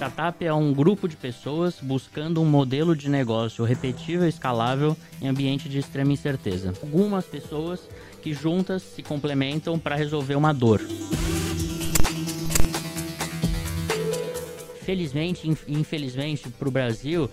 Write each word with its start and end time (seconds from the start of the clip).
Startup 0.00 0.42
é 0.42 0.54
um 0.54 0.72
grupo 0.72 1.06
de 1.06 1.14
pessoas 1.14 1.76
buscando 1.78 2.40
um 2.40 2.46
modelo 2.46 2.96
de 2.96 3.06
negócio 3.06 3.66
repetível 3.66 4.24
e 4.24 4.30
escalável 4.30 4.96
em 5.20 5.28
ambiente 5.28 5.68
de 5.68 5.78
extrema 5.78 6.10
incerteza. 6.10 6.72
Algumas 6.82 7.26
pessoas 7.26 7.86
que 8.22 8.32
juntas 8.32 8.80
se 8.80 9.02
complementam 9.02 9.78
para 9.78 9.94
resolver 9.94 10.36
uma 10.36 10.54
dor. 10.54 10.80
Felizmente, 14.80 15.46
infelizmente, 15.68 16.48
para 16.48 16.68
o 16.68 16.72
Brasil, 16.72 17.28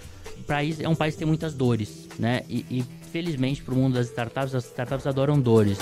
é 0.81 0.89
um 0.89 0.95
país 0.95 1.15
que 1.15 1.19
tem 1.19 1.27
muitas 1.27 1.53
dores, 1.53 2.09
né? 2.19 2.41
E, 2.49 2.65
e 2.69 2.85
felizmente 3.13 3.63
para 3.63 3.73
o 3.73 3.77
mundo 3.77 3.93
das 3.93 4.07
startups, 4.07 4.53
as 4.53 4.65
startups 4.65 5.07
adoram 5.07 5.39
dores. 5.39 5.79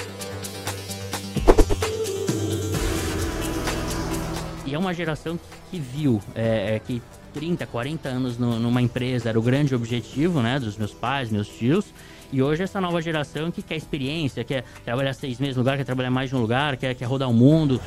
É 4.76 4.80
uma 4.80 4.94
geração 4.94 5.40
que 5.72 5.80
viu 5.80 6.22
é, 6.36 6.76
é 6.76 6.80
que 6.80 7.02
30, 7.34 7.66
40 7.66 8.08
anos 8.10 8.38
no, 8.38 8.60
numa 8.60 8.82
empresa 8.82 9.30
era 9.30 9.40
o 9.40 9.42
grande 9.42 9.76
objetivo, 9.76 10.42
né, 10.42 10.60
dos 10.60 10.78
meus 10.78 10.94
pais, 10.94 11.30
meus 11.30 11.48
tios. 11.48 11.86
E 12.32 12.42
hoje 12.42 12.64
essa 12.64 12.82
nova 12.82 13.02
geração 13.02 13.52
que 13.52 13.62
quer 13.62 13.76
experiência, 13.76 14.44
quer 14.44 14.64
trabalhar 14.84 15.14
seis 15.14 15.40
meses 15.40 15.56
no 15.56 15.62
lugar, 15.62 15.78
quer 15.78 15.84
trabalhar 15.84 16.12
mais 16.12 16.30
de 16.30 16.36
um 16.36 16.40
lugar, 16.40 16.78
quer, 16.78 16.94
quer 16.96 17.06
rodar 17.06 17.30
o 17.30 17.34
mundo. 17.34 17.80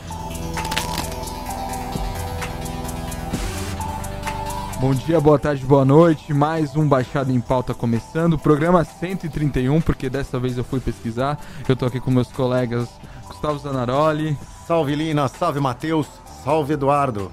Bom 4.80 4.94
dia, 4.94 5.20
boa 5.20 5.38
tarde, 5.38 5.64
boa 5.64 5.84
noite. 5.84 6.32
Mais 6.32 6.76
um 6.76 6.88
Baixada 6.88 7.32
em 7.32 7.40
Pauta 7.40 7.74
começando. 7.74 8.38
Programa 8.38 8.84
131, 8.84 9.80
porque 9.80 10.08
dessa 10.08 10.38
vez 10.38 10.56
eu 10.56 10.62
fui 10.62 10.78
pesquisar. 10.78 11.38
Eu 11.68 11.74
tô 11.74 11.84
aqui 11.86 12.00
com 12.00 12.10
meus 12.10 12.28
colegas 12.28 12.88
Gustavo 13.26 13.58
Zanaroli. 13.58 14.38
Salve 14.66 14.94
Lina, 14.94 15.26
salve 15.28 15.58
Matheus, 15.60 16.06
salve 16.48 16.72
Eduardo. 16.72 17.30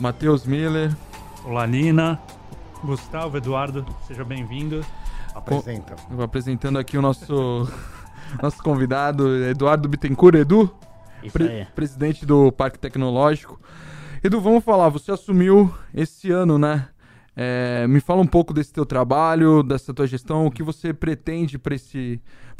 Matheus 0.00 0.44
Miller. 0.44 0.92
Olá 1.44 1.64
Lina, 1.64 2.20
Gustavo, 2.82 3.36
Eduardo, 3.36 3.86
seja 4.04 4.24
bem-vindo. 4.24 4.84
Apresenta. 5.32 5.94
Com... 5.94 6.20
Apresentando 6.20 6.76
aqui 6.76 6.98
o 6.98 7.00
nosso, 7.00 7.68
nosso 8.42 8.60
convidado, 8.60 9.44
Eduardo 9.44 9.88
Bittencourt. 9.88 10.34
Edu, 10.34 10.74
pre 11.32 11.68
presidente 11.72 12.26
do 12.26 12.50
Parque 12.50 12.80
Tecnológico. 12.80 13.60
Edu, 14.24 14.40
vamos 14.40 14.64
falar, 14.64 14.88
você 14.88 15.12
assumiu 15.12 15.72
esse 15.94 16.32
ano, 16.32 16.58
né? 16.58 16.88
É, 17.36 17.86
me 17.86 18.00
fala 18.00 18.20
um 18.22 18.26
pouco 18.26 18.52
desse 18.52 18.72
teu 18.72 18.84
trabalho, 18.84 19.62
dessa 19.62 19.94
tua 19.94 20.08
gestão, 20.08 20.46
o 20.46 20.50
que 20.50 20.64
você 20.64 20.92
pretende 20.92 21.60
para 21.60 21.76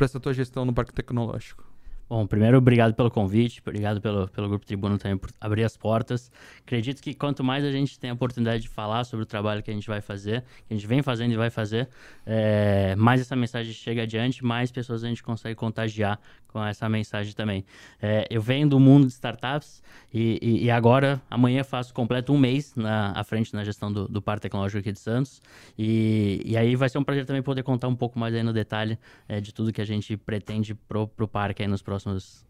essa 0.05 0.21
tua 0.21 0.33
gestão 0.33 0.65
no 0.65 0.73
Parque 0.73 0.93
Tecnológico? 0.93 1.68
Bom, 2.09 2.27
primeiro, 2.27 2.57
obrigado 2.57 2.95
pelo 2.95 3.11
convite, 3.11 3.61
obrigado 3.61 4.01
pelo, 4.01 4.29
pelo 4.29 4.49
Grupo 4.49 4.65
Tribuno 4.65 4.97
também 4.97 5.19
por 5.19 5.31
abrir 5.39 5.63
as 5.65 5.77
portas. 5.77 6.33
Acredito 6.63 7.03
que 7.03 7.13
quanto 7.13 7.45
mais 7.45 7.63
a 7.63 7.71
gente 7.71 7.99
tem 7.99 8.09
a 8.09 8.15
oportunidade 8.15 8.63
de 8.63 8.69
falar 8.71 9.05
sobre 9.05 9.25
o 9.25 9.27
trabalho 9.27 9.63
que 9.63 9.71
a 9.71 9.75
gente 9.75 9.87
vai 9.87 10.01
fazer, 10.01 10.43
que 10.67 10.73
a 10.73 10.75
gente 10.75 10.87
vem 10.87 11.03
fazendo 11.03 11.33
e 11.33 11.37
vai 11.37 11.51
fazer, 11.51 11.87
é, 12.25 12.97
mais 12.97 13.21
essa 13.21 13.37
mensagem 13.37 13.75
chega 13.75 14.05
adiante, 14.05 14.43
mais 14.43 14.73
pessoas 14.73 15.05
a 15.05 15.09
gente 15.09 15.23
consegue 15.23 15.55
contagiar 15.55 16.19
com 16.47 16.65
essa 16.65 16.89
mensagem 16.89 17.35
também. 17.35 17.63
É, 18.01 18.27
eu 18.31 18.41
venho 18.41 18.67
do 18.67 18.81
mundo 18.81 19.07
de 19.07 19.13
startups 19.13 19.83
e, 20.11 20.39
e, 20.41 20.65
e, 20.65 20.71
agora, 20.71 21.21
amanhã, 21.29 21.63
faço 21.63 21.93
completo 21.93 22.33
um 22.33 22.39
mês 22.39 22.75
na, 22.75 23.13
à 23.13 23.23
frente 23.23 23.53
na 23.53 23.63
gestão 23.63 23.93
do, 23.93 24.09
do 24.09 24.23
Parque 24.23 24.41
Tecnológico 24.45 24.79
aqui 24.79 24.93
de 24.93 24.99
Santos. 24.99 25.43
E, 25.79 26.41
e 26.43 26.57
aí 26.57 26.75
vai 26.75 26.89
ser 26.89 26.97
um 26.97 27.05
prazer 27.05 27.27
também 27.27 27.43
poder 27.43 27.63
contar 27.63 27.89
um 27.89 27.95
pouco 27.95 28.19
mais 28.19 28.35
aí 28.35 28.43
no 28.43 28.55
detalhe 28.55 28.99
é, 29.29 29.43
de 29.43 29.53
tudo 29.53 29.71
que 29.75 29.83
a 29.83 29.85
gente 29.85 30.17
pretende 30.17 30.75
pro, 30.75 31.07
pro 31.07 31.29
parque 31.29 31.61
aí 31.61 31.69
nos 31.69 31.83
próximos 31.83 31.98
próximos 32.05 32.47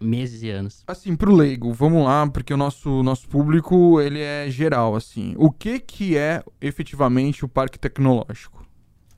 meses 0.00 0.42
e 0.42 0.50
anos. 0.50 0.84
Assim, 0.86 1.16
pro 1.16 1.34
leigo, 1.34 1.72
vamos 1.72 2.04
lá, 2.04 2.26
porque 2.28 2.54
o 2.54 2.56
nosso, 2.56 3.02
nosso 3.02 3.28
público, 3.28 4.00
ele 4.00 4.20
é 4.20 4.48
geral, 4.48 4.94
assim. 4.94 5.34
O 5.36 5.50
que 5.50 5.80
que 5.80 6.16
é 6.16 6.42
efetivamente 6.60 7.44
o 7.44 7.48
parque 7.48 7.78
tecnológico? 7.78 8.65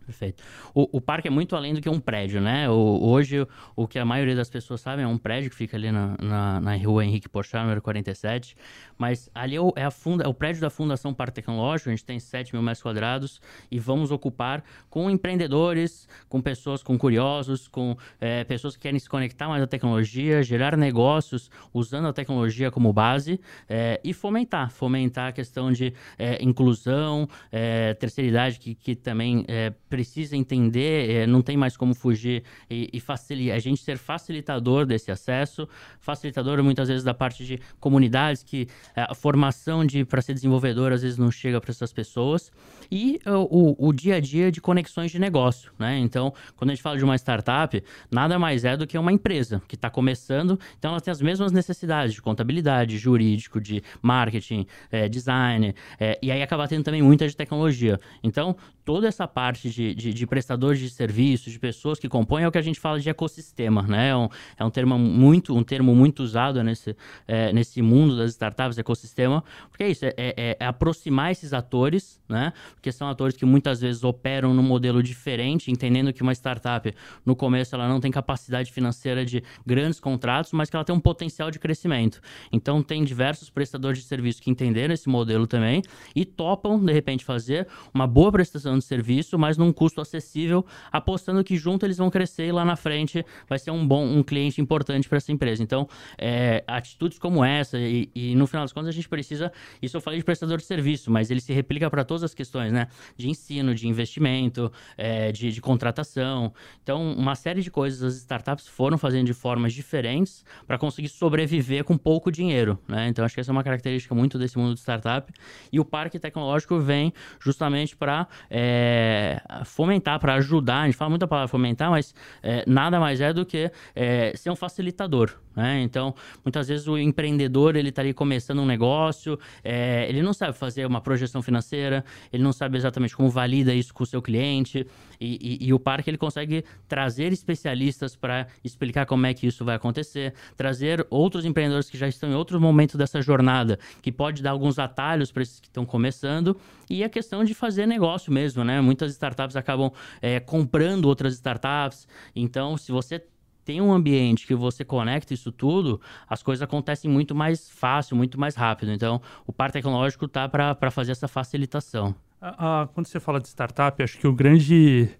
Perfeito. 0.08 0.42
O, 0.74 0.88
o, 0.96 1.00
parque 1.02 1.28
é 1.28 1.30
muito 1.30 1.54
além 1.54 1.74
do 1.74 1.82
que 1.82 1.88
um 1.88 2.00
prédio, 2.00 2.40
né? 2.40 2.66
O, 2.70 2.98
hoje, 3.10 3.46
o 3.76 3.86
que 3.86 3.98
a 3.98 4.06
maioria 4.06 4.34
das 4.34 4.48
pessoas 4.48 4.80
sabe 4.80 5.02
é 5.02 5.06
um 5.06 5.18
prédio 5.18 5.50
que 5.50 5.56
fica 5.56 5.76
ali 5.76 5.92
na, 5.92 6.16
na, 6.18 6.60
na 6.62 6.76
rua 6.78 7.04
Henrique 7.04 7.28
Porchat, 7.28 7.60
número 7.60 7.82
47. 7.82 8.56
Mas 8.96 9.28
ali 9.34 9.56
é 9.56 9.60
o, 9.60 9.70
é, 9.76 9.90
funda, 9.90 10.24
é 10.24 10.26
o 10.26 10.32
prédio 10.32 10.62
da 10.62 10.70
Fundação 10.70 11.12
Parque 11.12 11.34
Tecnológico, 11.34 11.90
a 11.90 11.92
gente 11.92 12.06
tem 12.06 12.18
7 12.18 12.54
mil 12.54 12.62
metros 12.62 12.82
quadrados 12.82 13.38
e 13.70 13.78
vamos 13.78 14.10
ocupar 14.10 14.64
com 14.88 15.10
empreendedores, 15.10 16.08
com 16.26 16.40
pessoas, 16.40 16.82
com 16.82 16.96
curiosos, 16.96 17.68
com 17.68 17.94
é, 18.18 18.44
pessoas 18.44 18.76
que 18.76 18.80
querem 18.84 18.98
se 18.98 19.10
conectar 19.10 19.46
mais 19.46 19.62
à 19.62 19.66
tecnologia, 19.66 20.42
gerar 20.42 20.74
negócios 20.74 21.50
usando 21.74 22.08
a 22.08 22.14
tecnologia 22.14 22.70
como 22.70 22.94
base 22.94 23.38
é, 23.68 24.00
e 24.02 24.14
fomentar, 24.14 24.70
fomentar 24.70 25.28
a 25.28 25.32
questão 25.32 25.70
de 25.70 25.92
é, 26.18 26.42
inclusão, 26.42 27.28
é, 27.52 27.92
terceira 27.92 28.30
idade 28.30 28.58
que, 28.58 28.74
que 28.74 28.96
também 28.96 29.44
é, 29.46 29.70
precisa 29.98 30.36
entender, 30.36 31.10
é, 31.10 31.26
não 31.26 31.42
tem 31.42 31.56
mais 31.56 31.76
como 31.76 31.92
fugir 31.92 32.44
e, 32.70 32.88
e 32.92 33.00
facilitar, 33.00 33.56
a 33.56 33.58
gente 33.58 33.82
ser 33.82 33.98
facilitador 33.98 34.86
desse 34.86 35.10
acesso, 35.10 35.68
facilitador 35.98 36.62
muitas 36.62 36.86
vezes 36.86 37.02
da 37.02 37.12
parte 37.12 37.44
de 37.44 37.58
comunidades 37.80 38.44
que 38.44 38.68
é, 38.94 39.02
a 39.08 39.14
formação 39.14 39.84
de 39.84 40.04
para 40.04 40.22
ser 40.22 40.34
desenvolvedor 40.34 40.92
às 40.92 41.02
vezes 41.02 41.18
não 41.18 41.32
chega 41.32 41.60
para 41.60 41.72
essas 41.72 41.92
pessoas 41.92 42.52
e 42.90 43.20
o, 43.26 43.88
o, 43.88 43.92
dia 43.92 44.16
a 44.16 44.20
dia 44.20 44.50
de 44.50 44.60
conexões 44.60 45.10
de 45.10 45.18
negócio, 45.18 45.72
né? 45.78 45.98
Então, 45.98 46.32
quando 46.56 46.70
a 46.70 46.74
gente 46.74 46.82
fala 46.82 46.96
de 46.96 47.04
uma 47.04 47.16
startup, 47.16 47.82
nada 48.10 48.38
mais 48.38 48.64
é 48.64 48.76
do 48.76 48.86
que 48.86 48.96
uma 48.96 49.12
empresa 49.12 49.62
que 49.68 49.74
está 49.74 49.90
começando, 49.90 50.58
então 50.78 50.92
ela 50.92 51.00
tem 51.00 51.12
as 51.12 51.20
mesmas 51.20 51.52
necessidades 51.52 52.14
de 52.14 52.22
contabilidade, 52.22 52.98
jurídico, 52.98 53.60
de 53.60 53.82
marketing, 54.00 54.66
é, 54.90 55.08
design, 55.08 55.74
é, 55.98 56.18
e 56.22 56.30
aí 56.30 56.42
acaba 56.42 56.66
tendo 56.66 56.84
também 56.84 57.02
muita 57.02 57.28
de 57.28 57.36
tecnologia. 57.36 57.98
Então, 58.22 58.56
toda 58.88 59.06
essa 59.06 59.28
parte 59.28 59.68
de, 59.68 59.94
de, 59.94 60.14
de, 60.14 60.26
prestadores 60.26 60.80
de 60.80 60.88
serviços, 60.88 61.52
de 61.52 61.58
pessoas 61.58 61.98
que 61.98 62.08
compõem, 62.08 62.44
é 62.44 62.48
o 62.48 62.50
que 62.50 62.56
a 62.56 62.62
gente 62.62 62.80
fala 62.80 62.98
de 62.98 63.10
ecossistema, 63.10 63.82
né? 63.82 64.08
É 64.08 64.16
um, 64.16 64.28
é 64.56 64.64
um 64.64 64.70
termo 64.70 64.98
muito 64.98 65.54
um 65.54 65.62
termo 65.62 65.94
muito 65.94 66.22
usado 66.22 66.62
nesse, 66.62 66.96
é, 67.26 67.52
nesse 67.52 67.82
mundo 67.82 68.16
das 68.16 68.30
startups, 68.30 68.78
ecossistema, 68.78 69.44
porque 69.68 69.84
é 69.84 69.90
isso, 69.90 70.06
é, 70.06 70.14
é, 70.16 70.56
é, 70.58 70.64
aproximar 70.64 71.30
esses 71.30 71.52
atores, 71.52 72.18
né? 72.26 72.52
Porque 72.78 72.92
são 72.92 73.08
atores 73.08 73.36
que 73.36 73.44
muitas 73.44 73.80
vezes 73.80 74.04
operam 74.04 74.54
num 74.54 74.62
modelo 74.62 75.02
diferente, 75.02 75.70
entendendo 75.70 76.12
que 76.12 76.22
uma 76.22 76.32
startup, 76.32 76.92
no 77.26 77.34
começo, 77.34 77.74
ela 77.74 77.88
não 77.88 78.00
tem 78.00 78.10
capacidade 78.10 78.72
financeira 78.72 79.24
de 79.24 79.42
grandes 79.66 80.00
contratos, 80.00 80.52
mas 80.52 80.70
que 80.70 80.76
ela 80.76 80.84
tem 80.84 80.94
um 80.94 81.00
potencial 81.00 81.50
de 81.50 81.58
crescimento. 81.58 82.20
Então, 82.52 82.82
tem 82.82 83.04
diversos 83.04 83.50
prestadores 83.50 83.98
de 83.98 84.04
serviço 84.04 84.40
que 84.40 84.50
entenderam 84.50 84.94
esse 84.94 85.08
modelo 85.08 85.46
também 85.46 85.82
e 86.14 86.24
topam, 86.24 86.78
de 86.82 86.92
repente, 86.92 87.24
fazer 87.24 87.66
uma 87.92 88.06
boa 88.06 88.30
prestação 88.32 88.78
de 88.78 88.84
serviço, 88.84 89.38
mas 89.38 89.56
num 89.56 89.72
custo 89.72 90.00
acessível, 90.00 90.64
apostando 90.92 91.42
que 91.42 91.56
junto 91.56 91.84
eles 91.84 91.98
vão 91.98 92.10
crescer 92.10 92.46
e 92.46 92.52
lá 92.52 92.64
na 92.64 92.76
frente 92.76 93.24
vai 93.48 93.58
ser 93.58 93.70
um 93.70 93.86
bom 93.86 94.06
um 94.06 94.22
cliente 94.22 94.60
importante 94.60 95.08
para 95.08 95.18
essa 95.18 95.32
empresa. 95.32 95.62
Então, 95.62 95.88
é, 96.16 96.62
atitudes 96.66 97.18
como 97.18 97.44
essa, 97.44 97.78
e, 97.78 98.10
e, 98.14 98.34
no 98.34 98.46
final 98.46 98.64
das 98.64 98.72
contas 98.72 98.88
a 98.88 98.92
gente 98.92 99.08
precisa, 99.08 99.52
isso 99.82 99.96
eu 99.96 100.00
falei 100.00 100.18
de 100.18 100.24
prestador 100.24 100.58
de 100.58 100.64
serviço, 100.64 101.10
mas 101.10 101.30
ele 101.30 101.40
se 101.40 101.52
replica 101.52 101.90
para 101.90 102.04
todas 102.04 102.22
as 102.22 102.34
questões, 102.34 102.67
né? 102.70 102.88
De 103.16 103.28
ensino, 103.28 103.74
de 103.74 103.88
investimento, 103.88 104.72
é, 104.96 105.32
de, 105.32 105.52
de 105.52 105.60
contratação. 105.60 106.52
Então, 106.82 107.12
uma 107.12 107.34
série 107.34 107.62
de 107.62 107.70
coisas 107.70 108.02
as 108.02 108.16
startups 108.16 108.66
foram 108.66 108.98
fazendo 108.98 109.26
de 109.26 109.34
formas 109.34 109.72
diferentes 109.72 110.44
para 110.66 110.78
conseguir 110.78 111.08
sobreviver 111.08 111.84
com 111.84 111.96
pouco 111.96 112.30
dinheiro, 112.30 112.78
né? 112.86 113.08
Então, 113.08 113.24
acho 113.24 113.34
que 113.34 113.40
essa 113.40 113.50
é 113.50 113.52
uma 113.52 113.64
característica 113.64 114.14
muito 114.14 114.38
desse 114.38 114.58
mundo 114.58 114.74
de 114.74 114.80
startup. 114.80 115.32
E 115.72 115.78
o 115.80 115.84
parque 115.84 116.18
tecnológico 116.18 116.78
vem 116.78 117.12
justamente 117.40 117.96
para 117.96 118.26
é, 118.50 119.40
fomentar, 119.64 120.18
para 120.18 120.34
ajudar. 120.34 120.82
A 120.82 120.84
gente 120.86 120.96
fala 120.96 121.10
muito 121.10 121.24
a 121.24 121.28
palavra 121.28 121.48
fomentar, 121.48 121.90
mas 121.90 122.14
é, 122.42 122.64
nada 122.66 122.98
mais 123.00 123.20
é 123.20 123.32
do 123.32 123.44
que 123.44 123.70
é, 123.94 124.32
ser 124.36 124.50
um 124.50 124.56
facilitador. 124.56 125.36
Né? 125.58 125.82
Então, 125.82 126.14
muitas 126.44 126.68
vezes 126.68 126.86
o 126.86 126.96
empreendedor 126.96 127.74
ele 127.74 127.88
está 127.88 128.00
ali 128.00 128.14
começando 128.14 128.60
um 128.60 128.66
negócio, 128.66 129.36
é, 129.64 130.06
ele 130.08 130.22
não 130.22 130.32
sabe 130.32 130.56
fazer 130.56 130.86
uma 130.86 131.00
projeção 131.00 131.42
financeira, 131.42 132.04
ele 132.32 132.44
não 132.44 132.52
sabe 132.58 132.76
exatamente 132.76 133.16
como 133.16 133.30
valida 133.30 133.72
isso 133.72 133.94
com 133.94 134.02
o 134.02 134.06
seu 134.06 134.20
cliente. 134.20 134.86
E, 135.20 135.58
e, 135.62 135.68
e 135.68 135.72
o 135.72 135.80
parque 135.80 136.10
ele 136.10 136.18
consegue 136.18 136.64
trazer 136.86 137.32
especialistas 137.32 138.14
para 138.14 138.46
explicar 138.62 139.06
como 139.06 139.26
é 139.26 139.34
que 139.34 139.46
isso 139.46 139.64
vai 139.64 139.76
acontecer, 139.76 140.34
trazer 140.56 141.06
outros 141.10 141.44
empreendedores 141.44 141.90
que 141.90 141.96
já 141.98 142.06
estão 142.06 142.30
em 142.30 142.34
outro 142.34 142.60
momento 142.60 142.96
dessa 142.96 143.20
jornada, 143.20 143.78
que 144.00 144.12
pode 144.12 144.42
dar 144.42 144.50
alguns 144.50 144.78
atalhos 144.78 145.32
para 145.32 145.42
esses 145.42 145.58
que 145.58 145.66
estão 145.66 145.84
começando, 145.84 146.56
e 146.88 147.02
a 147.02 147.08
questão 147.08 147.44
de 147.44 147.54
fazer 147.54 147.86
negócio 147.86 148.32
mesmo, 148.32 148.62
né? 148.62 148.80
Muitas 148.80 149.12
startups 149.12 149.56
acabam 149.56 149.90
é, 150.20 150.38
comprando 150.38 151.06
outras 151.06 151.34
startups, 151.34 152.06
então 152.34 152.76
se 152.76 152.92
você 152.92 153.22
tem 153.64 153.82
um 153.82 153.92
ambiente 153.92 154.46
que 154.46 154.54
você 154.54 154.82
conecta 154.82 155.34
isso 155.34 155.52
tudo, 155.52 156.00
as 156.26 156.42
coisas 156.42 156.62
acontecem 156.62 157.10
muito 157.10 157.34
mais 157.34 157.68
fácil, 157.68 158.16
muito 158.16 158.40
mais 158.40 158.54
rápido. 158.56 158.90
Então, 158.92 159.20
o 159.46 159.52
par 159.52 159.70
tecnológico 159.70 160.26
tá 160.26 160.48
para 160.48 160.90
fazer 160.90 161.12
essa 161.12 161.28
facilitação. 161.28 162.14
Ah, 162.40 162.82
ah, 162.82 162.88
quando 162.94 163.06
você 163.06 163.18
fala 163.18 163.40
de 163.40 163.48
startup, 163.48 164.00
acho 164.02 164.16
que 164.18 164.26
o 164.26 164.32
grande 164.32 165.10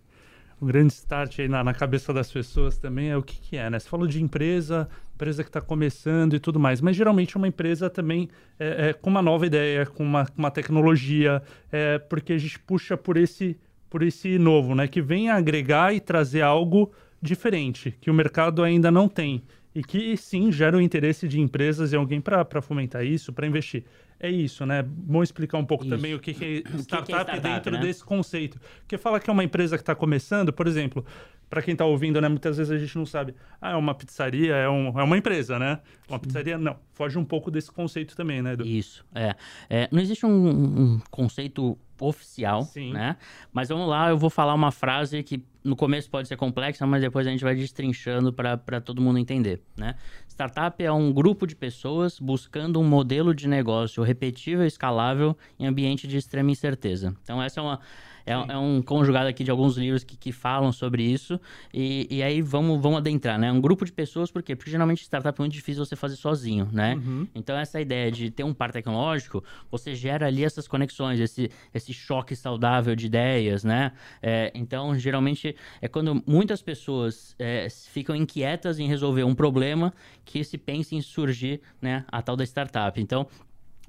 o 0.60 0.66
grande 0.66 0.92
start 0.92 1.38
aí 1.38 1.48
na, 1.48 1.62
na, 1.62 1.72
cabeça 1.72 2.12
das 2.12 2.30
pessoas 2.32 2.78
também 2.78 3.10
é 3.10 3.16
o 3.16 3.22
que, 3.22 3.38
que 3.38 3.56
é, 3.56 3.70
né? 3.70 3.78
Você 3.78 3.88
falou 3.88 4.06
de 4.06 4.22
empresa, 4.22 4.88
empresa 5.14 5.44
que 5.44 5.48
está 5.48 5.60
começando 5.60 6.34
e 6.34 6.40
tudo 6.40 6.58
mais, 6.58 6.80
mas 6.80 6.96
geralmente 6.96 7.36
uma 7.36 7.46
empresa 7.46 7.88
também 7.88 8.28
é, 8.58 8.88
é 8.88 8.92
com 8.92 9.08
uma 9.08 9.22
nova 9.22 9.46
ideia, 9.46 9.86
com 9.86 10.02
uma, 10.02 10.26
uma 10.36 10.50
tecnologia, 10.50 11.42
é, 11.70 11.98
porque 11.98 12.32
a 12.32 12.38
gente 12.38 12.58
puxa 12.58 12.96
por 12.96 13.16
esse, 13.16 13.56
por 13.88 14.02
esse 14.02 14.38
novo, 14.38 14.74
né? 14.74 14.88
Que 14.88 15.00
vem 15.00 15.30
agregar 15.30 15.94
e 15.94 16.00
trazer 16.00 16.42
algo 16.42 16.92
diferente, 17.20 17.96
que 18.00 18.10
o 18.10 18.14
mercado 18.14 18.62
ainda 18.62 18.90
não 18.90 19.08
tem. 19.08 19.42
E 19.74 19.82
que 19.82 20.16
sim 20.16 20.50
gera 20.50 20.76
o 20.76 20.80
interesse 20.80 21.28
de 21.28 21.40
empresas 21.40 21.92
e 21.92 21.96
alguém 21.96 22.20
para 22.20 22.62
fomentar 22.62 23.04
isso, 23.04 23.32
para 23.32 23.46
investir. 23.46 23.84
É 24.20 24.28
isso, 24.28 24.66
né? 24.66 24.82
Bom 24.82 25.22
explicar 25.22 25.58
um 25.58 25.64
pouco 25.64 25.84
isso. 25.84 25.94
também 25.94 26.14
o 26.14 26.18
que, 26.18 26.34
que 26.34 26.64
é 26.66 26.78
startup, 26.78 27.06
que 27.06 27.12
é 27.12 27.16
startup 27.16 27.40
dentro 27.40 27.72
né? 27.72 27.80
desse 27.80 28.04
conceito. 28.04 28.60
Porque 28.80 28.98
fala 28.98 29.20
que 29.20 29.30
é 29.30 29.32
uma 29.32 29.44
empresa 29.44 29.76
que 29.76 29.82
está 29.82 29.94
começando, 29.94 30.52
por 30.52 30.66
exemplo, 30.66 31.04
para 31.48 31.62
quem 31.62 31.72
está 31.72 31.84
ouvindo, 31.84 32.20
né? 32.20 32.28
Muitas 32.28 32.56
vezes 32.56 32.70
a 32.70 32.78
gente 32.78 32.96
não 32.96 33.06
sabe. 33.06 33.34
Ah, 33.60 33.72
é 33.72 33.76
uma 33.76 33.94
pizzaria, 33.94 34.54
é, 34.54 34.68
um, 34.68 34.98
é 34.98 35.02
uma 35.02 35.16
empresa, 35.16 35.58
né? 35.58 35.80
Uma 36.08 36.18
pizzaria, 36.18 36.58
não. 36.58 36.76
Foge 36.92 37.18
um 37.18 37.24
pouco 37.24 37.50
desse 37.50 37.70
conceito 37.70 38.16
também, 38.16 38.42
né, 38.42 38.52
Edu? 38.52 38.66
Isso, 38.66 39.04
é. 39.14 39.34
é 39.68 39.88
não 39.90 40.00
existe 40.00 40.26
um, 40.26 40.48
um 40.48 41.00
conceito 41.10 41.78
oficial, 42.00 42.62
Sim. 42.62 42.92
né? 42.92 43.16
Mas 43.52 43.68
vamos 43.68 43.88
lá, 43.88 44.10
eu 44.10 44.18
vou 44.18 44.30
falar 44.30 44.54
uma 44.54 44.70
frase 44.70 45.22
que 45.22 45.42
no 45.64 45.74
começo 45.74 46.08
pode 46.08 46.28
ser 46.28 46.36
complexa, 46.36 46.86
mas 46.86 47.02
depois 47.02 47.26
a 47.26 47.30
gente 47.30 47.42
vai 47.42 47.54
destrinchando 47.54 48.32
para 48.32 48.80
todo 48.80 49.02
mundo 49.02 49.18
entender, 49.18 49.60
né? 49.76 49.96
Startup 50.28 50.82
é 50.82 50.92
um 50.92 51.12
grupo 51.12 51.46
de 51.46 51.56
pessoas 51.56 52.18
buscando 52.18 52.80
um 52.80 52.84
modelo 52.84 53.34
de 53.34 53.48
negócio 53.48 54.02
repetível 54.02 54.64
e 54.64 54.68
escalável 54.68 55.36
em 55.58 55.66
ambiente 55.66 56.06
de 56.06 56.16
extrema 56.16 56.50
incerteza. 56.50 57.14
Então 57.22 57.42
essa 57.42 57.60
é 57.60 57.62
uma 57.62 57.80
é, 58.28 58.52
é, 58.52 58.58
um 58.58 58.82
conjugado 58.82 59.26
aqui 59.26 59.42
de 59.42 59.50
alguns 59.50 59.78
livros 59.78 60.04
que, 60.04 60.16
que 60.16 60.32
falam 60.32 60.70
sobre 60.70 61.02
isso. 61.02 61.40
E, 61.72 62.06
e 62.10 62.22
aí 62.22 62.42
vamos, 62.42 62.80
vamos 62.80 62.98
adentrar, 62.98 63.38
né? 63.38 63.50
Um 63.50 63.60
grupo 63.60 63.86
de 63.86 63.92
pessoas, 63.92 64.30
por 64.30 64.42
quê? 64.42 64.54
Porque 64.54 64.70
geralmente 64.70 65.02
startup 65.02 65.38
é 65.38 65.42
muito 65.42 65.54
difícil 65.54 65.84
você 65.84 65.96
fazer 65.96 66.16
sozinho, 66.16 66.69
né? 66.70 66.94
Uhum. 66.94 67.26
Então 67.34 67.56
essa 67.56 67.80
ideia 67.80 68.12
de 68.12 68.30
ter 68.30 68.44
um 68.44 68.52
par 68.52 68.70
tecnológico, 68.70 69.42
você 69.70 69.94
gera 69.94 70.26
ali 70.26 70.44
essas 70.44 70.69
conexões, 70.69 71.19
esse, 71.19 71.50
esse 71.72 71.94
choque 71.94 72.36
saudável 72.36 72.94
de 72.94 73.06
ideias, 73.06 73.64
né? 73.64 73.92
É, 74.20 74.52
então, 74.54 74.94
geralmente, 74.98 75.56
é 75.80 75.88
quando 75.88 76.22
muitas 76.26 76.60
pessoas 76.60 77.34
é, 77.38 77.66
ficam 77.70 78.14
inquietas 78.14 78.78
em 78.78 78.86
resolver 78.86 79.25
um 79.25 79.34
problema 79.34 79.94
que 80.25 80.44
se 80.44 80.58
pensa 80.58 80.94
em 80.94 81.00
surgir, 81.00 81.62
né? 81.80 82.04
A 82.08 82.20
tal 82.20 82.36
da 82.36 82.44
startup. 82.44 83.00
Então, 83.00 83.26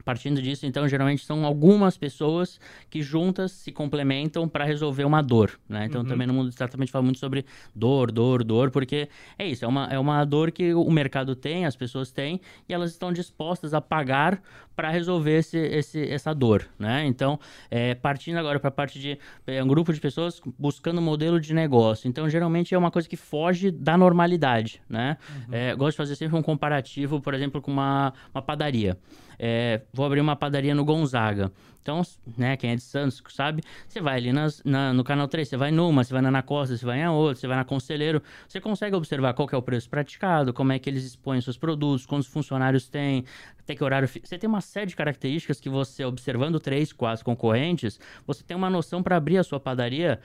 Partindo 0.04 0.42
disso, 0.42 0.66
então, 0.66 0.88
geralmente 0.88 1.25
são 1.25 1.46
algumas 1.46 1.98
pessoas 1.98 2.60
que 2.90 3.01
juntas 3.01 3.51
se 3.51 3.72
complementam 3.72 4.48
para 4.48 4.66
resolver 4.66 5.04
uma 5.04 5.22
dor, 5.22 5.60
né? 5.68 5.86
Então, 5.86 6.01
uhum. 6.01 6.07
também 6.07 6.28
no 6.28 6.34
mundo 6.34 6.50
do 6.50 6.57
gente 6.57 6.92
fala 6.92 7.04
muito 7.04 7.19
sobre 7.19 7.46
dor, 7.75 8.12
dor, 8.12 8.44
dor, 8.44 8.72
porque 8.72 9.10
é 9.38 9.48
isso, 9.48 9.66
é 9.66 9.68
uma, 9.68 9.86
é 9.88 10.00
uma 10.00 10.24
dor 10.25 10.51
que 10.51 10.74
o 10.74 10.90
mercado 10.90 11.36
tem, 11.36 11.66
as 11.66 11.75
pessoas 11.75 12.12
têm, 12.12 12.40
e 12.68 12.74
elas 12.74 12.92
estão 12.92 13.12
dispostas 13.12 13.74
a 13.74 13.81
pagar 13.81 14.42
para 14.75 14.90
resolver 14.90 15.40
esse, 15.40 15.57
esse, 15.57 16.10
essa 16.10 16.34
dor, 16.34 16.66
né? 16.80 17.06
Então, 17.06 17.38
é, 17.69 17.94
partindo 17.96 18.38
agora 18.38 18.60
para 18.60 18.69
a 18.69 18.72
parte 18.72 18.98
de 18.98 19.18
é 19.46 19.62
um 19.62 19.68
grupo 19.68 19.92
de 19.92 20.00
pessoas 20.00 20.40
buscando 20.57 21.00
um 21.00 21.04
modelo 21.04 21.40
de 21.40 21.54
negócio. 21.54 22.07
Então, 22.07 22.30
geralmente 22.30 22.74
é 22.74 22.78
uma 22.78 22.90
coisa 22.90 23.07
que 23.07 23.18
foge 23.18 23.72
da 23.72 23.98
normalidade, 23.98 24.81
né? 24.88 25.18
Uhum. 25.30 25.54
É, 25.54 25.75
gosto 25.75 25.92
de 25.92 25.98
fazer 25.98 26.16
sempre 26.16 26.38
um 26.38 26.42
comparativo, 26.42 27.19
por 27.19 27.34
exemplo, 27.34 27.62
com 27.62 27.72
uma, 27.72 28.13
uma 28.34 28.42
padaria 28.42 28.98
é, 29.39 29.81
vou 29.94 30.06
abrir 30.06 30.19
uma 30.19 30.36
padaria 30.36 30.75
no 30.75 30.83
Gonzaga. 30.83 31.51
Então, 31.81 32.01
né, 32.38 32.57
quem 32.57 32.71
é 32.71 32.75
de 32.75 32.83
Santos 32.83 33.24
sabe, 33.30 33.63
você 33.88 34.01
vai 34.01 34.18
ali 34.18 34.33
nas, 34.33 34.62
na, 34.63 34.94
no 34.94 35.03
canal 35.03 35.27
3, 35.27 35.47
você 35.47 35.57
vai 35.57 35.71
numa, 35.71 36.03
você 36.03 36.13
vai 36.13 36.21
na 36.21 36.27
Ana 36.27 36.44
Costa, 36.44 36.75
você 36.75 36.86
vai 36.86 37.01
em 37.01 37.07
outra, 37.07 37.39
você 37.39 37.47
vai 37.47 37.56
na 37.56 37.63
Conselheiro, 37.63 38.21
você 38.47 38.59
consegue 38.59 38.95
observar 38.95 39.33
qual 39.33 39.47
é 39.51 39.56
o 39.56 39.62
preço 39.62 39.89
praticado, 39.89 40.53
como 40.53 40.74
é 40.74 40.77
que 40.77 40.89
eles 40.89 41.03
expõem 41.03 41.39
seus 41.39 41.57
produtos, 41.57 42.06
quantos 42.06 42.27
funcionários 42.27 42.89
tem, 42.89 43.24
até 43.57 43.74
que 43.74 43.83
horário... 43.83 44.07
Você 44.07 44.38
tem 44.38 44.47
uma 44.47 44.62
série 44.62 44.88
de 44.88 44.95
características 44.95 45.59
que 45.59 45.69
você, 45.69 46.03
observando 46.03 46.59
três, 46.59 46.91
quatro 46.91 47.24
concorrentes, 47.24 48.00
você 48.27 48.44
tem 48.44 48.56
uma 48.56 48.69
noção 48.69 49.01
para 49.01 49.15
abrir 49.15 49.38
a 49.38 49.44
sua 49.44 49.59
padaria 49.59 50.19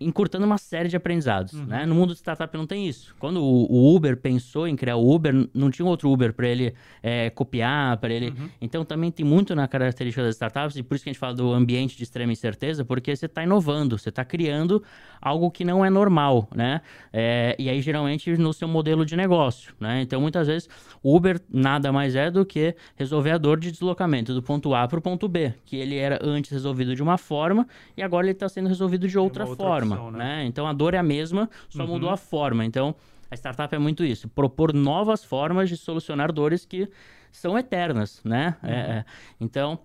encurtando 0.00 0.46
uma 0.46 0.56
série 0.56 0.88
de 0.88 0.96
aprendizados, 0.96 1.52
uhum. 1.52 1.66
né? 1.66 1.84
No 1.84 1.94
mundo 1.94 2.14
de 2.14 2.18
startup 2.18 2.56
não 2.56 2.66
tem 2.66 2.88
isso. 2.88 3.14
Quando 3.18 3.44
o, 3.44 3.94
Uber 3.94 4.16
pensou 4.16 4.66
em 4.66 4.74
criar 4.74 4.96
o 4.96 5.14
Uber, 5.14 5.46
não 5.52 5.70
tinha 5.70 5.86
outro 5.86 6.10
Uber 6.10 6.32
para 6.32 6.48
ele 6.48 6.74
é, 7.02 7.28
copiar, 7.28 7.98
para 7.98 8.12
ele... 8.12 8.30
Uhum. 8.30 8.48
Então 8.60 8.84
também 8.84 9.10
tem 9.10 9.26
muito 9.26 9.54
na 9.54 9.68
característica 9.68 10.22
das 10.22 10.34
startups 10.36 10.76
e 10.76 10.82
por 10.82 10.94
isso 10.94 11.04
que 11.04 11.10
a 11.10 11.12
gente 11.12 11.20
fala 11.20 11.34
do 11.34 11.52
ambiente 11.52 11.96
de 11.98 12.02
extrema 12.02 12.32
incerteza, 12.32 12.82
porque 12.82 13.14
você 13.14 13.26
está 13.26 13.42
inovando, 13.42 13.98
você 13.98 14.08
está 14.08 14.24
criando 14.24 14.82
algo 15.20 15.50
que 15.50 15.64
não 15.64 15.84
é 15.84 15.90
normal, 15.90 16.48
né? 16.54 16.80
É, 17.12 17.54
e 17.58 17.68
aí 17.68 17.82
geralmente 17.82 18.34
no 18.38 18.54
seu 18.54 18.66
modelo 18.66 19.04
de 19.04 19.16
negócio, 19.16 19.74
né? 19.78 20.00
Então 20.00 20.20
muitas 20.20 20.46
vezes 20.46 20.68
o 21.02 21.14
Uber 21.14 21.38
nada 21.52 21.92
mais 21.92 22.16
é 22.16 22.30
do 22.30 22.46
que 22.46 22.74
resolver 22.96 23.32
a 23.32 23.38
dor 23.38 23.60
de 23.60 23.70
deslocamento 23.70 24.32
do 24.32 24.42
ponto 24.42 24.74
A 24.74 24.88
para 24.88 24.98
o 24.98 25.02
ponto 25.02 25.28
B, 25.28 25.52
que 25.66 25.76
ele 25.76 25.96
era 25.96 26.18
antes 26.22 26.50
resolvido 26.50 26.96
de 26.96 27.02
uma 27.02 27.18
forma 27.18 27.68
e 27.96 28.02
agora 28.02 28.24
ele 28.26 28.32
está 28.32 28.48
sendo 28.48 28.68
resolvido 28.68 29.06
de 29.06 29.18
outra, 29.18 29.44
outra 29.44 29.66
forma 29.66 29.89
forma, 29.96 30.18
né? 30.18 30.24
né? 30.24 30.44
Então 30.44 30.66
a 30.66 30.72
dor 30.72 30.94
é 30.94 30.98
a 30.98 31.02
mesma, 31.02 31.48
só 31.68 31.82
uhum. 31.82 31.88
mudou 31.88 32.10
a 32.10 32.16
forma. 32.16 32.64
Então 32.64 32.94
a 33.30 33.34
startup 33.34 33.74
é 33.74 33.78
muito 33.78 34.04
isso, 34.04 34.28
propor 34.28 34.74
novas 34.74 35.24
formas 35.24 35.68
de 35.68 35.76
solucionar 35.76 36.32
dores 36.32 36.64
que 36.64 36.88
são 37.30 37.56
eternas, 37.58 38.20
né? 38.24 38.56
É, 38.62 38.66
uhum. 38.66 38.72
É, 38.72 39.04
então 39.40 39.78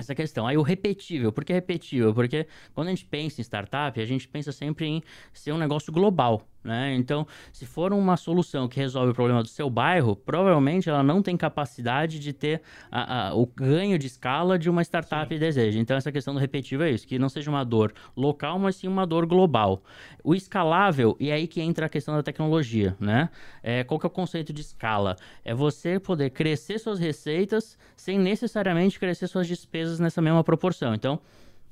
essa 0.00 0.14
questão. 0.14 0.46
Aí 0.46 0.56
o 0.56 0.62
repetível, 0.62 1.30
por 1.30 1.44
que 1.44 1.52
repetível? 1.52 2.12
Porque 2.14 2.46
quando 2.74 2.88
a 2.88 2.90
gente 2.90 3.04
pensa 3.04 3.40
em 3.40 3.44
startup, 3.44 4.00
a 4.00 4.06
gente 4.06 4.26
pensa 4.26 4.50
sempre 4.50 4.86
em 4.86 5.02
ser 5.32 5.52
um 5.52 5.58
negócio 5.58 5.92
global. 5.92 6.48
Né? 6.62 6.94
Então, 6.94 7.26
se 7.52 7.64
for 7.64 7.92
uma 7.92 8.18
solução 8.18 8.68
que 8.68 8.78
resolve 8.78 9.12
o 9.12 9.14
problema 9.14 9.42
do 9.42 9.48
seu 9.48 9.70
bairro, 9.70 10.14
provavelmente 10.14 10.90
ela 10.90 11.02
não 11.02 11.22
tem 11.22 11.34
capacidade 11.34 12.18
de 12.18 12.34
ter 12.34 12.60
a, 12.90 13.28
a, 13.28 13.34
o 13.34 13.46
ganho 13.46 13.98
de 13.98 14.06
escala 14.06 14.58
de 14.58 14.68
uma 14.68 14.82
startup 14.82 15.32
sim. 15.32 15.40
deseja. 15.40 15.78
Então, 15.78 15.96
essa 15.96 16.12
questão 16.12 16.34
do 16.34 16.40
repetitivo 16.40 16.82
é 16.82 16.90
isso, 16.90 17.06
que 17.06 17.18
não 17.18 17.30
seja 17.30 17.50
uma 17.50 17.64
dor 17.64 17.94
local, 18.14 18.58
mas 18.58 18.76
sim 18.76 18.88
uma 18.88 19.06
dor 19.06 19.24
global. 19.24 19.82
O 20.22 20.34
escalável, 20.34 21.16
e 21.18 21.30
é 21.30 21.34
aí 21.34 21.46
que 21.46 21.62
entra 21.62 21.86
a 21.86 21.88
questão 21.88 22.14
da 22.14 22.22
tecnologia. 22.22 22.94
Né? 23.00 23.30
É, 23.62 23.82
qual 23.82 23.98
que 23.98 24.04
é 24.04 24.08
o 24.08 24.10
conceito 24.10 24.52
de 24.52 24.60
escala? 24.60 25.16
É 25.42 25.54
você 25.54 25.98
poder 25.98 26.28
crescer 26.30 26.78
suas 26.78 26.98
receitas 26.98 27.78
sem 27.96 28.18
necessariamente 28.18 29.00
crescer 29.00 29.28
suas 29.28 29.46
despesas 29.46 29.98
nessa 29.98 30.20
mesma 30.20 30.44
proporção. 30.44 30.94
Então, 30.94 31.20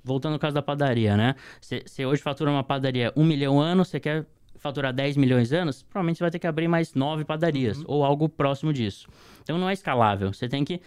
voltando 0.02 0.32
ao 0.34 0.38
caso 0.38 0.54
da 0.54 0.62
padaria, 0.62 1.16
né? 1.16 1.34
Você 1.60 2.06
hoje 2.06 2.22
fatura 2.22 2.50
uma 2.50 2.64
padaria 2.64 3.12
um 3.14 3.24
milhão 3.24 3.60
ano, 3.60 3.84
você 3.84 4.00
quer 4.00 4.26
faturar 4.58 4.92
10 4.92 5.16
milhões 5.16 5.48
de 5.48 5.56
anos, 5.56 5.82
provavelmente 5.82 6.18
você 6.18 6.24
vai 6.24 6.30
ter 6.30 6.38
que 6.38 6.46
abrir 6.46 6.68
mais 6.68 6.94
nove 6.94 7.24
padarias 7.24 7.78
uhum. 7.78 7.84
ou 7.86 8.04
algo 8.04 8.28
próximo 8.28 8.72
disso. 8.72 9.08
Então 9.48 9.56
não 9.56 9.70
é 9.70 9.72
escalável. 9.72 10.30
Você 10.30 10.46
tem 10.46 10.62
que 10.62 10.78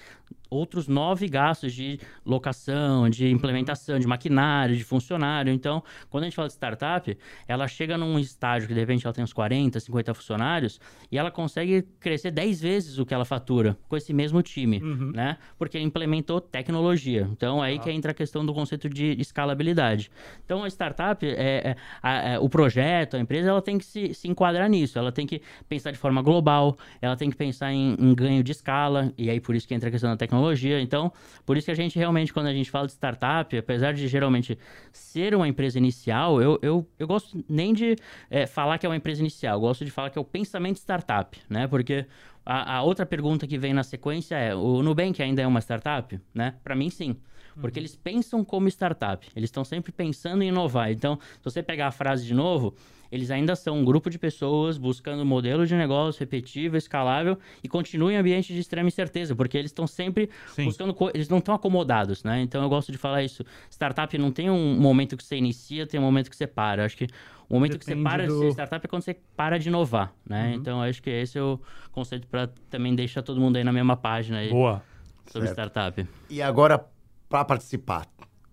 outros 0.52 0.86
nove 0.90 1.30
gastos 1.30 1.74
de 1.74 1.98
locação, 2.26 3.10
de 3.10 3.30
implementação, 3.30 3.98
de 3.98 4.06
maquinário, 4.06 4.76
de 4.76 4.84
funcionário. 4.84 5.52
Então, 5.52 5.82
quando 6.10 6.24
a 6.24 6.28
gente 6.28 6.36
fala 6.36 6.50
de 6.50 6.54
startup, 6.54 7.18
ela 7.48 7.68
chega 7.70 7.98
num 7.98 8.20
estágio 8.20 8.68
que 8.68 8.74
de 8.74 8.80
repente 8.82 9.06
ela 9.06 9.14
tem 9.14 9.24
uns 9.24 9.32
40, 9.32 9.80
50 9.80 10.14
funcionários 10.14 10.80
e 11.10 11.18
ela 11.18 11.32
consegue 11.32 11.84
crescer 12.02 12.32
10 12.32 12.62
vezes 12.62 12.98
o 12.98 13.06
que 13.06 13.14
ela 13.14 13.24
fatura 13.24 13.78
com 13.88 13.96
esse 13.96 14.14
mesmo 14.14 14.42
time, 14.42 14.84
uhum. 14.84 15.12
né? 15.14 15.38
Porque 15.58 15.80
implementou 15.80 16.42
tecnologia. 16.42 17.30
Então, 17.32 17.62
aí 17.62 17.78
ah. 17.78 17.80
que 17.80 17.90
entra 17.90 18.12
a 18.12 18.14
questão 18.14 18.46
do 18.46 18.54
conceito 18.54 18.90
de 18.90 19.16
escalabilidade. 19.22 20.12
Então, 20.44 20.66
a 20.66 20.68
startup, 20.68 21.26
é, 21.26 21.76
é, 22.04 22.34
é, 22.34 22.40
o 22.40 22.50
projeto, 22.50 23.16
a 23.16 23.20
empresa, 23.20 23.50
ela 23.50 23.62
tem 23.62 23.78
que 23.78 23.86
se, 23.86 24.14
se 24.14 24.28
enquadrar 24.28 24.70
nisso. 24.70 25.00
Ela 25.00 25.14
tem 25.14 25.26
que 25.26 25.42
pensar 25.70 25.92
de 25.92 25.98
forma 25.98 26.22
global, 26.22 26.78
ela 27.02 27.16
tem 27.16 27.30
que 27.30 27.38
pensar 27.38 27.72
em, 27.72 27.96
em 27.98 28.14
ganho 28.14 28.44
de 28.44 28.51
escala, 28.52 29.14
e 29.18 29.30
aí 29.30 29.40
por 29.40 29.56
isso 29.56 29.68
que 29.68 29.74
entra 29.74 29.90
a 29.90 29.92
questão 29.92 30.10
da 30.10 30.18
tecnologia 30.18 30.32
tecnologia. 30.32 30.82
Então, 30.82 31.12
por 31.46 31.58
isso 31.58 31.66
que 31.66 31.72
a 31.72 31.76
gente 31.76 31.98
realmente, 31.98 32.34
quando 32.34 32.48
a 32.48 32.54
gente 32.54 32.70
fala 32.70 32.88
de 32.88 32.94
startup, 32.94 33.56
apesar 33.58 33.94
de 33.94 34.08
geralmente 34.08 34.58
ser 34.92 35.36
uma 35.36 35.48
empresa 35.48 35.78
inicial, 35.78 36.42
eu, 36.42 36.58
eu, 36.62 36.88
eu 36.98 37.08
gosto 37.08 37.44
nem 37.48 37.74
de 37.74 37.96
é, 38.30 38.48
falar 38.48 38.78
que 38.78 38.86
é 38.86 38.90
uma 38.90 38.96
empresa 38.96 39.22
inicial, 39.22 39.58
eu 39.58 39.62
gosto 39.62 39.86
de 39.86 39.92
falar 39.92 40.10
que 40.10 40.18
é 40.18 40.22
o 40.22 40.26
pensamento 40.26 40.78
startup, 40.78 41.38
né? 41.50 41.68
Porque 41.68 42.06
a, 42.46 42.78
a 42.78 42.84
outra 42.84 43.06
pergunta 43.06 43.46
que 43.46 43.58
vem 43.58 43.74
na 43.74 43.84
sequência 43.84 44.36
é: 44.36 44.56
o 44.56 44.82
Nubank 44.82 45.22
ainda 45.22 45.42
é 45.42 45.48
uma 45.48 45.60
startup? 45.62 46.20
Né? 46.34 46.56
Para 46.64 46.76
mim, 46.76 46.90
sim. 46.90 47.18
Porque 47.60 47.80
uhum. 47.80 47.82
eles 47.82 47.96
pensam 47.96 48.44
como 48.44 48.68
startup, 48.68 49.28
eles 49.36 49.48
estão 49.48 49.64
sempre 49.64 49.92
pensando 49.92 50.44
em 50.44 50.48
inovar. 50.48 50.92
Então, 50.92 51.20
se 51.38 51.44
você 51.44 51.62
pegar 51.62 51.88
a 51.88 51.92
frase 51.92 52.26
de 52.26 52.34
novo, 52.34 52.76
eles 53.12 53.30
ainda 53.30 53.56
são 53.56 53.80
um 53.80 53.86
grupo 53.86 54.10
de 54.10 54.18
pessoas 54.18 54.78
buscando 54.78 55.22
um 55.22 55.26
modelo 55.26 55.68
de 55.68 55.76
negócio 55.76 56.20
repetível, 56.20 56.78
escalável 56.78 57.38
e 57.62 57.68
continuam 57.68 58.12
em 58.12 58.16
ambiente 58.16 58.54
de 58.54 58.60
extrema 58.60 58.88
incerteza, 58.88 59.36
porque 59.36 59.58
eles 59.58 59.70
estão 59.70 59.86
sempre 59.86 60.30
Sim. 60.56 60.66
buscando, 60.66 60.96
eles 61.14 61.28
não 61.28 61.40
estão 61.40 61.54
acomodados, 61.54 62.24
né? 62.24 62.42
Então 62.42 62.64
eu 62.64 62.70
gosto 62.70 62.92
de 62.92 62.98
falar 62.98 63.22
isso. 63.22 63.44
Startup 63.70 64.18
não 64.18 64.32
tem 64.32 64.50
um 64.50 64.80
momento 64.80 65.18
que 65.18 65.24
você 65.24 65.36
inicia, 65.36 65.86
tem 65.86 66.00
um 66.00 66.04
momento 66.04 66.30
que 66.30 66.36
você 66.36 66.48
para. 66.48 66.84
Eu 66.84 66.86
acho 66.86 66.96
que 66.96 67.08
o 67.50 67.56
momento 67.56 67.78
Depende 67.78 67.86
que 67.86 67.98
você 67.98 68.04
para 68.04 68.28
do... 68.28 68.34
de 68.34 68.40
ser 68.40 68.52
startup 68.52 68.86
é 68.86 68.88
quando 68.88 69.02
você 69.04 69.18
para 69.36 69.60
de 69.60 69.68
inovar, 69.68 70.14
né? 70.26 70.48
Uhum. 70.48 70.54
Então 70.54 70.82
acho 70.82 71.04
que 71.04 71.10
esse 71.10 71.38
é 71.38 71.42
o 71.42 71.60
conceito 71.92 72.26
para 72.28 72.48
também 72.70 72.96
deixar 72.96 73.22
todo 73.22 73.42
mundo 73.42 73.58
aí 73.58 73.64
na 73.64 73.74
mesma 73.74 73.98
página 73.98 74.38
aí. 74.38 74.50
Boa. 74.50 74.82
Sobre 75.28 75.48
certo. 75.48 75.70
startup. 75.70 76.08
E 76.30 76.42
agora, 76.42 76.86
para 77.32 77.46
participar, 77.46 78.06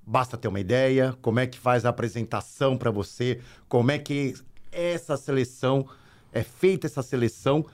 basta 0.07 0.37
ter 0.37 0.47
uma 0.47 0.61
ideia, 0.61 1.13
como 1.21 1.41
é 1.41 1.49
que 1.49 1.59
faz 1.59 1.85
a 1.85 1.89
apresentação 1.89 2.79
para 2.79 2.93
você, 2.93 3.41
como 3.69 3.91
é 3.91 3.99
que 3.99 4.35
essa 4.71 5.17
seleção 5.17 5.85
é 6.33 6.45
feita 6.45 6.87
essa 6.87 7.03
seleção 7.03 7.67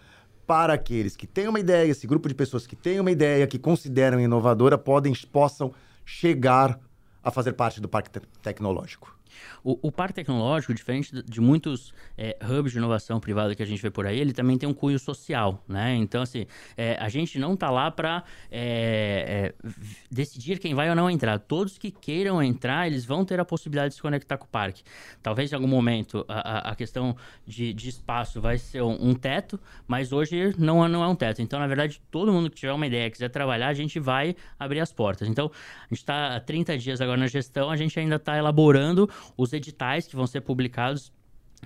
para 0.47 0.73
aqueles 0.73 1.15
que 1.15 1.27
têm 1.27 1.47
uma 1.47 1.61
ideia, 1.61 1.91
esse 1.91 2.07
grupo 2.07 2.27
de 2.27 2.35
pessoas 2.35 2.67
que 2.67 2.75
têm 2.75 2.99
uma 3.01 3.11
ideia, 3.11 3.47
que 3.47 3.59
consideram 3.59 4.19
inovadora, 4.19 4.79
podem, 4.79 5.13
possam 5.31 5.75
chegar 6.07 6.81
a 7.23 7.31
fazer 7.31 7.53
parte 7.53 7.83
do 7.83 7.89
parque 7.89 8.11
te 8.11 8.21
tecnológico. 8.43 9.14
O, 9.63 9.89
o 9.89 9.93
parque 9.93 10.15
tecnológico, 10.15 10.75
diferente 10.75 11.23
de 11.23 11.41
muitos 11.41 11.93
é, 12.17 12.37
hubs 12.43 12.73
de 12.73 12.79
inovação 12.79 13.21
privada 13.21 13.55
que 13.55 13.63
a 13.63 13.67
gente 13.67 13.81
vê 13.81 13.91
por 13.91 14.07
aí, 14.07 14.19
ele 14.19 14.33
também 14.33 14.59
tem 14.59 14.69
um 14.69 14.75
cunho 14.75 14.99
social, 14.99 15.63
né? 15.69 15.95
Então, 15.97 16.23
assim, 16.23 16.47
é, 16.77 16.97
a 17.01 17.09
gente 17.09 17.39
não 17.39 17.55
está 17.55 17.71
lá 17.71 17.91
para 17.91 18.25
é, 18.51 19.53
é 19.63 19.71
decidir 20.11 20.59
quem 20.59 20.75
vai 20.75 20.89
ou 20.89 20.97
não 20.97 21.11
entrar. 21.11 21.39
Todos 21.39 21.79
que 21.79 21.91
queiram 21.91 22.43
entrar, 22.43 22.87
eles 22.87 23.05
vão 23.05 23.25
ter 23.25 23.41
a 23.41 23.45
possibilidade 23.45 23.91
de 23.91 23.97
se 23.97 24.03
conectar 24.03 24.37
com 24.37 24.45
o 24.45 24.49
parque. 24.49 24.83
Talvez 25.23 25.53
em 25.53 25.55
algum 25.55 25.69
momento 25.69 26.25
a, 26.29 26.71
a 26.71 26.75
questão 26.75 27.17
de, 27.47 27.73
de, 27.73 27.89
espaço 27.89 28.41
vai 28.41 28.59
ser 28.59 28.83
um, 28.83 29.11
um, 29.11 29.15
teto, 29.15 29.59
mas 29.87 30.13
hoje 30.13 30.55
não, 30.59 30.87
não 30.89 31.03
é 31.03 31.09
um 31.09 31.15
teto. 31.15 31.43
Então, 31.43 31.59
na 31.59 31.67
verdade, 31.67 32.01
todo 32.11 32.33
mundo 32.33 32.51
que 32.51 32.57
tiver 32.57 32.73
uma 32.73 32.87
ideia, 32.87 33.11
quiser 33.11 33.29
trabalhar, 33.29 33.69
a 33.69 33.75
gente 33.75 33.99
vai 33.99 34.37
abrir 34.59 34.81
as 34.81 34.93
portas. 34.93 35.29
Então, 35.29 35.51
a 35.81 35.95
gente 35.95 35.99
está 35.99 36.37
há 36.37 36.41
30 36.41 36.79
dias 36.79 37.01
agora 37.01 37.17
na 37.17 37.27
gestão, 37.27 37.71
a 37.71 37.77
gente 37.77 37.99
ainda 37.99 38.17
está 38.17 38.37
elaborando 38.37 39.09
os 39.37 39.53
editais 39.53 40.07
que 40.07 40.17
vão 40.17 40.27
ser 40.27 40.41
publicados 40.41 41.13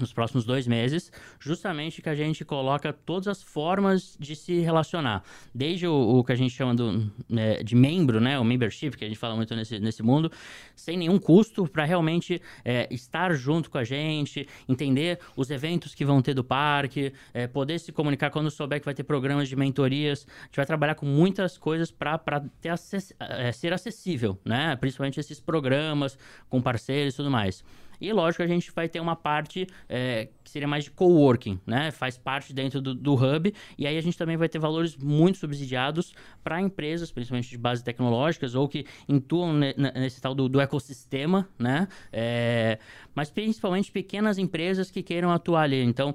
nos 0.00 0.12
próximos 0.12 0.44
dois 0.44 0.66
meses, 0.66 1.10
justamente 1.38 2.02
que 2.02 2.08
a 2.08 2.14
gente 2.14 2.44
coloca 2.44 2.92
todas 2.92 3.28
as 3.28 3.42
formas 3.42 4.16
de 4.18 4.34
se 4.36 4.60
relacionar, 4.60 5.22
desde 5.54 5.86
o, 5.86 5.92
o 5.94 6.24
que 6.24 6.32
a 6.32 6.36
gente 6.36 6.54
chama 6.54 6.74
do, 6.74 7.10
né, 7.28 7.62
de 7.62 7.74
membro, 7.74 8.20
né, 8.20 8.38
o 8.38 8.44
membership, 8.44 8.96
que 8.96 9.04
a 9.04 9.08
gente 9.08 9.18
fala 9.18 9.36
muito 9.36 9.54
nesse, 9.54 9.78
nesse 9.78 10.02
mundo, 10.02 10.30
sem 10.74 10.96
nenhum 10.96 11.18
custo, 11.18 11.66
para 11.66 11.84
realmente 11.84 12.40
é, 12.64 12.88
estar 12.92 13.34
junto 13.34 13.70
com 13.70 13.78
a 13.78 13.84
gente, 13.84 14.46
entender 14.68 15.18
os 15.36 15.50
eventos 15.50 15.94
que 15.94 16.04
vão 16.04 16.22
ter 16.22 16.34
do 16.34 16.44
parque, 16.44 17.12
é, 17.32 17.46
poder 17.46 17.78
se 17.78 17.92
comunicar 17.92 18.30
quando 18.30 18.50
souber 18.50 18.80
que 18.80 18.84
vai 18.84 18.94
ter 18.94 19.04
programas 19.04 19.48
de 19.48 19.56
mentorias, 19.56 20.26
a 20.28 20.44
gente 20.46 20.56
vai 20.56 20.66
trabalhar 20.66 20.94
com 20.94 21.06
muitas 21.06 21.58
coisas 21.58 21.90
para 21.90 22.20
acess, 22.70 23.12
é, 23.18 23.52
ser 23.52 23.72
acessível, 23.72 24.38
né, 24.44 24.76
principalmente 24.76 25.20
esses 25.20 25.40
programas 25.40 26.18
com 26.48 26.60
parceiros 26.60 27.14
e 27.14 27.16
tudo 27.16 27.30
mais. 27.30 27.64
E 28.00 28.12
lógico, 28.12 28.42
a 28.42 28.46
gente 28.46 28.70
vai 28.72 28.88
ter 28.88 29.00
uma 29.00 29.16
parte 29.16 29.66
é, 29.88 30.28
que 30.42 30.50
seria 30.50 30.68
mais 30.68 30.84
de 30.84 30.90
coworking, 30.90 31.60
né? 31.66 31.90
Faz 31.90 32.16
parte 32.16 32.52
dentro 32.52 32.80
do, 32.80 32.94
do, 32.94 33.14
hub. 33.14 33.52
E 33.76 33.86
aí 33.86 33.96
a 33.96 34.00
gente 34.00 34.16
também 34.16 34.36
vai 34.36 34.48
ter 34.48 34.58
valores 34.58 34.96
muito 34.96 35.38
subsidiados 35.38 36.14
para 36.42 36.60
empresas, 36.60 37.10
principalmente 37.10 37.50
de 37.50 37.58
base 37.58 37.82
tecnológicas, 37.82 38.54
ou 38.54 38.68
que 38.68 38.86
intuam 39.08 39.52
nesse 39.52 40.20
tal 40.20 40.34
do, 40.34 40.48
do 40.48 40.60
ecossistema, 40.60 41.48
né? 41.58 41.88
É, 42.12 42.78
mas 43.14 43.30
principalmente 43.30 43.90
pequenas 43.90 44.38
empresas 44.38 44.90
que 44.90 45.02
queiram 45.02 45.30
atuar 45.30 45.62
ali. 45.62 45.82
Então, 45.82 46.14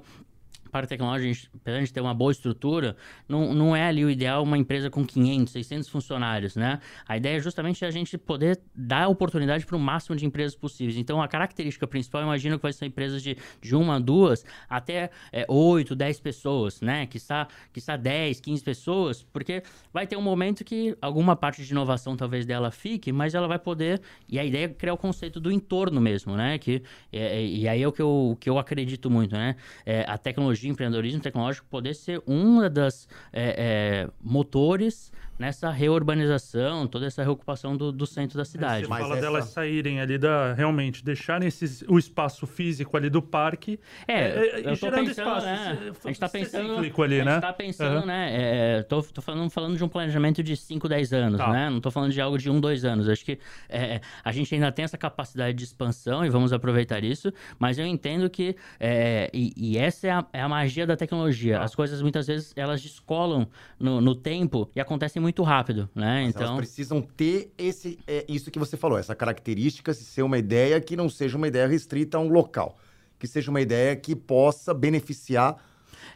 parque 0.74 0.88
tecnológico, 0.88 1.56
apesar 1.56 1.84
de 1.84 1.92
ter 1.92 2.00
uma 2.00 2.12
boa 2.12 2.32
estrutura, 2.32 2.96
não, 3.28 3.54
não 3.54 3.76
é 3.76 3.86
ali 3.86 4.04
o 4.04 4.10
ideal 4.10 4.42
uma 4.42 4.58
empresa 4.58 4.90
com 4.90 5.06
500, 5.06 5.52
600 5.52 5.88
funcionários, 5.88 6.56
né? 6.56 6.80
A 7.06 7.16
ideia 7.16 7.36
é 7.36 7.40
justamente 7.40 7.84
a 7.84 7.92
gente 7.92 8.18
poder 8.18 8.60
dar 8.74 9.06
oportunidade 9.06 9.64
para 9.64 9.76
o 9.76 9.78
máximo 9.78 10.16
de 10.16 10.26
empresas 10.26 10.56
possíveis. 10.56 10.96
Então, 10.98 11.22
a 11.22 11.28
característica 11.28 11.86
principal, 11.86 12.22
imagino 12.22 12.58
que 12.58 12.62
vai 12.64 12.72
ser 12.72 12.86
empresas 12.86 13.22
de, 13.22 13.36
de 13.62 13.76
uma, 13.76 14.00
duas, 14.00 14.44
até 14.68 15.10
é, 15.32 15.46
8, 15.48 15.94
10 15.94 16.18
pessoas, 16.18 16.80
né? 16.80 17.06
Que 17.06 17.18
está, 17.18 17.46
que 17.72 17.78
está 17.78 17.96
10, 17.96 18.40
15 18.40 18.64
pessoas, 18.64 19.22
porque 19.22 19.62
vai 19.92 20.08
ter 20.08 20.16
um 20.16 20.22
momento 20.22 20.64
que 20.64 20.96
alguma 21.00 21.36
parte 21.36 21.62
de 21.64 21.70
inovação 21.70 22.16
talvez 22.16 22.44
dela 22.44 22.72
fique, 22.72 23.12
mas 23.12 23.32
ela 23.32 23.46
vai 23.46 23.60
poder, 23.60 24.02
e 24.28 24.40
a 24.40 24.44
ideia 24.44 24.64
é 24.64 24.68
criar 24.68 24.94
o 24.94 24.98
conceito 24.98 25.38
do 25.38 25.52
entorno 25.52 26.00
mesmo, 26.00 26.36
né? 26.36 26.58
Que, 26.58 26.82
é, 27.12 27.44
e 27.44 27.68
aí 27.68 27.80
é 27.80 27.86
o 27.86 27.92
que 27.92 28.02
eu, 28.02 28.36
que 28.40 28.50
eu 28.50 28.58
acredito 28.58 29.08
muito, 29.08 29.36
né? 29.36 29.54
É, 29.86 30.04
a 30.08 30.18
tecnologia 30.18 30.63
de 30.64 30.70
empreendedorismo 30.70 31.20
tecnológico 31.20 31.66
poder 31.68 31.94
ser 31.94 32.22
um 32.26 32.68
das 32.68 33.08
é, 33.32 34.06
é, 34.06 34.10
motores 34.22 35.12
nessa 35.38 35.70
reurbanização, 35.70 36.86
toda 36.86 37.06
essa 37.06 37.22
reocupação 37.22 37.76
do, 37.76 37.90
do 37.90 38.06
centro 38.06 38.36
da 38.36 38.44
cidade. 38.44 38.84
Você 38.84 38.90
Mas 38.90 39.00
fala 39.00 39.14
essa... 39.14 39.20
delas 39.20 39.44
saírem 39.46 40.00
ali 40.00 40.18
da 40.18 40.52
realmente 40.54 41.04
deixarem 41.04 41.48
esses, 41.48 41.82
o 41.88 41.98
espaço 41.98 42.46
físico 42.46 42.96
ali 42.96 43.10
do 43.10 43.20
parque. 43.20 43.78
É, 44.06 44.14
é, 44.14 44.60
é 44.60 44.70
eu 44.70 44.78
tô 44.78 44.90
pensando, 44.90 45.10
espaço, 45.10 45.46
né? 45.46 45.78
A 45.80 46.06
gente 46.06 46.10
está 46.10 46.28
pensando, 46.28 46.78
ali, 46.78 47.24
né? 47.24 47.30
A 47.30 47.34
gente 47.34 47.40
tá 47.40 47.52
pensando, 47.52 48.00
uhum. 48.00 48.06
né? 48.06 48.28
É, 48.32 48.82
tô, 48.82 49.02
tô 49.02 49.20
falando, 49.20 49.50
falando 49.50 49.76
de 49.76 49.84
um 49.84 49.88
planejamento 49.88 50.42
de 50.42 50.56
5, 50.56 50.88
10 50.88 51.12
anos, 51.12 51.38
tá. 51.38 51.50
né? 51.50 51.70
Não 51.70 51.80
tô 51.80 51.90
falando 51.90 52.12
de 52.12 52.20
algo 52.20 52.38
de 52.38 52.48
1, 52.48 52.54
um, 52.54 52.60
2 52.60 52.84
anos. 52.84 53.08
Acho 53.08 53.24
que 53.24 53.38
é, 53.68 54.00
a 54.22 54.32
gente 54.32 54.54
ainda 54.54 54.70
tem 54.70 54.84
essa 54.84 54.96
capacidade 54.96 55.56
de 55.56 55.64
expansão 55.64 56.24
e 56.24 56.30
vamos 56.30 56.52
aproveitar 56.52 57.02
isso, 57.02 57.32
mas 57.58 57.78
eu 57.78 57.86
entendo 57.86 58.30
que 58.30 58.56
é, 58.78 59.30
e, 59.32 59.52
e, 59.56 59.78
essa 59.78 60.06
é 60.06 60.10
a, 60.10 60.26
é 60.32 60.40
a, 60.40 60.48
magia 60.48 60.86
da 60.86 60.96
tecnologia. 60.96 61.58
Tá. 61.58 61.64
As 61.64 61.74
coisas 61.74 62.00
muitas 62.00 62.26
vezes 62.26 62.52
elas 62.56 62.80
descolam 62.80 63.48
no, 63.78 64.00
no 64.00 64.14
tempo 64.14 64.70
e 64.74 64.80
acontecem 64.80 65.20
muito 65.24 65.42
rápido, 65.42 65.88
né? 65.94 66.22
Mas 66.22 66.28
então 66.34 66.42
elas 66.42 66.56
precisam 66.56 67.00
ter 67.00 67.52
esse 67.58 67.98
é, 68.06 68.24
isso 68.28 68.50
que 68.50 68.58
você 68.58 68.76
falou, 68.76 68.98
essa 68.98 69.14
característica 69.14 69.92
de 69.92 69.98
ser 69.98 70.22
uma 70.22 70.38
ideia 70.38 70.80
que 70.80 70.94
não 70.94 71.08
seja 71.08 71.36
uma 71.36 71.48
ideia 71.48 71.66
restrita 71.66 72.18
a 72.18 72.20
um 72.20 72.28
local, 72.28 72.78
que 73.18 73.26
seja 73.26 73.50
uma 73.50 73.60
ideia 73.60 73.96
que 73.96 74.14
possa 74.14 74.72
beneficiar 74.72 75.56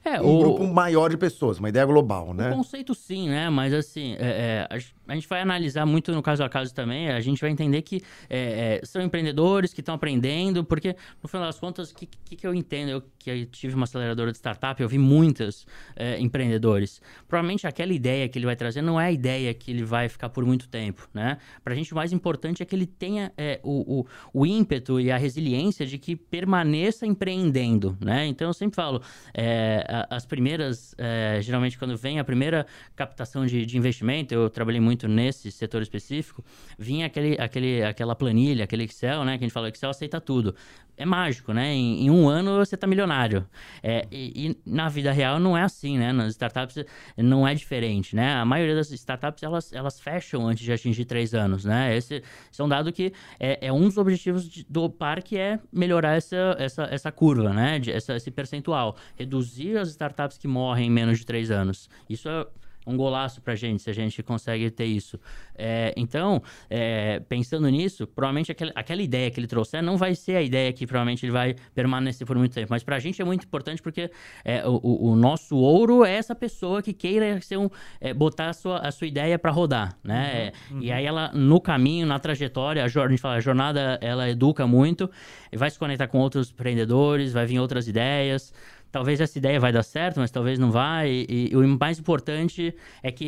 é, 0.05 0.21
um 0.21 0.37
o... 0.37 0.39
grupo 0.39 0.67
maior 0.67 1.09
de 1.09 1.17
pessoas, 1.17 1.59
uma 1.59 1.69
ideia 1.69 1.87
global, 1.87 2.35
né? 2.35 2.51
O 2.51 2.57
conceito 2.57 2.95
sim, 2.95 3.29
né? 3.29 3.51
Mas 3.51 3.73
assim, 3.73 4.15
é, 4.19 4.69
é, 4.71 4.79
a 5.09 5.15
gente 5.15 5.27
vai 5.27 5.41
analisar 5.41 5.87
muito 5.87 6.13
no 6.13 6.23
caso 6.23 6.45
a 6.45 6.49
caso 6.49 6.75
também, 6.75 7.11
a 7.11 7.21
gente 7.21 7.41
vai 7.41 7.51
entender 7.51 7.83
que 7.83 8.03
é, 8.29 8.81
é 8.83 8.87
são 8.87 9.03
empreendedores 9.03 9.73
que 9.73 9.81
estão 9.81 9.95
aprendendo, 9.95 10.63
porque 10.63 10.95
no 11.23 11.29
final 11.29 11.47
das 11.47 11.59
contas, 11.59 11.91
o 11.91 11.95
que, 11.95 12.07
que, 12.07 12.37
que, 12.37 12.47
eu 12.47 12.55
entendo? 12.55 12.91
Eu 12.91 13.03
que 13.19 13.47
tive 13.47 13.75
uma 13.75 13.85
aceleradora 13.85 14.31
de 14.33 14.39
startup, 14.39 14.81
eu 14.81 14.89
vi 14.89 14.99
muitos 14.99 15.67
é, 15.97 16.19
empreendedores. 16.19 17.01
Provavelmente 17.27 17.67
aquela 17.67 17.93
ideia 17.93 18.29
que 18.29 18.39
ele 18.39 18.47
vai 18.47 18.57
trazer 18.57 18.83
não 18.83 19.01
é 19.01 19.07
a 19.07 19.13
ideia 19.13 19.53
que 19.55 19.71
ele 19.71 19.83
vai 19.83 20.09
ficar 20.09 20.29
por 20.29 20.45
muito 20.45 20.69
tempo, 20.69 21.09
né? 21.13 21.39
Pra 21.63 21.75
gente 21.75 21.93
o 21.93 21.97
mais 21.97 22.13
importante 22.13 22.63
é 22.63 22.67
que 22.67 22.75
ele 22.75 22.87
tenha 22.87 23.33
é, 23.37 23.61
o, 23.63 24.01
o, 24.01 24.07
o, 24.33 24.47
ímpeto 24.47 25.01
e 25.01 25.11
a 25.11 25.17
resiliência 25.17 25.87
de 25.87 25.99
que 25.99 26.17
permaneça 26.17 27.07
empreendendo, 27.07 27.97
né? 28.01 28.27
Então 28.27 28.49
eu 28.49 28.55
sempre 28.55 28.77
falo, 28.77 29.03
é, 29.35 29.85
as 30.11 30.25
primeiras, 30.27 30.95
é, 30.99 31.39
geralmente 31.43 31.79
quando 31.79 31.97
vem 31.97 32.19
a 32.19 32.25
primeira 32.25 32.67
captação 32.95 33.47
de, 33.47 33.65
de 33.65 33.77
investimento, 33.77 34.35
eu 34.35 34.49
trabalhei 34.51 34.81
muito 34.81 34.98
muito 34.99 35.07
nesse 35.07 35.53
setor 35.53 35.81
específico, 35.83 36.45
vinha 36.77 37.07
aquele, 37.07 37.41
aquele, 37.41 37.83
aquela 37.85 38.17
planilha, 38.17 38.65
aquele 38.65 38.85
Excel, 38.85 39.25
né? 39.25 39.39
Que 39.39 39.45
a 39.45 39.47
gente 39.47 39.53
fala, 39.53 39.69
Excel 39.69 39.91
aceita 39.91 40.21
tudo. 40.21 40.55
É 40.97 41.05
mágico, 41.05 41.53
né? 41.53 41.73
Em, 41.73 42.07
em 42.07 42.11
um 42.11 42.29
ano 42.29 42.57
você 42.57 42.75
está 42.75 42.85
milionário. 42.85 43.47
É, 43.81 44.05
e, 44.11 44.49
e, 44.49 44.57
na 44.67 44.89
vida 44.89 45.13
real 45.13 45.39
não 45.39 45.57
é 45.57 45.63
assim, 45.63 45.97
né? 45.97 46.13
Nas 46.13 46.31
startups 46.31 46.85
não 47.17 47.47
é 47.47 47.55
diferente, 47.55 48.17
né? 48.17 48.35
A 48.35 48.45
maioria 48.45 48.75
das 48.75 48.91
startups, 48.91 49.45
elas, 49.45 49.73
elas 49.73 50.01
fecham 50.01 50.49
antes 50.49 50.65
de 50.65 50.73
atingir 50.73 51.05
três 51.05 51.35
anos, 51.35 51.65
né? 51.65 51.97
Esse, 51.97 52.25
esse 52.51 52.61
é 52.61 52.65
um 52.65 52.69
dado 52.69 52.93
que 52.93 53.13
é, 53.39 53.69
é 53.69 53.73
um 53.73 53.83
dos 53.83 53.97
objetivos 53.97 54.49
de, 54.49 54.67
do 54.69 54.91
parque 54.91 55.39
é 55.39 55.61
melhorar 55.73 56.17
essa, 56.17 56.57
essa, 56.59 56.83
essa 56.91 57.13
curva, 57.13 57.53
né? 57.53 57.79
De, 57.79 57.93
essa, 57.93 58.17
esse 58.17 58.33
percentual. 58.33 58.97
Reduzir 59.17 59.77
as 59.77 59.91
startups 59.91 60.37
que 60.37 60.49
morrem 60.49 60.89
em 60.89 60.91
menos 60.91 61.21
de 61.21 61.27
três 61.27 61.53
anos. 61.53 61.89
Isso 62.11 62.29
é 62.29 62.45
um 62.89 62.97
golaço 62.97 63.43
pra 63.43 63.55
gente, 63.55 63.83
se 63.83 63.91
a 63.91 63.93
gente 63.93 64.23
consegue 64.23 64.71
ter 64.71 64.87
isso. 64.87 65.21
É, 65.55 65.93
então, 65.97 66.43
é, 66.71 67.21
pensando 67.29 67.69
nisso, 67.69 68.07
provavelmente 68.07 68.51
aquela, 68.51 68.73
aquela 68.75 69.03
ideia 69.03 69.31
que 69.31 69.39
ele 69.39 69.47
trouxer 69.47 69.83
não 69.83 69.97
vai 69.97 70.15
ser 70.15 70.37
a 70.37 70.43
ideia 70.43 70.73
que 70.73 70.87
provavelmente 70.87 71.25
ele 71.25 71.33
vai 71.33 71.55
permanecer 71.75 72.27
por 72.27 72.37
muito 72.37 72.55
tempo. 72.55 72.69
Mas 72.71 72.83
pra 72.83 72.99
gente 72.99 73.21
é 73.21 73.25
muito 73.25 73.45
importante 73.45 73.83
porque 73.83 74.11
é, 74.45 74.67
o, 74.67 75.11
o, 75.11 75.17
nosso 75.17 75.57
ouro 75.57 76.05
é 76.05 76.13
essa 76.13 76.35
pessoa 76.35 76.83
que 76.83 76.93
queira 76.93 77.41
ser 77.41 77.59
um, 77.59 77.69
é, 78.01 78.15
botar 78.15 78.49
a 78.49 78.53
sua, 78.53 78.79
a 78.79 78.91
sua 78.91 79.07
ideia 79.07 79.39
para 79.39 79.51
rodar, 79.51 79.97
né? 80.03 80.53
Uhum, 80.71 80.77
uhum. 80.77 80.83
E 80.83 80.93
aí 80.93 81.05
ela, 81.05 81.31
no 81.35 81.61
caminho, 81.61 82.07
na 82.07 82.19
trajetória, 82.19 82.83
a, 82.83 82.87
a 82.87 83.09
gente 83.09 83.21
fala, 83.21 83.35
a 83.35 83.41
jornada, 83.41 83.99
ela 84.01 84.29
educa 84.31 84.67
muito, 84.67 85.11
vai 85.55 85.71
se 85.71 85.79
conectar 85.79 86.07
com 86.07 86.19
outros 86.19 86.51
empreendedores, 86.51 87.33
vai 87.33 87.45
vir 87.47 87.59
outras 87.59 87.89
ideias, 87.89 88.53
talvez 88.91 89.21
essa 89.21 89.39
ideia 89.39 89.61
vai 89.61 89.73
dar 89.73 89.83
certo, 89.83 90.21
mas 90.21 90.31
talvez 90.31 90.59
não 90.59 90.71
vai. 90.71 91.09
E, 91.29 91.51
e 91.53 91.57
o 91.57 91.79
mais 91.79 91.99
importante 91.99 92.75
é 93.03 93.11
que 93.11 93.25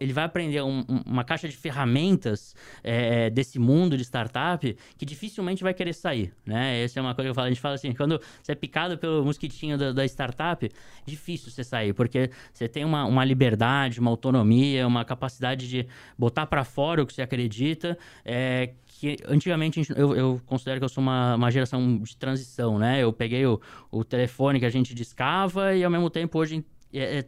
ele 0.00 0.12
vai 0.12 0.24
aprender 0.24 0.62
um, 0.62 0.84
uma 1.06 1.24
caixa 1.24 1.48
de 1.48 1.56
ferramentas 1.56 2.54
é, 2.82 3.30
desse 3.30 3.58
mundo 3.58 3.96
de 3.96 4.04
startup 4.04 4.76
que 4.96 5.06
dificilmente 5.06 5.62
vai 5.62 5.74
querer 5.74 5.92
sair, 5.92 6.32
né? 6.44 6.82
Essa 6.82 7.00
é 7.00 7.02
uma 7.02 7.14
coisa 7.14 7.28
que 7.28 7.30
eu 7.30 7.34
falo. 7.34 7.46
A 7.46 7.50
gente 7.50 7.60
fala 7.60 7.74
assim, 7.74 7.92
quando 7.92 8.20
você 8.42 8.52
é 8.52 8.54
picado 8.54 8.98
pelo 8.98 9.24
mosquitinho 9.24 9.76
da, 9.76 9.92
da 9.92 10.04
startup, 10.04 10.66
é 10.66 10.70
difícil 11.10 11.50
você 11.50 11.64
sair, 11.64 11.92
porque 11.92 12.30
você 12.52 12.68
tem 12.68 12.84
uma, 12.84 13.04
uma 13.04 13.24
liberdade, 13.24 14.00
uma 14.00 14.10
autonomia, 14.10 14.86
uma 14.86 15.04
capacidade 15.04 15.68
de 15.68 15.86
botar 16.18 16.46
para 16.46 16.64
fora 16.64 17.02
o 17.02 17.06
que 17.06 17.12
você 17.12 17.22
acredita, 17.22 17.98
é, 18.24 18.70
que 19.00 19.16
antigamente 19.26 19.80
eu, 19.96 20.14
eu, 20.14 20.40
considero 20.44 20.78
que 20.78 20.84
eu 20.84 20.88
sou 20.90 21.00
uma, 21.00 21.34
uma 21.34 21.50
geração 21.50 22.02
de 22.02 22.14
transição, 22.18 22.78
né? 22.78 23.02
Eu 23.02 23.10
peguei 23.10 23.46
o, 23.46 23.58
o 23.90 24.04
telefone 24.04 24.60
que 24.60 24.66
a 24.66 24.70
gente 24.70 24.94
discava 24.94 25.74
e 25.74 25.82
ao 25.82 25.90
mesmo 25.90 26.10
tempo 26.10 26.38
hoje 26.38 26.62
é, 26.92 27.20
é 27.20 27.24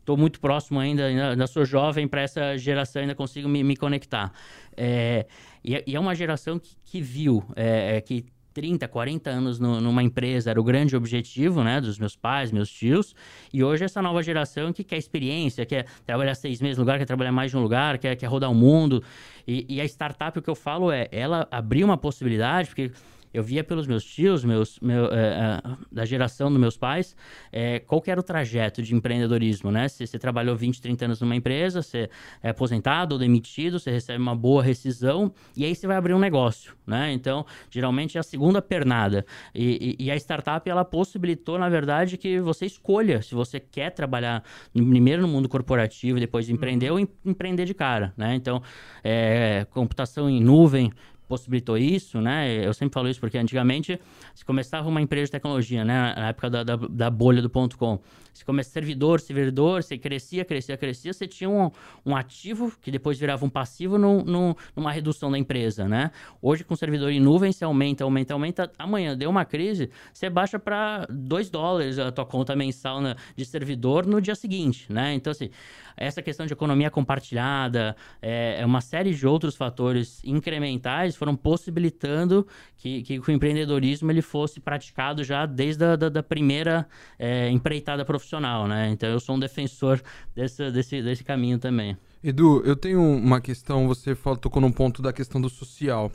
estou 0.00 0.16
muito 0.16 0.40
próximo 0.40 0.80
ainda, 0.80 1.06
ainda 1.06 1.46
sou 1.46 1.64
jovem 1.64 2.08
para 2.08 2.20
essa 2.20 2.58
geração, 2.58 3.00
ainda 3.02 3.14
consigo 3.14 3.48
me, 3.48 3.62
me 3.62 3.76
conectar. 3.76 4.32
É, 4.76 5.24
e, 5.62 5.76
é, 5.76 5.84
e, 5.86 5.94
é 5.94 6.00
uma 6.00 6.16
geração 6.16 6.58
que, 6.58 6.76
que 6.84 7.00
viu, 7.00 7.44
é, 7.54 7.96
é 7.96 8.00
que 8.00 8.26
30, 8.54 8.86
40 8.86 9.28
anos 9.28 9.58
no, 9.58 9.80
numa 9.80 10.02
empresa 10.02 10.50
era 10.50 10.60
o 10.60 10.64
grande 10.64 10.96
objetivo, 10.96 11.64
né, 11.64 11.80
dos 11.80 11.98
meus 11.98 12.14
pais, 12.14 12.52
meus 12.52 12.70
tios, 12.70 13.14
e 13.52 13.62
hoje 13.62 13.84
essa 13.84 14.00
nova 14.00 14.22
geração 14.22 14.72
que 14.72 14.84
quer 14.84 14.96
experiência, 14.96 15.66
quer 15.66 15.86
trabalhar 16.06 16.36
seis 16.36 16.60
meses 16.60 16.78
no 16.78 16.84
lugar, 16.84 16.98
quer 16.98 17.04
trabalhar 17.04 17.32
mais 17.32 17.50
de 17.50 17.56
um 17.56 17.60
lugar, 17.60 17.98
quer, 17.98 18.14
quer 18.14 18.26
rodar 18.26 18.50
o 18.50 18.54
mundo, 18.54 19.02
e, 19.46 19.66
e 19.68 19.80
a 19.80 19.84
startup, 19.84 20.38
o 20.38 20.42
que 20.42 20.48
eu 20.48 20.54
falo 20.54 20.90
é, 20.90 21.08
ela 21.10 21.48
abriu 21.50 21.84
uma 21.84 21.98
possibilidade, 21.98 22.68
porque 22.68 22.92
eu 23.34 23.42
via 23.42 23.64
pelos 23.64 23.88
meus 23.88 24.04
tios, 24.04 24.44
meus, 24.44 24.78
meu, 24.78 25.06
é, 25.06 25.60
da 25.90 26.04
geração 26.04 26.48
dos 26.48 26.58
meus 26.58 26.76
pais, 26.76 27.16
é, 27.50 27.80
qual 27.80 28.00
era 28.06 28.20
o 28.20 28.22
trajeto 28.22 28.80
de 28.80 28.94
empreendedorismo, 28.94 29.72
né? 29.72 29.88
Se 29.88 30.06
você 30.06 30.18
trabalhou 30.18 30.54
20, 30.54 30.80
30 30.80 31.04
anos 31.06 31.20
numa 31.20 31.34
empresa, 31.34 31.82
você 31.82 32.08
é 32.40 32.50
aposentado 32.50 33.14
ou 33.14 33.18
demitido, 33.18 33.80
você 33.80 33.90
recebe 33.90 34.22
uma 34.22 34.36
boa 34.36 34.62
rescisão 34.62 35.32
e 35.56 35.64
aí 35.64 35.74
você 35.74 35.84
vai 35.84 35.96
abrir 35.96 36.14
um 36.14 36.18
negócio, 36.18 36.74
né? 36.86 37.12
Então, 37.12 37.44
geralmente 37.68 38.16
é 38.16 38.20
a 38.20 38.22
segunda 38.22 38.62
pernada. 38.62 39.26
E, 39.52 39.96
e, 39.98 40.04
e 40.04 40.10
a 40.12 40.16
startup, 40.16 40.68
ela 40.70 40.84
possibilitou, 40.84 41.58
na 41.58 41.68
verdade, 41.68 42.16
que 42.16 42.40
você 42.40 42.66
escolha 42.66 43.20
se 43.20 43.34
você 43.34 43.58
quer 43.58 43.90
trabalhar 43.90 44.44
primeiro 44.72 45.22
no 45.22 45.28
mundo 45.28 45.48
corporativo, 45.48 46.20
depois 46.20 46.48
empreender 46.48 46.90
uhum. 46.90 46.98
ou 46.98 47.00
em, 47.00 47.08
empreender 47.24 47.64
de 47.64 47.74
cara, 47.74 48.12
né? 48.16 48.36
Então, 48.36 48.62
é, 49.02 49.66
computação 49.70 50.30
em 50.30 50.40
nuvem, 50.40 50.92
possibilitou 51.28 51.76
isso, 51.76 52.20
né? 52.20 52.66
Eu 52.66 52.74
sempre 52.74 52.94
falo 52.94 53.08
isso 53.08 53.20
porque 53.20 53.38
antigamente 53.38 54.00
se 54.34 54.44
começava 54.44 54.88
uma 54.88 55.00
empresa 55.00 55.26
de 55.26 55.32
tecnologia, 55.32 55.84
né? 55.84 56.14
Na 56.16 56.28
época 56.28 56.50
da, 56.50 56.64
da, 56.64 56.76
da 56.76 57.10
bolha 57.10 57.40
do 57.40 57.50
ponto 57.50 57.76
.com. 57.78 57.98
Se 58.34 58.44
começa 58.44 58.68
servidor, 58.68 59.20
servidor, 59.20 59.82
você 59.82 59.96
crescia, 59.96 60.44
crescia, 60.44 60.76
crescia, 60.76 61.12
você 61.12 61.26
tinha 61.26 61.48
um, 61.48 61.70
um 62.04 62.16
ativo 62.16 62.72
que 62.82 62.90
depois 62.90 63.18
virava 63.18 63.46
um 63.46 63.48
passivo 63.48 63.96
numa 63.96 64.92
redução 64.92 65.30
da 65.30 65.38
empresa, 65.38 65.88
né? 65.88 66.10
Hoje 66.42 66.64
com 66.64 66.74
servidor 66.74 67.10
em 67.10 67.20
nuvem, 67.20 67.52
você 67.52 67.64
aumenta, 67.64 68.04
aumenta, 68.04 68.34
aumenta. 68.34 68.72
Amanhã 68.78 69.16
deu 69.16 69.30
uma 69.30 69.44
crise, 69.44 69.88
você 70.12 70.28
baixa 70.28 70.58
para 70.58 71.06
2 71.08 71.48
dólares 71.48 71.98
a 71.98 72.10
tua 72.10 72.26
conta 72.26 72.56
mensal 72.56 73.00
na, 73.00 73.16
de 73.36 73.44
servidor 73.44 74.04
no 74.04 74.20
dia 74.20 74.34
seguinte, 74.34 74.92
né? 74.92 75.14
Então, 75.14 75.30
assim, 75.30 75.50
essa 75.96 76.20
questão 76.20 76.44
de 76.44 76.52
economia 76.52 76.90
compartilhada, 76.90 77.96
é, 78.20 78.56
é 78.60 78.66
uma 78.66 78.80
série 78.80 79.14
de 79.14 79.26
outros 79.26 79.54
fatores 79.54 80.20
incrementais 80.24 81.14
foram 81.14 81.36
possibilitando 81.36 82.46
que, 82.76 83.02
que 83.02 83.18
o 83.18 83.30
empreendedorismo 83.30 84.10
ele 84.10 84.22
fosse 84.22 84.60
praticado 84.60 85.22
já 85.22 85.46
desde 85.46 85.84
a 85.84 85.96
da, 85.96 86.08
da 86.08 86.22
primeira 86.22 86.86
é, 87.18 87.48
empreitada 87.50 88.04
profissional, 88.04 88.23
né? 88.68 88.90
Então 88.90 89.08
eu 89.08 89.20
sou 89.20 89.36
um 89.36 89.38
defensor 89.38 90.00
desse, 90.34 90.70
desse, 90.70 91.02
desse 91.02 91.24
caminho 91.24 91.58
também. 91.58 91.96
Edu, 92.22 92.62
eu 92.64 92.74
tenho 92.74 93.02
uma 93.02 93.40
questão, 93.40 93.86
você 93.86 94.14
falou, 94.14 94.38
tocou 94.38 94.60
num 94.60 94.72
ponto 94.72 95.02
da 95.02 95.12
questão 95.12 95.40
do 95.40 95.50
social. 95.50 96.10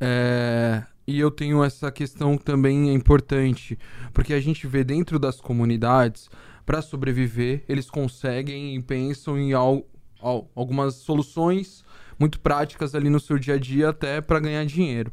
É, 0.00 0.82
e 1.06 1.18
eu 1.18 1.30
tenho 1.30 1.62
essa 1.62 1.90
questão 1.90 2.38
também 2.38 2.94
importante, 2.94 3.78
porque 4.12 4.32
a 4.32 4.40
gente 4.40 4.66
vê 4.66 4.82
dentro 4.82 5.18
das 5.18 5.40
comunidades 5.40 6.30
para 6.64 6.80
sobreviver, 6.80 7.62
eles 7.68 7.90
conseguem 7.90 8.74
e 8.74 8.82
pensam 8.82 9.38
em 9.38 9.52
al, 9.52 9.86
al, 10.20 10.50
algumas 10.54 10.94
soluções 10.94 11.84
muito 12.18 12.40
práticas 12.40 12.94
ali 12.94 13.10
no 13.10 13.20
seu 13.20 13.38
dia 13.38 13.54
a 13.54 13.58
dia 13.58 13.90
até 13.90 14.20
para 14.20 14.40
ganhar 14.40 14.64
dinheiro. 14.64 15.12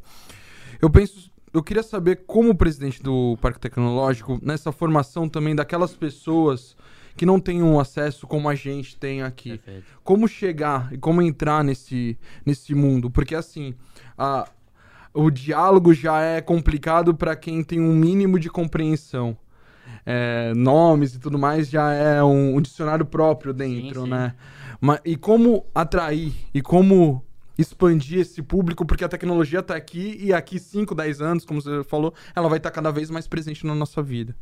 Eu 0.82 0.90
penso, 0.90 1.31
eu 1.54 1.62
queria 1.62 1.84
saber 1.84 2.24
como 2.26 2.52
o 2.52 2.56
presidente 2.56 3.02
do 3.02 3.38
Parque 3.42 3.60
Tecnológico 3.60 4.40
nessa 4.42 4.72
formação 4.72 5.28
também 5.28 5.56
daquelas 5.56 5.96
pessoas 5.96 6.76
que 7.16 7.26
não 7.26 7.40
têm 7.40 7.62
um 7.62 7.80
acesso 7.80 8.26
como 8.26 8.48
a 8.48 8.56
gente 8.56 8.96
tem 8.96 9.22
aqui. 9.22 9.58
Perfeito. 9.58 9.86
Como 10.04 10.28
chegar 10.28 10.92
e 10.94 10.98
como 10.98 11.22
entrar 11.22 11.64
nesse, 11.64 12.18
nesse 12.46 12.74
mundo? 12.74 13.12
Porque 13.12 13.36
assim, 13.36 13.74
a, 14.18 14.48
o 15.14 15.30
diálogo 15.30 15.94
já 15.94 16.22
é 16.22 16.40
complicado 16.40 17.14
para 17.14 17.36
quem 17.36 17.64
tem 17.64 17.82
um 17.82 17.94
mínimo 17.94 18.40
de 18.40 18.50
compreensão 18.50 19.38
é, 20.06 20.54
nomes 20.56 21.16
e 21.16 21.20
tudo 21.20 21.38
mais, 21.38 21.70
já 21.70 21.92
é 21.92 22.24
um, 22.24 22.56
um 22.56 22.62
dicionário 22.62 23.06
próprio 23.06 23.54
dentro, 23.54 24.02
sim, 24.02 24.06
sim. 24.06 24.10
né? 24.10 24.34
Mas, 24.80 25.00
e 25.06 25.16
como 25.16 25.66
atrair 25.76 26.34
e 26.54 26.62
como 26.62 27.24
expandir 27.58 28.20
esse 28.20 28.42
público, 28.42 28.86
porque 28.86 29.04
a 29.04 29.10
tecnologia 29.10 29.60
está 29.60 29.76
aqui 29.76 30.18
e 30.20 30.34
aqui 30.34 30.60
5, 30.60 30.96
10 30.96 31.22
anos, 31.22 31.46
como 31.46 31.62
você 31.62 31.84
falou, 31.84 32.14
ela 32.36 32.48
vai 32.48 32.58
estar 32.58 32.70
tá 32.70 32.76
cada 32.76 32.92
vez 32.92 33.10
mais 33.10 33.28
presente 33.28 33.66
na 33.66 33.76
nossa 33.76 34.02
vida. 34.02 34.36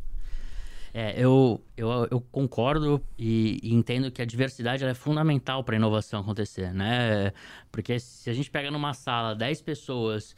É, 0.94 1.14
eu, 1.24 1.64
eu, 1.78 2.08
eu 2.10 2.22
concordo 2.32 3.02
e, 3.18 3.60
e, 3.62 3.74
entendo 3.76 4.10
que 4.12 4.22
a 4.22 4.26
diversidade 4.26 4.84
é 4.84 4.94
fundamental 4.94 5.64
para 5.64 5.76
a 5.76 5.78
inovação 5.78 6.22
acontecer, 6.22 6.74
né? 6.74 7.32
Porque 7.72 8.00
se 8.00 8.30
a 8.30 8.34
gente 8.34 8.50
pega 8.50 8.72
numa 8.72 8.94
sala 8.94 9.36
10 9.36 9.62
pessoas 9.62 10.36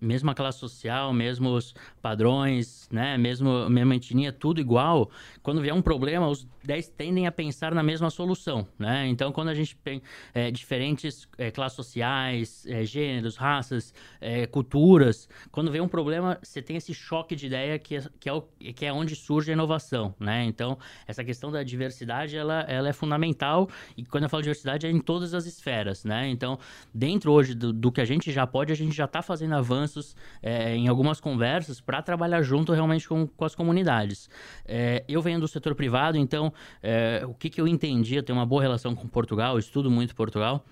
mesmo 0.00 0.30
a 0.30 0.34
classe 0.34 0.58
social, 0.58 1.12
mesmos 1.12 1.74
padrões, 2.00 2.88
né, 2.90 3.16
mesmo 3.18 3.68
mesma 3.68 3.96
etnia, 3.96 4.32
tudo 4.32 4.60
igual. 4.60 5.10
Quando 5.42 5.60
vier 5.60 5.74
um 5.74 5.82
problema, 5.82 6.28
os 6.28 6.46
10 6.64 6.88
tendem 6.88 7.26
a 7.26 7.32
pensar 7.32 7.74
na 7.74 7.82
mesma 7.82 8.10
solução, 8.10 8.66
né? 8.78 9.06
Então, 9.06 9.30
quando 9.32 9.48
a 9.48 9.54
gente 9.54 9.76
tem 9.76 10.02
é, 10.34 10.50
diferentes 10.50 11.28
é, 11.38 11.50
classes 11.50 11.76
sociais, 11.76 12.66
é, 12.66 12.84
gêneros, 12.84 13.36
raças, 13.36 13.94
é, 14.20 14.46
culturas, 14.46 15.28
quando 15.50 15.70
vem 15.70 15.80
um 15.80 15.88
problema, 15.88 16.38
você 16.42 16.60
tem 16.60 16.76
esse 16.76 16.92
choque 16.92 17.36
de 17.36 17.46
ideia 17.46 17.78
que 17.78 17.96
é, 17.96 18.04
que 18.18 18.28
é, 18.28 18.32
o, 18.32 18.42
que 18.42 18.84
é 18.84 18.92
onde 18.92 19.14
surge 19.14 19.50
a 19.50 19.54
inovação, 19.54 20.14
né? 20.18 20.44
Então, 20.44 20.76
essa 21.06 21.22
questão 21.24 21.50
da 21.50 21.62
diversidade, 21.62 22.36
ela, 22.36 22.60
ela 22.62 22.88
é 22.88 22.92
fundamental 22.92 23.68
e 23.96 24.04
quando 24.04 24.24
eu 24.24 24.28
falo 24.28 24.42
diversidade 24.42 24.86
é 24.86 24.90
em 24.90 25.00
todas 25.00 25.34
as 25.34 25.46
esferas, 25.46 26.04
né? 26.04 26.28
Então, 26.28 26.58
dentro 26.92 27.32
hoje 27.32 27.54
do, 27.54 27.72
do 27.72 27.92
que 27.92 28.00
a 28.00 28.04
gente 28.04 28.32
já 28.32 28.46
pode, 28.46 28.72
a 28.72 28.76
gente 28.76 28.94
já 28.94 29.04
está 29.04 29.22
fazendo 29.22 29.54
avanços 29.66 30.14
é, 30.40 30.76
em 30.76 30.86
algumas 30.86 31.20
conversas 31.20 31.80
para 31.80 32.00
trabalhar 32.00 32.42
junto 32.42 32.72
realmente 32.72 33.08
com, 33.08 33.26
com 33.26 33.44
as 33.44 33.54
comunidades. 33.54 34.30
É, 34.64 35.04
eu 35.08 35.20
venho 35.20 35.40
do 35.40 35.48
setor 35.48 35.74
privado, 35.74 36.16
então 36.16 36.52
é, 36.82 37.22
o 37.26 37.34
que, 37.34 37.50
que 37.50 37.60
eu 37.60 37.66
entendi, 37.66 38.14
eu 38.14 38.22
tenho 38.22 38.38
uma 38.38 38.46
boa 38.46 38.62
relação 38.62 38.94
com 38.94 39.08
Portugal, 39.08 39.58
estudo 39.58 39.90
muito 39.90 40.14
Portugal. 40.14 40.64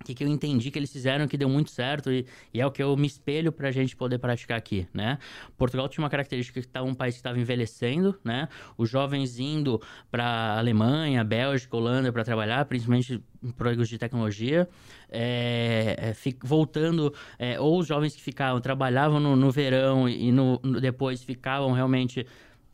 O 0.00 0.04
que, 0.04 0.14
que 0.14 0.24
eu 0.24 0.28
entendi 0.28 0.70
que 0.70 0.78
eles 0.78 0.92
fizeram 0.92 1.26
que 1.26 1.36
deu 1.36 1.48
muito 1.48 1.70
certo 1.70 2.10
e, 2.10 2.24
e 2.54 2.60
é 2.60 2.66
o 2.66 2.70
que 2.70 2.82
eu 2.82 2.96
me 2.96 3.06
espelho 3.06 3.50
para 3.50 3.68
a 3.68 3.70
gente 3.72 3.96
poder 3.96 4.18
praticar 4.18 4.56
aqui, 4.56 4.86
né? 4.94 5.18
Portugal 5.56 5.88
tinha 5.88 6.02
uma 6.02 6.10
característica 6.10 6.60
que 6.60 6.66
estava 6.66 6.86
um 6.86 6.94
país 6.94 7.14
que 7.14 7.20
estava 7.20 7.38
envelhecendo, 7.38 8.18
né? 8.24 8.48
Os 8.76 8.88
jovens 8.88 9.38
indo 9.38 9.82
para 10.10 10.56
Alemanha, 10.58 11.24
Bélgica, 11.24 11.76
Holanda 11.76 12.12
para 12.12 12.24
trabalhar, 12.24 12.64
principalmente 12.66 13.20
em 13.42 13.50
projetos 13.50 13.88
de 13.88 13.98
tecnologia, 13.98 14.68
é, 15.10 15.96
é, 15.98 16.34
voltando, 16.42 17.12
é, 17.38 17.58
ou 17.58 17.78
os 17.78 17.86
jovens 17.86 18.14
que 18.14 18.22
ficavam, 18.22 18.60
trabalhavam 18.60 19.20
no, 19.20 19.36
no 19.36 19.50
verão 19.50 20.08
e 20.08 20.30
no, 20.30 20.60
no, 20.62 20.80
depois 20.80 21.22
ficavam 21.22 21.72
realmente 21.72 22.26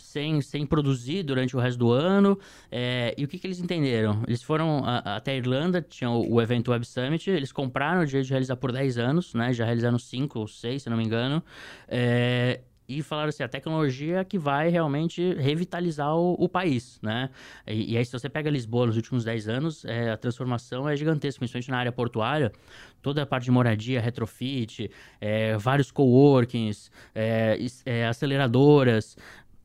sem, 0.05 0.41
sem 0.41 0.67
produzir 0.67 1.23
durante 1.23 1.57
o 1.57 1.61
resto 1.61 1.79
do 1.79 1.91
ano. 1.91 2.39
É, 2.71 3.15
e 3.17 3.25
o 3.25 3.29
que, 3.29 3.39
que 3.39 3.47
eles 3.47 3.59
entenderam? 3.59 4.23
Eles 4.27 4.43
foram 4.43 4.85
a, 4.85 5.17
até 5.17 5.33
a 5.33 5.37
Irlanda, 5.37 5.81
tinham 5.81 6.21
o, 6.21 6.35
o 6.35 6.43
evento 6.43 6.71
Web 6.71 6.87
Summit, 6.87 7.31
eles 7.31 7.51
compraram 7.51 8.03
o 8.03 8.07
direito 8.07 8.27
de 8.27 8.33
realizar 8.33 8.57
por 8.57 8.71
10 8.71 8.99
anos, 8.99 9.35
né? 9.35 9.53
Já 9.53 9.65
realizaram 9.65 9.99
5 9.99 10.39
ou 10.39 10.47
6, 10.47 10.83
se 10.83 10.91
não 10.91 10.97
me 10.97 11.05
engano. 11.05 11.43
É, 11.89 12.61
e 12.87 13.03
falaram 13.03 13.31
assim, 13.31 13.43
a 13.43 13.49
tecnologia 13.49 14.25
que 14.25 14.39
vai 14.39 14.69
realmente 14.69 15.35
revitalizar 15.35 16.15
o, 16.15 16.35
o 16.35 16.49
país, 16.49 16.99
né? 17.03 17.31
E, 17.67 17.95
e, 17.95 17.97
aí, 17.97 18.05
se 18.05 18.13
você 18.13 18.29
pega 18.29 18.51
Lisboa 18.51 18.87
nos 18.87 18.97
últimos 18.97 19.25
10 19.25 19.49
anos, 19.49 19.85
é, 19.87 20.11
a 20.11 20.17
transformação 20.19 20.89
é 20.89 20.95
gigantesca, 20.95 21.39
principalmente 21.39 21.71
na 21.71 21.79
área 21.79 21.93
portuária. 21.93 22.53
Toda 23.01 23.23
a 23.23 23.27
parte 23.27 23.45
de 23.45 23.51
moradia, 23.51 24.01
retrofit, 24.01 24.91
é, 25.21 25.57
vários 25.57 25.91
coworkings, 25.91 26.91
é, 27.15 27.59
é 27.87 28.07
aceleradoras, 28.07 29.17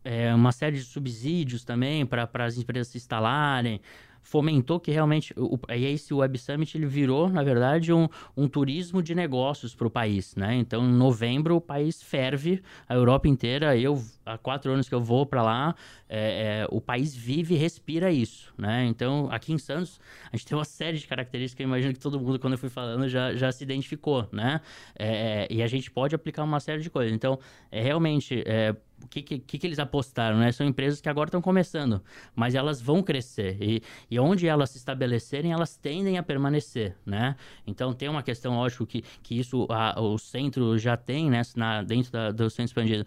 é, 0.03 0.33
uma 0.33 0.51
série 0.51 0.77
de 0.77 0.83
subsídios 0.83 1.63
também 1.63 2.05
para 2.05 2.29
as 2.45 2.57
empresas 2.57 2.87
se 2.87 2.97
instalarem. 2.97 3.81
Fomentou 4.21 4.79
que 4.79 4.91
realmente 4.91 5.33
o, 5.35 5.57
e 5.69 5.85
esse 5.85 6.13
Web 6.13 6.37
Summit 6.37 6.77
ele 6.77 6.85
virou 6.85 7.29
na 7.29 7.41
verdade 7.41 7.91
um, 7.91 8.07
um 8.35 8.47
turismo 8.47 9.01
de 9.01 9.15
negócios 9.15 9.73
para 9.73 9.87
o 9.87 9.89
país 9.89 10.35
né? 10.35 10.55
Então 10.55 10.83
em 10.83 10.93
novembro 10.93 11.55
o 11.55 11.61
país 11.61 12.03
ferve 12.03 12.61
a 12.87 12.93
Europa 12.93 13.27
inteira. 13.27 13.75
Eu 13.77 14.03
há 14.25 14.37
quatro 14.37 14.71
anos 14.71 14.87
que 14.87 14.93
eu 14.93 15.01
vou 15.01 15.25
para 15.25 15.41
lá 15.41 15.73
é, 16.07 16.19
é, 16.61 16.67
o 16.69 16.81
país 16.81 17.15
vive 17.15 17.55
e 17.55 17.57
respira 17.57 18.11
isso 18.11 18.53
né? 18.57 18.85
Então 18.85 19.29
aqui 19.31 19.53
em 19.53 19.57
Santos 19.57 19.99
a 20.31 20.35
gente 20.35 20.45
tem 20.45 20.57
uma 20.57 20.65
série 20.65 20.97
de 20.97 21.07
características 21.07 21.55
que 21.55 21.63
eu 21.63 21.67
imagino 21.67 21.93
que 21.93 21.99
todo 21.99 22.19
mundo 22.19 22.37
quando 22.37 22.53
eu 22.53 22.59
fui 22.59 22.69
falando 22.69 23.07
já, 23.07 23.33
já 23.33 23.51
se 23.51 23.63
identificou 23.63 24.27
né? 24.31 24.61
É, 24.95 25.47
e 25.49 25.63
a 25.63 25.67
gente 25.67 25.89
pode 25.89 26.13
aplicar 26.13 26.43
uma 26.43 26.59
série 26.59 26.81
de 26.81 26.89
coisas. 26.89 27.13
Então 27.13 27.39
é 27.71 27.81
realmente 27.81 28.43
é, 28.45 28.75
o 29.03 29.07
que, 29.07 29.21
que, 29.21 29.39
que, 29.39 29.67
eles 29.67 29.79
apostaram, 29.79 30.37
né? 30.37 30.51
São 30.51 30.65
empresas 30.65 31.01
que 31.01 31.09
agora 31.09 31.27
estão 31.27 31.41
começando, 31.41 32.01
mas 32.35 32.55
elas 32.55 32.81
vão 32.81 33.01
crescer. 33.01 33.57
E, 33.61 33.81
e 34.09 34.19
onde 34.19 34.47
elas 34.47 34.71
se 34.71 34.77
estabelecerem, 34.77 35.51
elas 35.51 35.75
tendem 35.77 36.17
a 36.17 36.23
permanecer, 36.23 36.95
né? 37.05 37.35
Então, 37.65 37.93
tem 37.93 38.09
uma 38.09 38.23
questão, 38.23 38.55
lógico, 38.55 38.85
que, 38.85 39.03
que 39.23 39.39
isso 39.39 39.67
a, 39.69 39.99
o 39.99 40.17
centro 40.17 40.77
já 40.77 40.95
tem, 40.97 41.29
né? 41.29 41.41
Na, 41.55 41.83
dentro 41.83 42.11
da, 42.11 42.31
do 42.31 42.49
centro 42.49 42.65
expandido, 42.65 43.05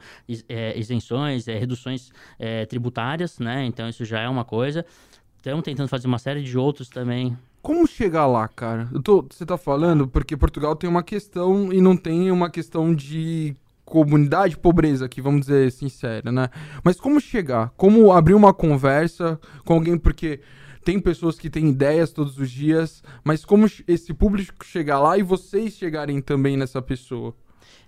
é, 0.48 0.78
isenções, 0.78 1.48
é, 1.48 1.59
reduções 1.59 2.11
é, 2.38 2.66
tributárias, 2.66 3.38
né? 3.38 3.64
Então, 3.64 3.88
isso 3.88 4.05
já 4.05 4.20
é 4.20 4.28
uma 4.28 4.44
coisa 4.44 4.85
estamos 5.42 5.64
tentando 5.64 5.88
fazer 5.88 6.07
uma 6.07 6.20
série 6.20 6.42
de 6.42 6.57
outros 6.57 6.88
também. 6.88 7.37
Como 7.61 7.87
chegar 7.87 8.26
lá, 8.26 8.48
cara? 8.48 8.88
Tô, 9.05 9.22
você 9.28 9.44
tá 9.44 9.59
falando 9.59 10.07
porque 10.09 10.37
Portugal 10.37 10.74
tem 10.74 10.88
uma 10.88 11.02
questão 11.02 11.72
e 11.72 11.81
não 11.81 11.96
tem 11.96 12.31
uma 12.31 12.48
questão 12.48 12.94
de 12.94 13.55
comunidade 13.92 14.57
pobreza 14.57 15.05
aqui, 15.05 15.20
vamos 15.20 15.42
dizer 15.42 15.70
sincera, 15.70 16.33
né? 16.33 16.48
Mas 16.83 16.98
como 16.98 17.20
chegar? 17.20 17.74
Como 17.76 18.11
abrir 18.11 18.33
uma 18.33 18.55
conversa 18.55 19.38
com 19.66 19.74
alguém 19.74 19.98
porque 19.98 20.40
tem 20.83 20.98
pessoas 20.98 21.38
que 21.38 21.50
têm 21.50 21.68
ideias 21.68 22.11
todos 22.11 22.38
os 22.38 22.50
dias, 22.50 23.02
mas 23.22 23.44
como 23.44 23.66
esse 23.87 24.14
público 24.14 24.64
chegar 24.64 24.98
lá 24.98 25.18
e 25.18 25.22
vocês 25.22 25.74
chegarem 25.74 26.22
também 26.22 26.57
nessa 26.57 26.81
pessoa? 26.81 27.37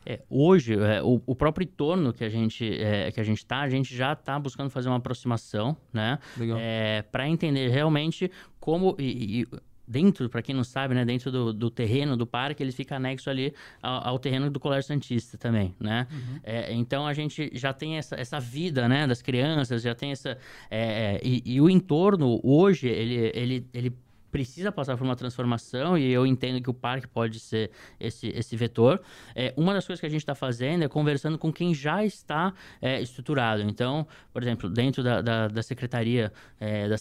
É, 0.05 0.21
hoje, 0.29 0.75
é, 0.75 1.03
o, 1.03 1.23
o, 1.25 1.35
próprio 1.35 1.65
entorno 1.65 2.13
que 2.13 2.23
a 2.23 2.29
gente 2.29 2.71
é, 2.79 3.11
que 3.11 3.19
a 3.19 3.25
gente 3.25 3.39
está, 3.39 3.63
a 3.63 3.71
gente 3.71 3.97
já 3.97 4.13
está 4.13 4.39
buscando 4.39 4.69
fazer 4.69 4.91
uma 4.91 4.99
aproximação, 4.99 5.75
né? 5.91 6.19
É, 6.59 7.03
para 7.11 7.27
entender 7.27 7.69
realmente 7.71 8.31
como 8.61 8.95
e, 8.99 9.41
e 9.41 9.49
dentro, 9.87 10.29
para 10.29 10.43
quem 10.43 10.55
não 10.55 10.65
sabe, 10.65 10.95
né, 10.95 11.05
dentro 11.05 11.31
do, 11.31 11.53
do, 11.53 11.71
terreno 11.71 12.17
do 12.17 12.27
parque, 12.27 12.63
ele 12.63 12.73
fica 12.73 12.97
anexo 12.97 13.29
ali 13.29 13.55
ao, 13.83 14.09
ao 14.09 14.19
terreno 14.19 14.51
do 14.51 14.59
Colégio 14.59 14.89
Santista 14.89 15.37
também, 15.37 15.75
né? 15.79 16.07
Uhum. 16.11 16.41
É, 16.43 16.73
então 16.73 17.07
a 17.07 17.13
gente 17.13 17.51
já 17.53 17.73
tem 17.73 17.97
essa, 17.97 18.17
essa 18.17 18.41
vida, 18.41 18.89
né, 18.89 19.07
das 19.07 19.21
crianças, 19.21 19.83
já 19.83 19.95
tem 19.95 20.13
essa 20.13 20.39
é, 20.71 21.21
e, 21.23 21.43
e, 21.45 21.61
o 21.61 21.69
entorno 21.69 22.41
hoje 22.43 22.89
ele, 22.89 23.31
ele, 23.35 23.67
ele 23.73 24.04
precisa 24.35 24.73
passar 24.73 24.97
por 24.97 25.05
uma 25.05 25.15
transformação 25.15 25.97
e 25.97 26.11
eu 26.11 26.27
entendo 26.27 26.61
que 26.61 26.69
o 26.69 26.75
parque 26.75 27.07
pode 27.07 27.39
ser 27.39 27.71
esse, 28.01 28.31
esse 28.35 28.57
vetor. 28.57 29.01
É, 29.33 29.55
uma 29.57 29.73
das 29.73 29.87
coisas 29.87 30.01
que 30.01 30.07
a 30.07 30.09
gente 30.09 30.23
está 30.23 30.35
fazendo 30.35 30.83
é 30.83 30.89
conversando 30.89 31.39
com 31.39 31.53
quem 31.53 31.73
já 31.73 32.05
está 32.05 32.53
é, 32.83 33.01
estruturado. 33.01 33.63
Então, 33.63 34.05
por 34.33 34.43
exemplo, 34.43 34.69
dentro 34.69 35.05
da, 35.05 35.23
da, 35.23 35.47
da 35.47 35.63
secretaria 35.63 36.33
é, 36.59 36.89
da 36.89 36.97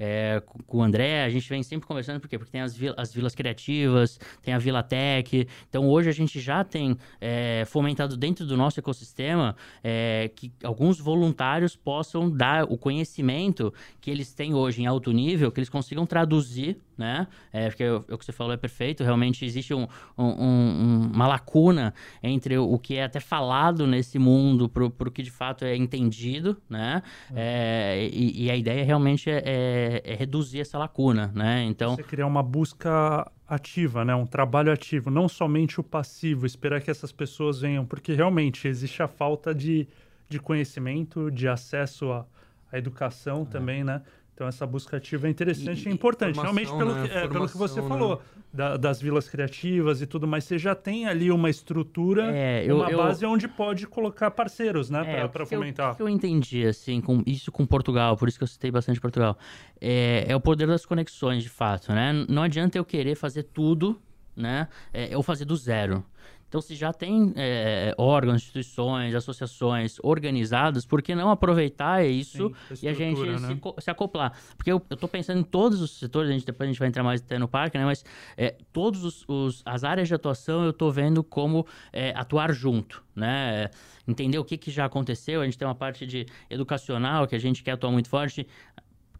é, 0.00 0.42
com 0.66 0.78
o 0.78 0.82
André, 0.82 1.22
a 1.22 1.30
gente 1.30 1.48
vem 1.48 1.62
sempre 1.62 1.86
conversando, 1.86 2.18
por 2.18 2.28
quê? 2.28 2.36
Porque 2.36 2.50
tem 2.50 2.60
as, 2.60 2.76
vil 2.76 2.92
as 2.96 3.14
vilas 3.14 3.36
criativas, 3.36 4.18
tem 4.42 4.52
a 4.52 4.58
Vila 4.58 4.82
Tech. 4.82 5.46
Então, 5.68 5.88
hoje 5.88 6.08
a 6.08 6.12
gente 6.12 6.40
já 6.40 6.64
tem 6.64 6.98
é, 7.20 7.62
fomentado 7.68 8.16
dentro 8.16 8.44
do 8.44 8.56
nosso 8.56 8.80
ecossistema 8.80 9.54
é, 9.84 10.28
que 10.34 10.52
alguns 10.64 10.98
voluntários 10.98 11.76
possam 11.76 12.28
dar 12.28 12.64
o 12.64 12.76
conhecimento 12.76 13.72
que 14.00 14.10
eles 14.10 14.34
têm 14.34 14.54
hoje 14.54 14.82
em 14.82 14.86
alto 14.86 15.12
nível, 15.12 15.52
que 15.52 15.60
eles 15.60 15.68
consigam 15.68 16.04
traduzir 16.04 16.47
reduzir, 16.48 16.78
né? 16.96 17.26
É, 17.52 17.68
porque 17.68 17.84
o, 17.84 18.04
o, 18.10 18.18
que 18.18 18.24
você 18.24 18.32
falou 18.32 18.52
é 18.52 18.56
perfeito. 18.56 19.04
Realmente 19.04 19.44
existe 19.44 19.74
um, 19.74 19.86
um, 20.16 20.24
um, 20.24 21.10
uma 21.14 21.26
lacuna 21.26 21.94
entre 22.22 22.56
o 22.58 22.78
que 22.78 22.96
é 22.96 23.04
até 23.04 23.20
falado 23.20 23.86
nesse 23.86 24.18
mundo 24.18 24.68
para 24.68 24.84
o 24.84 25.10
que 25.10 25.22
de 25.22 25.30
fato 25.30 25.64
é 25.64 25.76
entendido, 25.76 26.56
né? 26.68 27.02
É, 27.34 28.08
e, 28.10 28.44
e, 28.44 28.50
a 28.50 28.56
ideia 28.56 28.84
realmente 28.84 29.30
é, 29.30 29.42
é, 29.44 30.02
é, 30.04 30.14
reduzir 30.14 30.60
essa 30.60 30.78
lacuna, 30.78 31.30
né? 31.34 31.64
Então... 31.64 31.94
Você 31.94 32.02
criar 32.02 32.26
uma 32.26 32.42
busca 32.42 33.30
ativa, 33.46 34.04
né? 34.04 34.14
Um 34.14 34.26
trabalho 34.26 34.72
ativo, 34.72 35.10
não 35.10 35.28
somente 35.28 35.80
o 35.80 35.84
passivo, 35.84 36.46
esperar 36.46 36.80
que 36.80 36.90
essas 36.90 37.12
pessoas 37.12 37.60
venham, 37.60 37.84
porque 37.84 38.12
realmente 38.12 38.66
existe 38.66 39.02
a 39.02 39.08
falta 39.08 39.54
de, 39.54 39.86
de 40.28 40.38
conhecimento, 40.38 41.30
de 41.30 41.48
acesso 41.48 42.10
à, 42.12 42.26
à 42.72 42.78
educação 42.78 43.42
é. 43.42 43.52
também, 43.52 43.84
né? 43.84 44.02
Então 44.38 44.46
essa 44.46 44.64
busca 44.64 44.98
ativa 44.98 45.26
é 45.26 45.30
interessante 45.30 45.86
e, 45.86 45.88
e 45.88 45.92
importante, 45.92 46.38
realmente 46.38 46.70
pelo, 46.70 46.94
né? 46.94 47.08
que, 47.08 47.12
é, 47.12 47.26
pelo 47.26 47.48
que 47.48 47.56
você 47.56 47.82
né? 47.82 47.88
falou, 47.88 48.22
da, 48.52 48.76
das 48.76 49.02
vilas 49.02 49.28
criativas 49.28 50.00
e 50.00 50.06
tudo 50.06 50.28
mais. 50.28 50.44
Você 50.44 50.56
já 50.56 50.76
tem 50.76 51.08
ali 51.08 51.32
uma 51.32 51.50
estrutura, 51.50 52.30
é, 52.32 52.64
eu, 52.64 52.76
uma 52.76 52.88
eu, 52.88 52.98
base 52.98 53.26
onde 53.26 53.48
pode 53.48 53.84
colocar 53.88 54.30
parceiros, 54.30 54.90
né, 54.90 55.22
é, 55.22 55.26
para 55.26 55.44
fomentar. 55.44 55.94
O 55.94 55.96
que 55.96 56.02
eu 56.02 56.08
entendi, 56.08 56.64
assim, 56.64 57.00
com 57.00 57.20
isso 57.26 57.50
com 57.50 57.66
Portugal, 57.66 58.16
por 58.16 58.28
isso 58.28 58.38
que 58.38 58.44
eu 58.44 58.48
citei 58.48 58.70
bastante 58.70 59.00
Portugal, 59.00 59.36
é, 59.80 60.26
é 60.28 60.36
o 60.36 60.40
poder 60.40 60.68
das 60.68 60.86
conexões, 60.86 61.42
de 61.42 61.48
fato, 61.48 61.92
né? 61.92 62.12
Não 62.28 62.44
adianta 62.44 62.78
eu 62.78 62.84
querer 62.84 63.16
fazer 63.16 63.42
tudo, 63.42 64.00
né, 64.36 64.68
é, 64.94 65.16
ou 65.16 65.22
fazer 65.24 65.46
do 65.46 65.56
zero. 65.56 66.04
Então, 66.48 66.60
se 66.62 66.74
já 66.74 66.92
tem 66.92 67.32
é, 67.36 67.94
órgãos, 67.98 68.36
instituições, 68.36 69.14
associações 69.14 69.98
organizadas, 70.02 70.86
por 70.86 71.02
que 71.02 71.14
não 71.14 71.30
aproveitar 71.30 72.04
isso 72.06 72.52
Sim, 72.74 72.86
e 72.86 72.88
a 72.88 72.94
gente 72.94 73.20
né? 73.20 73.38
se, 73.38 73.82
se, 73.82 73.90
acoplar? 73.90 74.32
Porque 74.56 74.72
eu 74.72 74.82
estou 74.90 75.08
pensando 75.08 75.40
em 75.40 75.44
todos 75.44 75.82
os 75.82 75.98
setores, 75.98 76.30
a 76.30 76.32
gente, 76.32 76.46
depois 76.46 76.66
a 76.66 76.72
gente 76.72 76.78
vai 76.78 76.88
entrar 76.88 77.02
mais 77.02 77.20
até 77.20 77.38
no 77.38 77.46
parque, 77.46 77.76
né? 77.76 77.84
Mas 77.84 78.02
é, 78.36 78.56
todos 78.72 79.04
os, 79.04 79.24
os, 79.28 79.62
as 79.64 79.84
áreas 79.84 80.08
de 80.08 80.14
atuação 80.14 80.64
eu 80.64 80.70
estou 80.70 80.90
vendo 80.90 81.22
como 81.22 81.66
é, 81.92 82.12
atuar 82.16 82.52
junto, 82.52 83.04
né? 83.14 83.68
Entender 84.06 84.38
o 84.38 84.44
que, 84.44 84.56
que 84.56 84.70
já 84.70 84.86
aconteceu. 84.86 85.42
A 85.42 85.44
gente 85.44 85.58
tem 85.58 85.68
uma 85.68 85.74
parte 85.74 86.06
de 86.06 86.24
educacional 86.48 87.26
que 87.26 87.36
a 87.36 87.38
gente 87.38 87.62
quer 87.62 87.72
atuar 87.72 87.90
muito 87.90 88.08
forte 88.08 88.46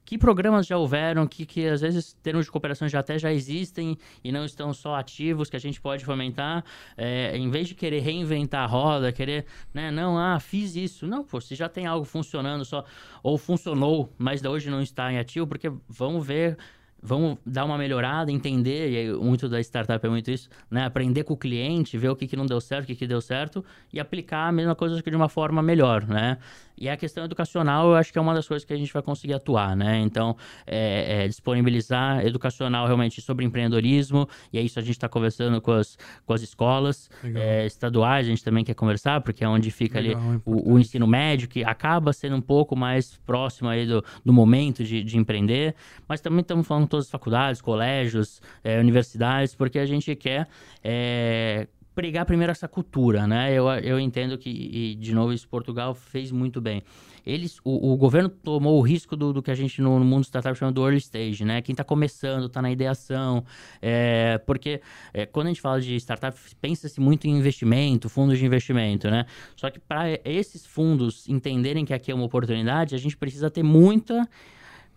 que 0.09 0.17
programas 0.17 0.67
já 0.67 0.79
houveram, 0.79 1.27
que, 1.27 1.45
que 1.45 1.67
às 1.67 1.83
vezes 1.83 2.15
termos 2.23 2.47
de 2.47 2.51
cooperação 2.51 2.89
já 2.89 3.01
até 3.01 3.19
já 3.19 3.31
existem 3.31 3.95
e 4.25 4.33
não 4.33 4.47
estão 4.47 4.73
só 4.73 4.95
ativos, 4.95 5.51
que 5.51 5.57
a 5.57 5.59
gente 5.59 5.83
pode 5.83 6.03
fomentar, 6.03 6.65
é, 6.97 7.37
em 7.37 7.51
vez 7.51 7.69
de 7.69 7.75
querer 7.75 8.01
reinventar 8.01 8.63
a 8.63 8.67
roda, 8.67 9.13
querer, 9.13 9.45
né, 9.75 9.91
não, 9.91 10.19
ah, 10.19 10.41
fiz 10.41 10.77
isso. 10.77 11.07
Não, 11.07 11.23
pô, 11.23 11.43
se 11.43 11.55
já 11.55 11.69
tem 11.69 11.85
algo 11.85 12.07
funcionando 12.07 12.65
só, 12.65 12.87
ou 13.23 13.37
funcionou, 13.37 14.11
mas 14.17 14.43
hoje 14.43 14.71
não 14.71 14.81
está 14.81 15.13
em 15.13 15.19
ativo, 15.19 15.47
porque 15.47 15.71
vamos 15.87 16.27
ver 16.27 16.57
vamos 17.03 17.39
dar 17.45 17.65
uma 17.65 17.79
melhorada, 17.79 18.31
entender, 18.31 18.91
e 18.91 18.97
aí, 18.97 19.13
muito 19.13 19.49
da 19.49 19.61
startup 19.61 20.05
é 20.05 20.11
muito 20.11 20.31
isso, 20.31 20.49
né? 20.71 20.85
Aprender 20.85 21.25
com 21.25 21.35
o 21.35 21.37
cliente, 21.37 21.97
ver 21.97 22.09
o 22.09 22.17
que, 22.17 22.27
que 22.27 22.37
não 22.37 22.47
deu 22.47 22.61
certo, 22.61 22.85
o 22.85 22.87
que, 22.89 22.97
que 22.97 23.07
deu 23.07 23.21
certo, 23.21 23.65
e 23.93 24.01
aplicar 24.01 24.49
a 24.49 24.53
mesma 24.53 24.75
coisa 24.75 25.03
que 25.03 25.11
de 25.11 25.17
uma 25.17 25.29
forma 25.29 25.63
melhor, 25.63 26.07
né? 26.07 26.39
E 26.81 26.89
a 26.89 26.97
questão 26.97 27.25
educacional, 27.25 27.89
eu 27.89 27.97
acho 27.97 28.13
que 28.13 28.19
é 28.19 28.23
uma 28.23 28.33
das 28.33 28.47
coisas 28.47 28.65
que 28.65 28.73
a 28.73 28.77
gente 28.77 28.93
vai 28.93 29.03
conseguir 29.03 29.35
atuar, 29.35 29.77
né? 29.77 29.99
Então, 30.01 30.37
é, 30.67 31.25
é 31.25 31.29
disponibilizar 31.29 32.25
educacional 32.25 32.87
realmente 32.87 33.21
sobre 33.21 33.45
empreendedorismo, 33.45 34.29
e 34.53 34.59
é 34.59 34.63
isso 34.63 34.79
a 34.79 34.83
gente 34.83 34.93
está 34.93 35.09
conversando 35.09 35.61
com 35.61 35.73
as, 35.73 35.99
com 36.25 36.33
as 36.33 36.43
escolas 36.43 37.11
é, 37.23 37.67
estaduais, 37.67 38.27
a 38.27 38.31
gente 38.31 38.45
também 38.45 38.65
quer 38.65 38.75
conversar, 38.75 39.21
porque 39.21 39.45
é 39.45 39.49
onde 39.49 39.71
fica 39.71 40.01
Legal, 40.01 40.21
ali 40.21 40.37
é 40.37 40.41
o, 40.45 40.75
o, 40.75 40.79
ensino 40.79 41.07
médio, 41.07 41.49
que 41.49 41.65
acaba 41.65 42.13
sendo 42.13 42.37
um 42.37 42.41
pouco 42.41 42.77
mais 42.77 43.17
próximo 43.27 43.69
aí 43.69 43.87
do, 43.87 44.05
do 44.25 44.33
momento 44.33 44.85
de, 44.85 45.03
de 45.03 45.19
empreender, 45.19 45.75
mas 46.07 46.21
também 46.21 46.41
estamos 46.41 46.67
falando 46.67 46.88
todas 46.89 47.07
as 47.07 47.11
faculdades, 47.11 47.61
colégios, 47.61 48.41
é, 48.65 48.81
universidades, 48.81 49.55
porque 49.55 49.79
a 49.79 49.87
gente 49.87 50.15
quer 50.17 50.49
é, 50.83 51.69
pregar 51.99 52.25
primeiro 52.25 52.53
essa 52.53 52.69
cultura, 52.69 53.27
né? 53.27 53.53
Eu, 53.53 53.69
eu 53.69 53.99
entendo 53.99 54.39
que, 54.39 54.49
e 54.49 54.95
de 54.95 55.13
novo, 55.13 55.33
isso 55.33 55.49
Portugal 55.49 55.97
fez 55.97 56.31
muito 56.31 56.61
bem. 56.61 56.81
Eles, 57.27 57.59
o, 57.65 57.93
o 57.93 57.97
governo 57.97 58.29
tomou 58.29 58.79
o 58.79 58.81
risco 58.81 59.17
do, 59.17 59.33
do 59.33 59.43
que 59.43 59.51
a 59.51 59.55
gente 59.57 59.83
no, 59.83 59.99
no 59.99 60.05
mundo 60.05 60.23
startup 60.23 60.57
chama 60.57 60.71
do 60.71 60.85
early 60.85 60.99
stage, 60.99 61.45
né? 61.45 61.61
Quem 61.61 61.73
está 61.73 61.83
começando, 61.83 62.47
está 62.47 62.63
na 62.63 62.71
ideação, 62.71 63.45
é, 63.83 64.39
porque 64.47 64.81
é, 65.13 65.27
quando 65.27 65.49
a 65.49 65.51
gente 65.51 65.61
fala 65.61 65.81
de 65.81 65.97
startup, 65.97 66.39
pensa-se 66.61 67.01
muito 67.01 67.27
em 67.27 67.37
investimento, 67.37 68.09
fundos 68.09 68.39
de 68.39 68.47
investimento, 68.47 69.11
né? 69.11 69.27
Só 69.57 69.69
que 69.69 69.81
para 69.81 70.05
esses 70.25 70.65
fundos 70.65 71.29
entenderem 71.29 71.85
que 71.85 71.93
aqui 71.93 72.13
é 72.13 72.15
uma 72.15 72.27
oportunidade, 72.27 72.95
a 72.95 72.99
gente 72.99 73.17
precisa 73.17 73.51
ter 73.51 73.65
muita 73.65 74.25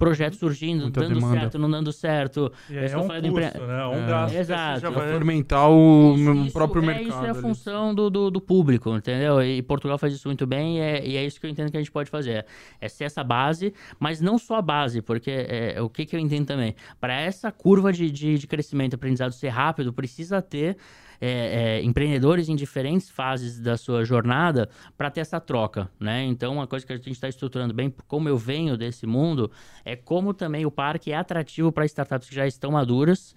projetos 0.01 0.39
surgindo, 0.39 0.81
Muita 0.81 1.01
dando 1.01 1.13
demanda. 1.13 1.39
certo, 1.41 1.59
não 1.59 1.69
dando 1.69 1.93
certo. 1.93 2.51
E 2.67 2.75
é 2.75 2.97
um 2.97 3.07
custo, 3.07 3.27
empre... 3.27 3.43
né? 3.43 3.51
É 3.55 3.85
um 3.85 4.03
é. 4.03 4.07
gasto. 4.07 4.35
Exato. 4.35 4.91
Vai... 4.91 5.09
Fermentar 5.09 5.69
o 5.69 6.15
isso, 6.15 6.51
próprio 6.53 6.81
é, 6.81 6.85
mercado. 6.87 7.09
Isso 7.09 7.25
é 7.25 7.29
a 7.29 7.35
função 7.35 7.93
do, 7.93 8.09
do, 8.09 8.31
do, 8.31 8.41
público, 8.41 8.95
entendeu? 8.95 9.43
E 9.43 9.61
Portugal 9.61 9.99
faz 9.99 10.11
isso 10.11 10.27
muito 10.27 10.47
bem 10.47 10.79
e 10.79 10.81
é, 10.81 11.05
e 11.05 11.17
é, 11.17 11.23
isso 11.23 11.39
que 11.39 11.45
eu 11.45 11.51
entendo 11.51 11.69
que 11.69 11.77
a 11.77 11.79
gente 11.79 11.91
pode 11.91 12.09
fazer. 12.09 12.47
É 12.79 12.89
ser 12.89 13.03
essa 13.03 13.23
base, 13.23 13.75
mas 13.99 14.19
não 14.19 14.39
só 14.39 14.55
a 14.55 14.61
base, 14.61 15.03
porque 15.03 15.29
é, 15.29 15.79
o 15.79 15.87
que, 15.87 16.03
que 16.03 16.15
eu 16.15 16.19
entendo 16.19 16.47
também? 16.47 16.75
Para 16.99 17.13
essa 17.13 17.51
curva 17.51 17.93
de, 17.93 18.09
de, 18.09 18.39
de 18.39 18.47
crescimento 18.47 18.93
e 18.93 18.95
aprendizado 18.95 19.33
ser 19.33 19.49
rápido, 19.49 19.93
precisa 19.93 20.41
ter 20.41 20.77
é, 21.21 21.77
é, 21.77 21.83
empreendedores 21.83 22.49
em 22.49 22.55
diferentes 22.55 23.09
fases 23.09 23.59
da 23.59 23.77
sua 23.77 24.03
jornada 24.03 24.67
para 24.97 25.11
ter 25.11 25.21
essa 25.21 25.39
troca, 25.39 25.89
né? 25.99 26.23
Então, 26.25 26.53
uma 26.53 26.65
coisa 26.65 26.85
que 26.85 26.91
a 26.91 26.97
gente 26.97 27.11
está 27.11 27.29
estruturando 27.29 27.73
bem, 27.73 27.93
como 28.07 28.27
eu 28.27 28.37
venho 28.37 28.75
desse 28.75 29.05
mundo, 29.05 29.51
é 29.85 29.95
como 29.95 30.33
também 30.33 30.65
o 30.65 30.71
parque 30.71 31.11
é 31.11 31.15
atrativo 31.15 31.71
para 31.71 31.85
startups 31.85 32.27
que 32.27 32.35
já 32.35 32.47
estão 32.47 32.71
maduras 32.71 33.35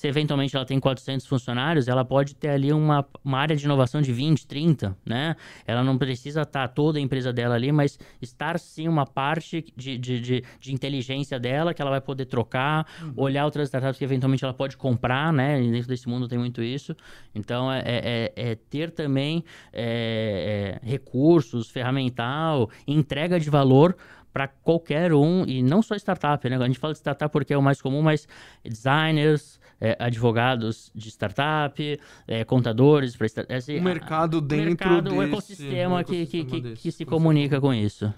se 0.00 0.08
eventualmente 0.08 0.56
ela 0.56 0.64
tem 0.64 0.80
400 0.80 1.26
funcionários, 1.26 1.86
ela 1.86 2.02
pode 2.02 2.34
ter 2.34 2.48
ali 2.48 2.72
uma, 2.72 3.06
uma 3.22 3.38
área 3.38 3.54
de 3.54 3.66
inovação 3.66 4.00
de 4.00 4.10
20, 4.10 4.46
30, 4.46 4.96
né? 5.04 5.36
Ela 5.66 5.84
não 5.84 5.98
precisa 5.98 6.40
estar 6.40 6.68
toda 6.68 6.98
a 6.98 7.02
empresa 7.02 7.34
dela 7.34 7.54
ali, 7.54 7.70
mas 7.70 7.98
estar 8.18 8.58
sim 8.58 8.88
uma 8.88 9.04
parte 9.04 9.62
de, 9.76 9.98
de, 9.98 10.18
de, 10.18 10.44
de 10.58 10.72
inteligência 10.72 11.38
dela 11.38 11.74
que 11.74 11.82
ela 11.82 11.90
vai 11.90 12.00
poder 12.00 12.24
trocar, 12.24 12.86
uhum. 13.02 13.12
olhar 13.14 13.44
outras 13.44 13.68
startups 13.68 13.98
que 13.98 14.04
eventualmente 14.04 14.42
ela 14.42 14.54
pode 14.54 14.74
comprar, 14.74 15.34
né? 15.34 15.62
E 15.62 15.70
dentro 15.70 15.88
desse 15.88 16.08
mundo 16.08 16.26
tem 16.26 16.38
muito 16.38 16.62
isso. 16.62 16.96
Então, 17.34 17.70
é, 17.70 17.80
é, 17.80 18.32
é, 18.34 18.50
é 18.52 18.54
ter 18.54 18.90
também 18.90 19.44
é, 19.70 20.80
é, 20.82 20.88
recursos, 20.88 21.68
ferramental, 21.68 22.70
entrega 22.86 23.38
de 23.38 23.50
valor 23.50 23.94
para 24.32 24.48
qualquer 24.48 25.12
um, 25.12 25.44
e 25.44 25.62
não 25.62 25.82
só 25.82 25.94
startup, 25.96 26.48
né? 26.48 26.56
A 26.56 26.66
gente 26.66 26.78
fala 26.78 26.94
de 26.94 27.00
startup 27.00 27.30
porque 27.30 27.52
é 27.52 27.58
o 27.58 27.62
mais 27.62 27.82
comum, 27.82 28.00
mas 28.00 28.26
designers, 28.64 29.59
é, 29.80 29.96
advogados 29.98 30.90
de 30.94 31.08
startup, 31.08 32.00
é, 32.28 32.44
contadores 32.44 33.16
para 33.16 33.26
startup. 33.26 33.78
o 33.78 33.82
mercado 33.82 34.40
dentro 34.40 34.66
mercado, 34.66 35.02
desse, 35.04 35.16
o 35.16 35.22
ecossistema, 35.22 36.04
que, 36.04 36.26
que, 36.26 36.44
que, 36.44 36.74
que, 36.74 36.92
se 36.92 37.04
comunica 37.04 37.60
com 37.60 37.72
isso. 37.72 38.12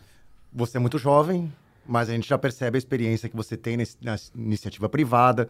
Você 0.52 0.76
é 0.76 0.80
muito 0.80 0.98
jovem, 0.98 1.52
Mas 1.86 2.08
a 2.08 2.12
gente 2.12 2.28
já 2.28 2.38
percebe 2.38 2.76
a 2.76 2.78
experiência 2.78 3.28
que 3.28 3.36
você 3.36 3.56
tem 3.56 3.76
nesse, 3.76 3.96
na 4.00 4.16
iniciativa 4.34 4.88
privada, 4.88 5.48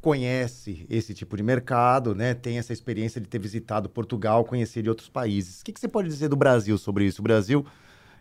conhece 0.00 0.86
esse 0.88 1.12
tipo 1.12 1.36
de 1.36 1.42
mercado, 1.42 2.14
né? 2.14 2.34
Tem 2.34 2.58
essa 2.58 2.72
experiência 2.72 3.20
de 3.20 3.26
ter 3.26 3.38
visitado 3.38 3.88
Portugal, 3.88 4.44
conhecer 4.44 4.82
de 4.82 4.88
outros 4.88 5.08
países. 5.08 5.60
O 5.60 5.64
que, 5.64 5.72
que 5.72 5.80
você 5.80 5.88
pode 5.88 6.08
dizer 6.08 6.28
do 6.28 6.36
Brasil 6.36 6.78
sobre 6.78 7.04
isso? 7.04 7.20
O 7.20 7.22
Brasil, 7.22 7.66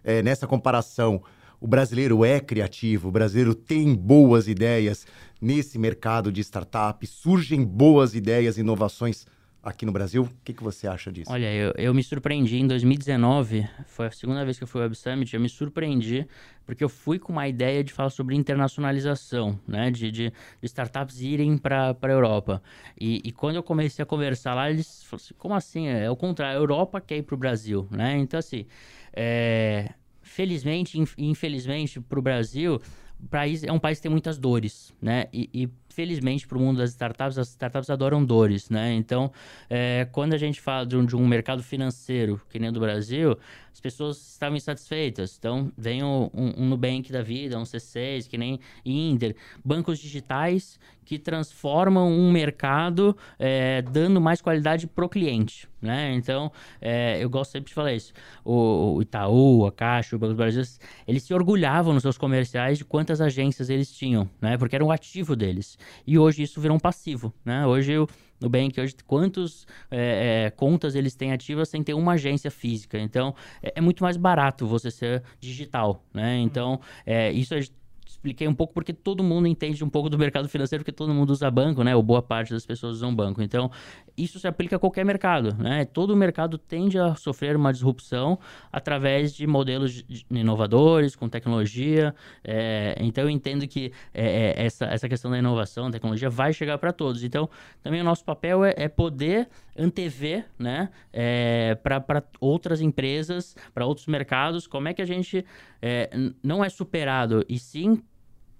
é, 0.03 0.23
nessa 0.23 0.47
comparação, 0.47 1.21
o 1.59 1.67
brasileiro 1.67 2.23
é 2.23 2.39
criativo, 2.39 3.09
o 3.09 3.11
brasileiro 3.11 3.55
tem 3.55 3.93
boas 3.93 4.47
ideias 4.47 5.05
nesse 5.41 5.77
mercado 5.77 6.31
de 6.31 6.41
startup, 6.41 7.05
surgem 7.05 7.63
boas 7.63 8.15
ideias, 8.15 8.57
inovações 8.57 9.25
aqui 9.63 9.85
no 9.85 9.91
Brasil. 9.91 10.23
O 10.23 10.29
que, 10.43 10.53
que 10.53 10.63
você 10.63 10.87
acha 10.87 11.11
disso? 11.11 11.31
Olha, 11.31 11.53
eu, 11.53 11.73
eu 11.77 11.93
me 11.93 12.03
surpreendi 12.03 12.57
em 12.57 12.67
2019, 12.67 13.67
foi 13.85 14.07
a 14.07 14.11
segunda 14.11 14.43
vez 14.45 14.57
que 14.57 14.63
eu 14.63 14.67
fui 14.67 14.81
ao 14.81 14.85
Web 14.85 14.95
Summit, 14.95 15.33
eu 15.33 15.41
me 15.41 15.49
surpreendi 15.49 16.27
porque 16.65 16.83
eu 16.83 16.89
fui 16.89 17.17
com 17.17 17.31
uma 17.31 17.47
ideia 17.47 17.81
de 17.81 17.93
falar 17.93 18.09
sobre 18.09 18.35
internacionalização, 18.35 19.57
né? 19.65 19.89
De, 19.89 20.11
de, 20.11 20.29
de 20.29 20.33
startups 20.63 21.21
irem 21.21 21.57
para 21.57 21.95
a 22.01 22.07
Europa. 22.07 22.61
E, 22.99 23.21
e, 23.23 23.31
quando 23.31 23.55
eu 23.55 23.63
comecei 23.63 24.03
a 24.03 24.05
conversar 24.05 24.53
lá, 24.53 24.69
eles 24.69 25.03
falaram 25.03 25.23
assim, 25.23 25.33
como 25.37 25.53
assim? 25.55 25.87
É 25.87 26.11
o 26.11 26.15
contrário, 26.15 26.57
a 26.57 26.61
Europa 26.61 26.99
quer 26.99 27.17
ir 27.17 27.23
para 27.23 27.35
o 27.35 27.37
Brasil, 27.37 27.87
né? 27.89 28.17
Então, 28.17 28.37
assim, 28.37 28.65
é, 29.13 29.91
felizmente, 30.37 30.99
infelizmente, 31.17 31.99
para 31.99 32.19
o 32.19 32.21
Brasil, 32.21 32.79
o 33.19 33.27
país 33.27 33.63
é 33.63 33.71
um 33.71 33.79
país 33.79 33.97
que 33.97 34.03
tem 34.03 34.11
muitas 34.11 34.37
dores, 34.37 34.93
né? 35.01 35.25
E, 35.33 35.49
e 35.51 35.69
felizmente, 35.97 36.45
para 36.45 36.59
o 36.59 36.61
mundo 36.61 36.77
das 36.77 36.91
startups, 36.91 37.39
as 37.39 37.49
startups 37.49 37.89
adoram 37.89 38.23
dores, 38.23 38.69
né? 38.69 38.93
Então, 38.93 39.31
é, 39.67 40.07
quando 40.11 40.33
a 40.33 40.37
gente 40.37 40.61
fala 40.61 40.85
de 40.85 40.95
um, 40.95 41.03
de 41.03 41.15
um, 41.15 41.25
mercado 41.25 41.63
financeiro, 41.63 42.39
que 42.51 42.59
nem 42.59 42.71
do 42.71 42.79
Brasil, 42.79 43.35
as 43.73 43.81
pessoas 43.81 44.17
estavam 44.33 44.55
insatisfeitas. 44.55 45.35
Então, 45.39 45.71
vem 45.75 46.03
um, 46.03 46.29
um, 46.33 46.67
Nubank 46.67 47.11
da 47.11 47.23
vida, 47.23 47.57
um 47.57 47.63
C6, 47.63 48.27
que 48.27 48.37
nem 48.37 48.59
Inder, 48.85 49.35
bancos 49.65 49.97
digitais 49.97 50.79
que 51.07 51.17
transformam 51.17 52.11
um 52.11 52.29
mercado 52.29 53.15
é, 53.39 53.81
dando 53.81 54.19
mais 54.19 54.41
qualidade 54.41 54.85
para 54.85 55.05
o 55.05 55.09
cliente, 55.09 55.65
né? 55.81 56.13
Então, 56.13 56.51
é, 56.81 57.17
eu 57.23 57.29
gosto 57.29 57.51
sempre 57.51 57.69
de 57.69 57.73
falar 57.73 57.93
isso. 57.93 58.11
O, 58.43 58.95
o, 58.95 59.01
Itaú, 59.01 59.65
a 59.65 59.71
Caixa, 59.71 60.17
o 60.17 60.19
Banco 60.19 60.33
do 60.33 60.37
Brasil, 60.37 60.63
eles 61.07 61.23
se 61.23 61.33
orgulhavam 61.33 61.93
nos 61.93 62.01
seus 62.03 62.17
comerciais 62.17 62.79
de 62.79 62.83
quantas 62.83 63.21
agências 63.21 63.69
eles 63.69 63.89
tinham, 63.89 64.29
né? 64.41 64.57
Porque 64.57 64.75
era 64.75 64.83
um 64.83 64.91
ativo 64.91 65.33
deles. 65.33 65.77
E 66.05 66.17
hoje 66.17 66.43
isso 66.43 66.59
virou 66.61 66.77
um 66.77 66.79
passivo, 66.79 67.33
né? 67.43 67.65
Hoje 67.65 67.97
o 67.97 68.07
Nubank, 68.39 68.79
hoje 68.79 68.95
quantas 69.05 69.65
é, 69.89 70.45
é, 70.45 70.51
contas 70.51 70.95
eles 70.95 71.15
têm 71.15 71.31
ativas 71.31 71.69
sem 71.69 71.83
ter 71.83 71.93
uma 71.93 72.13
agência 72.13 72.51
física. 72.51 72.99
Então, 72.99 73.33
é, 73.61 73.73
é 73.75 73.81
muito 73.81 74.03
mais 74.03 74.17
barato 74.17 74.67
você 74.67 74.91
ser 74.91 75.23
digital, 75.39 76.03
né? 76.13 76.37
Então, 76.37 76.79
é, 77.05 77.31
isso 77.31 77.53
é 77.53 77.61
expliquei 78.07 78.47
um 78.47 78.53
pouco 78.53 78.73
porque 78.73 78.93
todo 78.93 79.23
mundo 79.23 79.47
entende 79.47 79.83
um 79.83 79.89
pouco 79.89 80.09
do 80.09 80.17
mercado 80.17 80.47
financeiro, 80.47 80.83
porque 80.83 80.91
todo 80.91 81.13
mundo 81.13 81.31
usa 81.31 81.49
banco, 81.51 81.83
né? 81.83 81.95
Ou 81.95 82.01
boa 82.01 82.21
parte 82.21 82.53
das 82.53 82.65
pessoas 82.65 82.97
usam 82.97 83.13
banco. 83.13 83.41
Então, 83.41 83.69
isso 84.17 84.39
se 84.39 84.47
aplica 84.47 84.75
a 84.77 84.79
qualquer 84.79 85.05
mercado, 85.05 85.55
né? 85.57 85.85
Todo 85.85 86.15
mercado 86.15 86.57
tende 86.57 86.97
a 86.97 87.15
sofrer 87.15 87.55
uma 87.55 87.71
disrupção 87.71 88.39
através 88.71 89.33
de 89.33 89.45
modelos 89.45 90.03
inovadores, 90.29 91.15
com 91.15 91.29
tecnologia. 91.29 92.15
É, 92.43 92.95
então, 92.99 93.25
eu 93.25 93.29
entendo 93.29 93.67
que 93.67 93.91
é, 94.13 94.25
é, 94.25 94.65
essa, 94.65 94.85
essa 94.85 95.07
questão 95.07 95.29
da 95.29 95.37
inovação, 95.37 95.91
tecnologia, 95.91 96.29
vai 96.29 96.53
chegar 96.53 96.77
para 96.77 96.91
todos. 96.91 97.23
Então, 97.23 97.49
também 97.83 98.01
o 98.01 98.03
nosso 98.03 98.23
papel 98.23 98.63
é, 98.63 98.73
é 98.77 98.87
poder 98.87 99.47
antever, 99.77 100.45
né? 100.57 100.89
É, 101.13 101.75
para 101.75 102.23
outras 102.39 102.81
empresas, 102.81 103.55
para 103.73 103.85
outros 103.85 104.07
mercados, 104.07 104.65
como 104.65 104.87
é 104.87 104.93
que 104.93 105.01
a 105.01 105.05
gente 105.05 105.45
é, 105.81 106.09
não 106.43 106.63
é 106.63 106.69
superado, 106.69 107.45
e 107.47 107.59
sim 107.59 107.96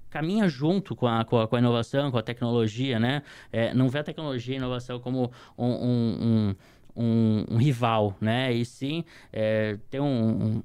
caminha 0.09 0.47
junto 0.47 0.95
com 0.95 1.07
a, 1.07 1.23
com 1.25 1.39
a, 1.39 1.47
com 1.47 1.55
a, 1.55 1.59
inovação, 1.59 2.11
com 2.11 2.17
a 2.17 2.23
tecnologia, 2.23 2.99
né? 2.99 3.21
É, 3.51 3.73
não 3.73 3.89
vê 3.89 3.99
a 3.99 4.03
tecnologia 4.03 4.53
e 4.53 4.57
a 4.57 4.59
inovação 4.59 4.99
como 4.99 5.31
um, 5.57 5.65
um, 5.67 6.55
um, 6.95 7.45
um 7.51 7.57
rival, 7.57 8.15
né? 8.19 8.53
E 8.53 8.65
sim 8.65 9.03
é, 9.31 9.77
tem 9.89 9.99
um, 9.99 10.61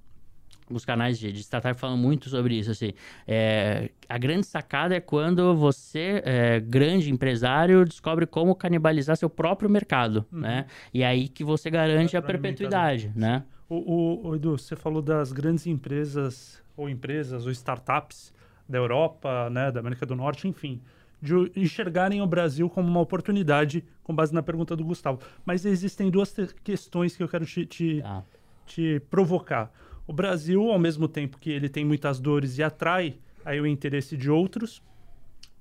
os 0.70 0.84
canais 0.84 1.18
de, 1.18 1.30
de 1.30 1.40
startup 1.40 1.78
falam 1.78 1.96
muito 1.96 2.28
sobre 2.28 2.54
isso. 2.56 2.70
Assim, 2.70 2.92
é, 3.26 3.90
a 4.08 4.18
grande 4.18 4.46
sacada 4.46 4.94
é 4.94 5.00
quando 5.00 5.54
você, 5.56 6.22
é, 6.24 6.60
grande 6.60 7.10
empresário, 7.10 7.84
descobre 7.84 8.26
como 8.26 8.54
canibalizar 8.54 9.16
seu 9.16 9.30
próprio 9.30 9.68
mercado, 9.68 10.24
uhum. 10.32 10.40
né? 10.40 10.66
E 10.92 11.04
aí 11.04 11.28
que 11.28 11.44
você 11.44 11.70
garante 11.70 12.16
a 12.16 12.22
perpetuidade, 12.22 13.12
né? 13.14 13.44
O, 13.68 13.76
o, 13.76 14.28
o, 14.28 14.36
Edu, 14.36 14.58
você 14.58 14.76
falou 14.76 15.00
das 15.00 15.32
grandes 15.32 15.66
empresas 15.66 16.62
ou 16.76 16.88
empresas 16.88 17.46
ou 17.46 17.52
startups 17.52 18.32
da 18.68 18.78
Europa, 18.78 19.50
né, 19.50 19.70
da 19.70 19.80
América 19.80 20.06
do 20.06 20.14
Norte, 20.14 20.48
enfim, 20.48 20.80
de 21.20 21.34
enxergarem 21.54 22.20
o 22.20 22.26
Brasil 22.26 22.68
como 22.68 22.88
uma 22.88 23.00
oportunidade, 23.00 23.84
com 24.02 24.14
base 24.14 24.34
na 24.34 24.42
pergunta 24.42 24.74
do 24.74 24.84
Gustavo. 24.84 25.20
Mas 25.44 25.64
existem 25.64 26.10
duas 26.10 26.34
questões 26.64 27.16
que 27.16 27.22
eu 27.22 27.28
quero 27.28 27.46
te, 27.46 27.64
te, 27.64 28.02
ah. 28.04 28.22
te 28.66 29.00
provocar. 29.08 29.72
O 30.06 30.12
Brasil, 30.12 30.70
ao 30.70 30.78
mesmo 30.78 31.06
tempo 31.06 31.38
que 31.38 31.50
ele 31.50 31.68
tem 31.68 31.84
muitas 31.84 32.18
dores 32.18 32.58
e 32.58 32.62
atrai 32.62 33.18
aí 33.44 33.60
o 33.60 33.66
interesse 33.66 34.16
de 34.16 34.30
outros, 34.30 34.82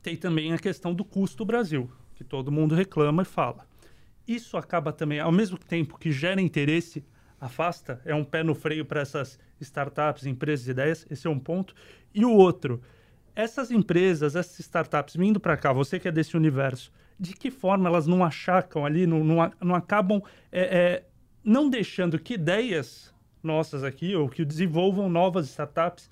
tem 0.02 0.16
também 0.16 0.52
a 0.52 0.58
questão 0.58 0.94
do 0.94 1.06
custo 1.06 1.46
Brasil, 1.46 1.92
que 2.16 2.24
todo 2.24 2.52
mundo 2.52 2.74
reclama 2.74 3.22
e 3.22 3.26
fala. 3.26 3.68
Isso 4.28 4.58
acaba 4.58 4.92
também, 4.92 5.20
ao 5.20 5.32
mesmo 5.32 5.58
tempo 5.58 5.98
que 6.00 6.12
gera 6.12 6.42
interesse, 6.42 7.04
afasta, 7.40 8.02
é 8.06 8.16
um 8.16 8.24
pé 8.24 8.44
no 8.44 8.56
freio 8.56 8.86
para 8.86 9.02
essas 9.02 9.40
startups, 9.62 10.26
empresas, 10.26 10.68
ideias, 10.68 11.06
esse 11.10 11.28
é 11.28 11.30
um 11.30 11.40
ponto. 11.40 11.74
E 12.14 12.26
o 12.26 12.32
outro, 12.32 12.82
essas 13.36 13.72
empresas, 13.72 14.36
essas 14.36 14.60
startups 14.60 15.16
vindo 15.16 15.40
para 15.40 15.58
cá, 15.58 15.72
você 15.72 16.00
que 16.00 16.08
é 16.08 16.12
desse 16.12 16.36
universo, 16.36 16.92
de 17.20 17.34
que 17.34 17.52
forma 17.52 17.88
elas 17.88 18.08
não 18.08 18.24
achacam 18.24 18.86
ali, 18.86 19.06
não, 19.06 19.24
não, 19.24 19.52
não 19.62 19.76
acabam 19.76 20.22
é, 20.52 20.62
é, 20.62 21.06
não 21.44 21.70
deixando 21.70 22.20
que 22.20 22.34
ideias 22.34 23.14
nossas 23.44 23.84
aqui, 23.84 24.16
ou 24.16 24.30
que 24.30 24.46
desenvolvam 24.46 25.10
novas 25.10 25.48
startups, 25.48 26.10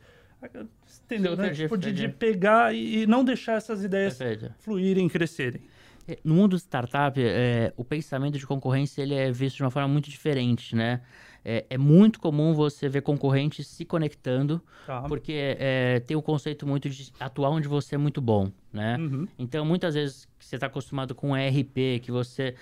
entendeu? 1.04 1.36
Sim, 1.36 1.42
né? 1.42 1.50
tipo, 1.52 1.78
de, 1.78 1.92
de, 1.92 2.08
pegar 2.08 2.74
e, 2.74 3.06
não 3.06 3.24
deixar 3.24 3.54
essas 3.54 3.84
ideias 3.84 4.18
Perfeito. 4.18 4.54
fluírem, 4.60 5.08
crescerem. 5.08 5.62
É, 6.08 6.18
no 6.24 6.34
mundo 6.34 6.56
startup, 6.58 7.20
é, 7.22 7.72
o 7.78 7.84
pensamento 7.84 8.38
de 8.38 8.48
concorrência 8.48 9.02
ele 9.02 9.14
é 9.14 9.32
visto 9.32 9.58
de 9.58 9.64
uma 9.64 9.72
forma 9.72 9.88
muito 9.88 10.10
diferente, 10.10 10.76
né? 10.76 11.02
É, 11.44 11.66
é 11.70 11.78
muito 11.78 12.20
comum 12.20 12.54
você 12.54 12.90
ver 12.90 13.02
concorrentes 13.02 13.68
se 13.68 13.86
conectando, 13.86 14.62
tá. 14.86 15.02
porque 15.04 15.56
é, 15.60 16.00
tem 16.02 16.16
o 16.16 16.22
conceito 16.22 16.68
muito 16.68 16.90
de 16.90 17.12
atuar 17.20 17.50
onde 17.50 17.68
você 17.68 17.96
é 17.96 17.98
muito 17.98 18.22
bom, 18.22 18.52
né? 18.72 18.98
Uhum. 18.98 19.28
Então, 19.38 19.66
muitas 19.66 19.96
vezes 19.96 20.28
você 20.40 20.56
está 20.56 20.68
acostumado 20.68 21.14
com 21.14 21.36
ERP, 21.36 22.00
que 22.02 22.12
você 22.12 22.56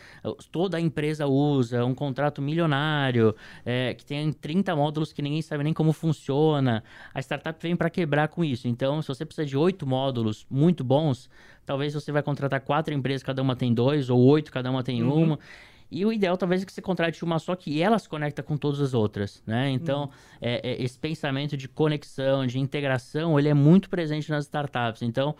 toda 0.52 0.78
a 0.78 0.82
empresa 0.82 1.28
usa, 1.28 1.86
um 1.86 1.96
contrato 1.96 2.42
milionário, 2.42 3.36
é, 3.66 3.94
que 3.94 4.06
tem 4.06 4.32
30 4.32 4.76
módulos 4.76 5.14
que 5.14 5.22
ninguém 5.22 5.42
sabe 5.42 5.64
nem 5.64 5.74
como 5.74 5.94
funciona. 5.94 6.84
A 7.14 7.20
startup 7.22 7.60
vem 7.62 7.76
para 7.76 7.90
quebrar 7.90 8.28
com 8.28 8.44
isso. 8.44 8.68
Então, 8.68 9.02
se 9.02 9.08
você 9.08 9.26
precisa 9.26 9.46
de 9.46 9.58
oito 9.58 9.86
módulos 9.86 10.46
muito 10.50 10.84
bons, 10.84 11.30
talvez 11.66 11.94
você 11.94 12.12
vai 12.12 12.24
contratar 12.24 12.62
quatro 12.62 12.94
empresas, 12.94 13.24
cada 13.24 13.42
uma 13.42 13.56
tem 13.56 13.74
dois, 13.74 14.10
ou 14.10 14.20
oito, 14.20 14.52
cada 14.52 14.70
uma 14.70 14.84
tem 14.84 15.04
uhum. 15.04 15.24
uma. 15.24 15.40
E 15.90 16.06
o 16.06 16.12
ideal 16.12 16.38
talvez 16.38 16.62
é 16.62 16.66
que 16.66 16.72
você 16.72 16.82
contrate 16.82 17.24
uma 17.24 17.40
só 17.40 17.56
que 17.56 17.82
ela 17.82 17.98
se 17.98 18.10
conecta 18.10 18.44
com 18.44 18.58
todas 18.58 18.82
as 18.82 18.94
outras, 18.94 19.42
né? 19.46 19.70
Então, 19.70 20.04
uhum. 20.04 20.10
é, 20.42 20.72
é, 20.72 20.84
esse 20.84 21.00
pensamento 21.00 21.56
de 21.56 21.68
conexão, 21.68 22.46
de 22.46 22.60
integração, 22.60 23.40
ele 23.40 23.48
é 23.48 23.54
muito 23.54 23.90
presente 23.90 24.30
nas 24.30 24.46
startups. 24.46 25.02
Então, 25.02 25.36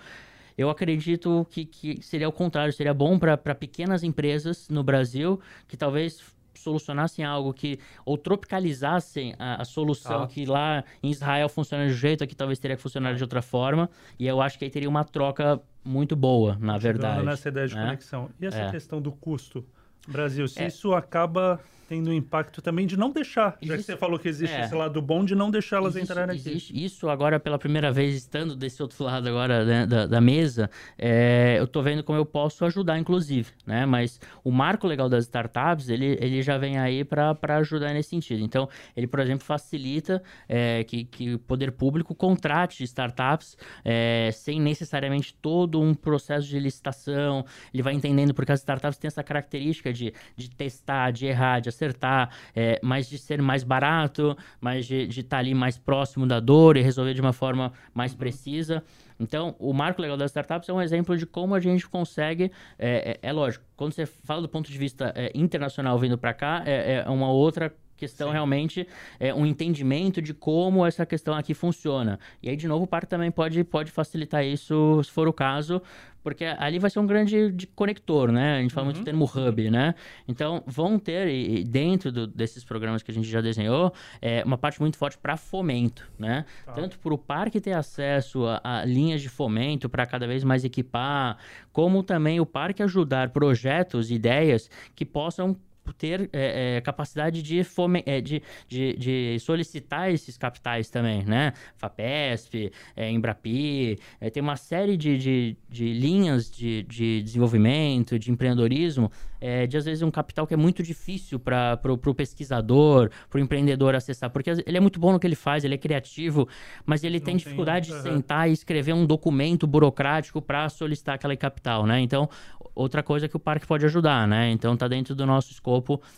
eu 0.58 0.70
acredito 0.70 1.46
que, 1.50 1.66
que 1.66 2.02
seria 2.02 2.28
o 2.28 2.32
contrário, 2.32 2.74
seria 2.74 2.94
bom 2.94 3.20
para 3.20 3.38
pequenas 3.54 4.04
empresas 4.04 4.68
no 4.70 4.84
Brasil 4.84 5.40
que 5.68 5.78
talvez 5.78 6.36
solucionassem 6.58 7.24
algo 7.24 7.54
que 7.54 7.80
ou 8.04 8.18
tropicalizassem 8.18 9.36
a, 9.38 9.62
a 9.62 9.66
solução 9.66 10.24
ah. 10.24 10.28
que 10.28 10.46
lá 10.46 10.84
em 11.04 11.12
Israel 11.12 11.48
funciona 11.48 11.86
de 11.86 11.94
um 11.94 11.96
jeito, 11.96 12.24
aqui 12.24 12.36
talvez 12.36 12.58
teria 12.58 12.76
que 12.76 12.82
funcionar 12.82 13.14
de 13.14 13.24
outra 13.24 13.42
forma. 13.42 13.90
E 14.18 14.26
eu 14.26 14.42
acho 14.42 14.58
que 14.58 14.66
aí 14.66 14.72
teria 14.72 14.90
uma 14.90 15.04
troca 15.04 15.62
muito 15.84 16.16
boa, 16.16 16.58
na 16.60 16.78
verdade. 16.78 17.24
Nessa 17.24 17.50
ideia 17.50 17.68
de 17.68 17.76
né? 17.76 17.86
conexão. 17.86 18.30
E 18.40 18.46
essa 18.46 18.58
é. 18.58 18.72
questão 18.72 19.02
do 19.02 19.12
custo? 19.12 19.66
Brasil, 20.08 20.48
se 20.48 20.64
é. 20.64 20.68
isso 20.68 20.94
acaba 20.94 21.60
tendo 21.88 22.10
um 22.10 22.14
impacto 22.14 22.62
também 22.62 22.86
de 22.86 22.98
não 22.98 23.12
deixar, 23.12 23.58
já 23.62 23.78
que 23.78 23.84
você 23.84 23.96
falou 23.96 24.20
que 24.20 24.28
existe 24.28 24.56
é. 24.56 24.66
esse 24.66 24.76
lado 24.76 25.02
bom, 25.02 25.24
de 25.24 25.34
não 25.34 25.50
deixar 25.50 25.78
elas 25.78 25.96
existe, 25.96 26.12
entrarem 26.12 26.38
aqui. 26.38 26.50
Existe. 26.50 26.86
Isso 26.86 27.10
agora, 27.10 27.40
pela 27.40 27.58
primeira 27.58 27.92
vez, 27.92 28.16
estando 28.16 28.56
desse 28.56 28.82
outro 28.82 29.04
lado 29.04 29.28
agora 29.28 29.64
né, 29.64 29.86
da, 29.86 30.06
da, 30.06 30.22
mesa, 30.22 30.70
é, 30.98 31.56
eu 31.58 31.64
estou 31.64 31.82
vendo 31.82 32.04
como 32.04 32.18
eu 32.18 32.26
posso 32.26 32.66
ajudar, 32.66 32.98
inclusive, 33.00 33.52
né? 33.66 33.86
Mas 33.86 34.20
o 34.44 34.52
marco 34.52 34.86
legal 34.86 35.08
das 35.08 35.24
startups, 35.26 35.90
ele, 35.90 36.18
ele 36.20 36.42
já 36.42 36.58
vem 36.58 36.78
aí 36.78 37.04
para 37.04 37.36
ajudar 37.58 37.94
nesse 37.94 38.10
sentido. 38.10 38.44
Então, 38.44 38.68
ele, 38.96 39.08
por 39.08 39.20
exemplo, 39.20 39.46
facilita 39.46 40.22
é, 40.48 40.84
que, 40.84 41.06
que 41.06 41.36
o 41.36 41.40
poder 41.40 41.72
público 41.72 42.14
contrate 42.14 42.84
startups 42.84 43.58
é, 43.86 44.30
sem 44.34 44.60
necessariamente 44.60 45.34
todo 45.34 45.80
um 45.80 45.94
processo 45.94 46.48
de 46.48 46.60
licitação. 46.60 47.46
Ele 47.74 47.84
vai 47.84 47.94
entendendo 47.94 48.34
porque 48.34 48.52
as 48.52 48.60
startups 48.60 48.98
têm 48.98 49.08
essa 49.08 49.24
característica 49.24 49.94
de, 49.94 50.14
de 50.36 50.50
testar, 50.50 51.12
de 51.12 51.26
errar, 51.26 51.60
de 51.60 51.70
acertar, 51.78 52.30
é, 52.56 52.80
mas 52.84 53.10
de 53.10 53.18
ser 53.18 53.42
mais 53.42 53.64
barato, 53.64 54.36
mas 54.60 54.86
de 54.86 55.08
estar 55.08 55.24
tá 55.24 55.38
ali 55.38 55.54
mais 55.54 55.78
próximo 55.78 56.26
da 56.26 56.40
dor 56.40 56.76
e 56.78 56.82
resolver 56.82 57.14
de 57.14 57.22
uma 57.22 57.34
forma 57.34 57.72
mais 57.94 58.14
precisa. 58.14 58.84
Então, 59.20 59.56
o 59.60 59.74
marco 59.74 60.02
legal 60.02 60.18
das 60.18 60.32
startups 60.32 60.70
é 60.70 60.74
um 60.74 60.82
exemplo 60.82 61.18
de 61.18 61.26
como 61.26 61.56
a 61.56 61.60
gente 61.60 61.88
consegue. 61.88 62.52
É, 62.78 63.18
é, 63.22 63.30
é 63.30 63.32
lógico, 63.32 63.66
quando 63.76 63.94
você 63.94 64.06
fala 64.06 64.42
do 64.42 64.50
ponto 64.50 64.72
de 64.72 64.78
vista 64.78 65.12
é, 65.16 65.32
internacional 65.34 65.98
vindo 65.98 66.18
para 66.18 66.34
cá, 66.34 66.64
é, 66.66 67.04
é 67.06 67.10
uma 67.10 67.30
outra 67.32 67.74
questão 67.98 68.28
Sim. 68.28 68.34
realmente 68.34 68.88
é 69.20 69.34
um 69.34 69.46
entendimento 69.46 70.22
de 70.22 70.34
como 70.34 70.86
essa 70.86 71.06
questão 71.06 71.34
aqui 71.34 71.54
funciona. 71.54 72.20
E 72.42 72.50
aí, 72.50 72.56
de 72.56 72.68
novo, 72.68 72.86
o 72.86 72.88
parque 72.88 73.08
também 73.08 73.32
pode, 73.32 73.64
pode 73.64 73.92
facilitar 73.92 74.46
isso, 74.46 75.02
se 75.04 75.12
for 75.12 75.28
o 75.28 75.34
caso, 75.34 75.82
porque 76.28 76.44
ali 76.44 76.78
vai 76.78 76.90
ser 76.90 77.00
um 77.00 77.08
grande 77.08 77.54
de 77.54 77.66
conector, 77.68 78.34
né? 78.34 78.58
A 78.58 78.62
gente 78.62 78.74
fala 78.74 78.88
uhum. 78.88 78.92
muito 78.92 79.02
do 79.02 79.06
termo 79.06 79.24
hub, 79.24 79.72
né? 79.72 79.96
Então, 80.28 80.62
vão 80.68 81.00
ter, 81.00 81.30
e, 81.30 81.64
dentro 81.64 82.12
do, 82.12 82.28
desses 82.28 82.66
programas 82.66 83.02
que 83.02 83.10
a 83.10 83.14
gente 83.14 83.30
já 83.30 83.40
desenhou, 83.40 83.94
é, 84.22 84.44
uma 84.44 84.58
parte 84.58 84.82
muito 84.82 84.98
forte 84.98 85.18
para 85.18 85.38
fomento, 85.38 86.06
né? 86.20 86.44
Tá. 86.66 86.74
Tanto 86.74 87.00
para 87.00 87.14
o 87.14 87.18
parque 87.18 87.62
ter 87.62 87.72
acesso 87.72 88.46
a, 88.46 88.60
a 88.62 88.84
linhas 88.84 89.22
de 89.22 89.30
fomento 89.30 89.88
para 89.88 90.06
cada 90.06 90.28
vez 90.28 90.44
mais 90.44 90.66
equipar, 90.66 91.38
como 91.72 92.04
também 92.04 92.42
o 92.42 92.46
parque 92.46 92.84
ajudar 92.84 93.30
projetos, 93.30 94.12
ideias 94.12 94.70
que 94.96 95.06
possam 95.06 95.56
ter 95.94 96.30
é, 96.34 96.78
é, 96.78 96.82
capacidade 96.82 97.42
de, 97.42 97.64
fome, 97.64 98.04
é, 98.06 98.22
de, 98.22 98.42
de, 98.68 98.94
de, 98.98 99.40
solicitar 99.40 100.12
esses 100.12 100.38
capitais 100.38 100.90
também, 100.90 101.24
né? 101.26 101.54
FAPESP, 101.78 102.72
é, 102.96 103.10
Embrapi, 103.10 103.98
é, 104.20 104.30
tem 104.30 104.42
uma 104.42 104.56
série 104.56 104.98
de, 104.98 105.18
de, 105.18 105.58
de 105.70 105.94
linhas 105.94 106.50
de, 106.52 106.84
de 106.84 107.22
desenvolvimento, 107.22 108.20
de 108.20 108.32
empreendedorismo, 108.32 109.12
é, 109.40 109.68
de 109.68 109.78
às 109.78 109.86
vezes 109.86 110.02
um 110.02 110.12
capital 110.12 110.48
que 110.48 110.54
é 110.54 110.58
muito 110.58 110.82
difícil 110.82 111.40
para 111.40 111.80
o 111.92 112.14
pesquisador, 112.14 113.10
para 113.30 113.40
o 113.40 113.42
empreendedor 113.42 113.96
acessar, 113.96 114.30
porque 114.30 114.50
ele 114.50 114.78
é 114.78 114.80
muito 114.80 115.00
bom 115.00 115.12
no 115.12 115.20
que 115.20 115.28
ele 115.28 115.36
faz, 115.36 115.64
ele 115.64 115.76
é 115.76 115.78
criativo, 115.78 116.48
mas 116.86 117.04
ele 117.04 117.20
Não 117.20 117.26
tem 117.26 117.38
dificuldade 117.38 117.90
tem... 117.90 117.98
de 117.98 118.04
sentar 118.04 118.50
e 118.50 118.54
escrever 118.54 118.94
um 118.94 119.06
documento 119.06 119.68
burocrático 119.68 120.42
para 120.42 120.68
solicitar 120.70 121.16
aquela 121.16 121.36
capital, 121.38 121.86
né? 121.86 122.00
Então, 122.00 122.30
outra 122.74 123.02
coisa 123.02 123.28
que 123.28 123.36
o 123.36 123.40
parque 123.40 123.66
pode 123.66 123.86
ajudar, 123.86 124.28
né? 124.28 124.52
Então 124.52 124.74
está 124.74 124.88
dentro 124.88 125.16
do 125.16 125.26
nosso 125.26 125.52
escopo 125.52 125.77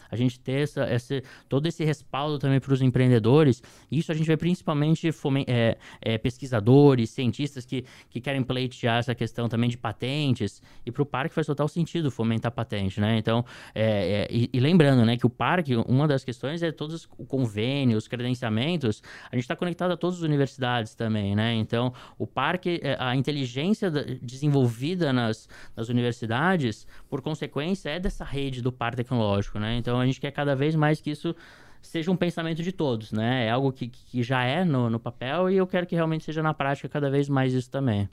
a 0.10 0.16
gente 0.16 0.40
ter 0.40 0.64
essa, 0.64 0.94
esse, 0.94 1.24
todo 1.48 1.68
esse 1.68 1.84
respaldo 1.84 2.38
também 2.38 2.60
para 2.60 2.74
os 2.74 2.82
empreendedores. 2.82 3.62
Isso 3.92 4.12
a 4.12 4.16
gente 4.16 4.28
vê 4.28 4.38
principalmente 4.38 5.10
é, 5.48 5.78
é, 6.02 6.18
pesquisadores, 6.18 7.10
cientistas 7.10 7.66
que, 7.66 7.86
que 8.10 8.22
querem 8.22 8.44
pleitear 8.44 9.00
essa 9.00 9.16
questão 9.16 9.48
também 9.48 9.70
de 9.70 9.78
patentes. 9.78 10.62
E 10.86 10.92
para 10.92 11.04
o 11.04 11.06
parque 11.06 11.34
faz 11.34 11.48
total 11.48 11.68
sentido 11.68 12.12
fomentar 12.12 12.52
patente, 12.52 13.00
né? 13.00 13.18
Então, 13.18 13.44
é, 13.74 13.84
é, 13.84 14.28
e, 14.30 14.50
e, 14.54 14.60
lembrando, 14.60 15.06
né, 15.06 15.18
que 15.18 15.26
o 15.26 15.30
parque, 15.30 15.76
uma 15.76 16.08
das 16.08 16.24
questões 16.24 16.62
é 16.62 16.72
todos 16.72 16.96
os 16.96 17.06
convênios, 17.06 18.04
os 18.04 18.08
credenciamentos. 18.08 19.02
A 19.32 19.36
gente 19.36 19.44
está 19.44 19.56
conectado 19.56 19.92
a 19.92 19.98
todas 19.98 20.18
as 20.18 20.24
universidades 20.24 20.96
também, 20.96 21.36
né? 21.36 21.54
Então, 21.56 21.94
o 22.18 22.28
parque, 22.28 22.80
é, 22.84 22.96
a 23.00 23.16
inteligência 23.16 23.90
desenvolvida 24.22 25.12
nas, 25.14 25.48
nas 25.76 25.90
universidades 25.90 26.86
por 27.10 27.22
consequência, 27.22 27.90
é 27.90 28.00
dessa 28.00 28.24
rede 28.24 28.62
do 28.62 28.72
par 28.72 28.96
tecnológico, 28.96 29.49
né? 29.58 29.78
Então 29.78 30.00
a 30.00 30.06
gente 30.06 30.20
quer 30.20 30.32
cada 30.32 30.56
vez 30.56 30.76
mais 30.76 31.00
que 31.00 31.10
isso 31.10 31.34
seja 31.82 32.12
um 32.12 32.16
pensamento 32.16 32.62
de 32.62 32.72
todos, 32.72 33.12
né? 33.12 33.46
É 33.46 33.52
algo 33.52 33.72
que, 33.72 33.88
que 33.88 34.22
já 34.22 34.44
é 34.44 34.66
no, 34.66 34.90
no 34.90 35.00
papel 35.00 35.50
e 35.50 35.58
eu 35.58 35.66
quero 35.66 35.88
que 35.88 35.96
realmente 35.96 36.26
seja 36.26 36.44
na 36.44 36.54
prática 36.54 36.90
cada 36.90 37.10
vez 37.10 37.30
mais 37.30 37.54
isso 37.54 37.70
também. 37.72 38.10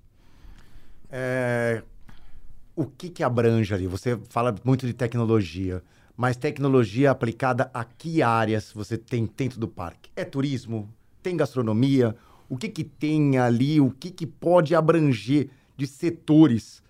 É... 1.11 1.83
O 2.75 2.85
que, 2.87 3.09
que 3.09 3.23
abrange 3.23 3.73
ali? 3.75 3.87
Você 3.87 4.19
fala 4.29 4.55
muito 4.63 4.87
de 4.87 4.93
tecnologia, 4.93 5.83
mas 6.17 6.37
tecnologia 6.37 7.11
aplicada 7.11 7.71
a 7.73 7.85
que 7.85 8.23
áreas 8.23 8.71
você 8.73 8.97
tem 8.97 9.29
dentro 9.37 9.59
do 9.59 9.67
parque? 9.67 10.11
É 10.15 10.25
turismo? 10.25 10.89
Tem 11.23 11.37
gastronomia? 11.37 12.15
O 12.49 12.57
que, 12.57 12.69
que 12.69 12.85
tem 12.85 13.39
ali? 13.39 13.81
O 13.81 13.91
que, 13.91 14.11
que 14.11 14.27
pode 14.27 14.75
abranger 14.75 15.49
de 15.77 15.87
setores 15.87 16.83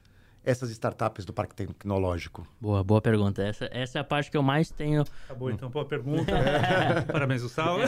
essas 0.47 0.71
startups 0.71 1.25
do 1.25 1.33
Parque 1.33 1.55
Tecnológico? 1.55 2.47
Boa, 2.61 2.83
boa 2.85 3.03
pergunta. 3.03 3.43
Essa, 3.43 3.69
essa 3.73 3.99
é 3.99 4.01
a 4.01 4.05
parte 4.05 4.31
que 4.31 4.37
eu 4.37 4.43
mais 4.43 4.71
tenho. 4.71 5.05
Acabou, 5.25 5.51
então, 5.51 5.69
boa 5.69 5.85
pergunta. 5.85 6.33
Parabéns, 7.13 7.43
Gustavo. 7.43 7.81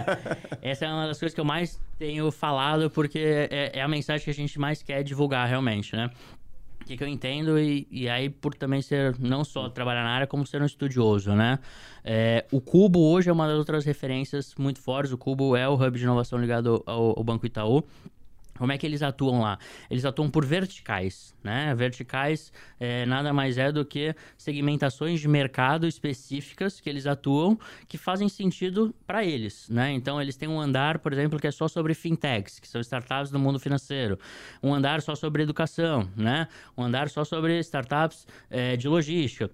essa 0.60 0.84
é 0.84 0.92
uma 0.92 1.06
das 1.06 1.18
coisas 1.18 1.34
que 1.34 1.40
eu 1.40 1.44
mais 1.44 1.80
tenho 1.98 2.30
falado, 2.30 2.90
porque 2.90 3.48
é, 3.50 3.78
é 3.78 3.82
a 3.82 3.88
mensagem 3.88 4.22
que 4.22 4.30
a 4.30 4.34
gente 4.34 4.58
mais 4.58 4.82
quer 4.82 5.02
divulgar, 5.02 5.48
realmente, 5.48 5.96
né? 5.96 6.10
O 6.82 6.86
que, 6.86 6.98
que, 6.98 7.02
eu 7.02 7.08
entendo, 7.08 7.58
e, 7.58 7.88
e, 7.90 8.10
aí 8.10 8.28
por 8.28 8.54
também 8.54 8.82
ser 8.82 9.18
não 9.18 9.42
só 9.42 9.70
trabalhar 9.70 10.04
na 10.04 10.10
área, 10.10 10.26
como 10.26 10.46
ser 10.46 10.60
um 10.60 10.66
estudioso, 10.66 11.32
né? 11.32 11.58
É, 12.04 12.44
o 12.52 12.60
Cubo 12.60 13.00
hoje 13.00 13.30
é 13.30 13.32
uma 13.32 13.48
das 13.48 13.56
outras 13.56 13.86
referências 13.86 14.54
muito 14.58 14.82
fortes. 14.82 15.10
O 15.10 15.16
Cubo 15.16 15.56
é 15.56 15.66
o 15.66 15.72
hub 15.72 15.98
de 15.98 16.04
inovação 16.04 16.38
ligado 16.38 16.82
ao, 16.84 17.18
ao 17.18 17.24
Banco 17.24 17.46
Itaú. 17.46 17.82
Como 18.58 18.70
é 18.70 18.78
que 18.78 18.86
eles 18.86 19.02
atuam 19.02 19.40
lá? 19.40 19.58
Eles 19.90 20.04
atuam 20.04 20.30
por 20.30 20.44
verticais, 20.44 21.34
né? 21.42 21.74
Verticais 21.74 22.52
é, 22.78 23.04
nada 23.04 23.32
mais 23.32 23.58
é 23.58 23.72
do 23.72 23.84
que 23.84 24.14
segmentações 24.36 25.20
de 25.20 25.28
mercado 25.28 25.86
específicas 25.86 26.80
que 26.80 26.88
eles 26.88 27.06
atuam 27.06 27.58
que 27.88 27.98
fazem 27.98 28.28
sentido 28.28 28.94
para 29.06 29.24
eles, 29.24 29.68
né? 29.68 29.92
Então 29.92 30.20
eles 30.22 30.36
têm 30.36 30.48
um 30.48 30.60
andar, 30.60 30.98
por 31.00 31.12
exemplo, 31.12 31.38
que 31.38 31.46
é 31.46 31.50
só 31.50 31.66
sobre 31.66 31.94
fintechs, 31.94 32.60
que 32.60 32.68
são 32.68 32.80
startups 32.80 33.30
do 33.30 33.38
mundo 33.38 33.58
financeiro, 33.58 34.18
um 34.62 34.72
andar 34.72 35.02
só 35.02 35.14
sobre 35.14 35.42
educação, 35.42 36.08
né? 36.16 36.46
Um 36.76 36.84
andar 36.84 37.08
só 37.08 37.24
sobre 37.24 37.58
startups 37.58 38.26
é, 38.48 38.76
de 38.76 38.88
logística. 38.88 39.50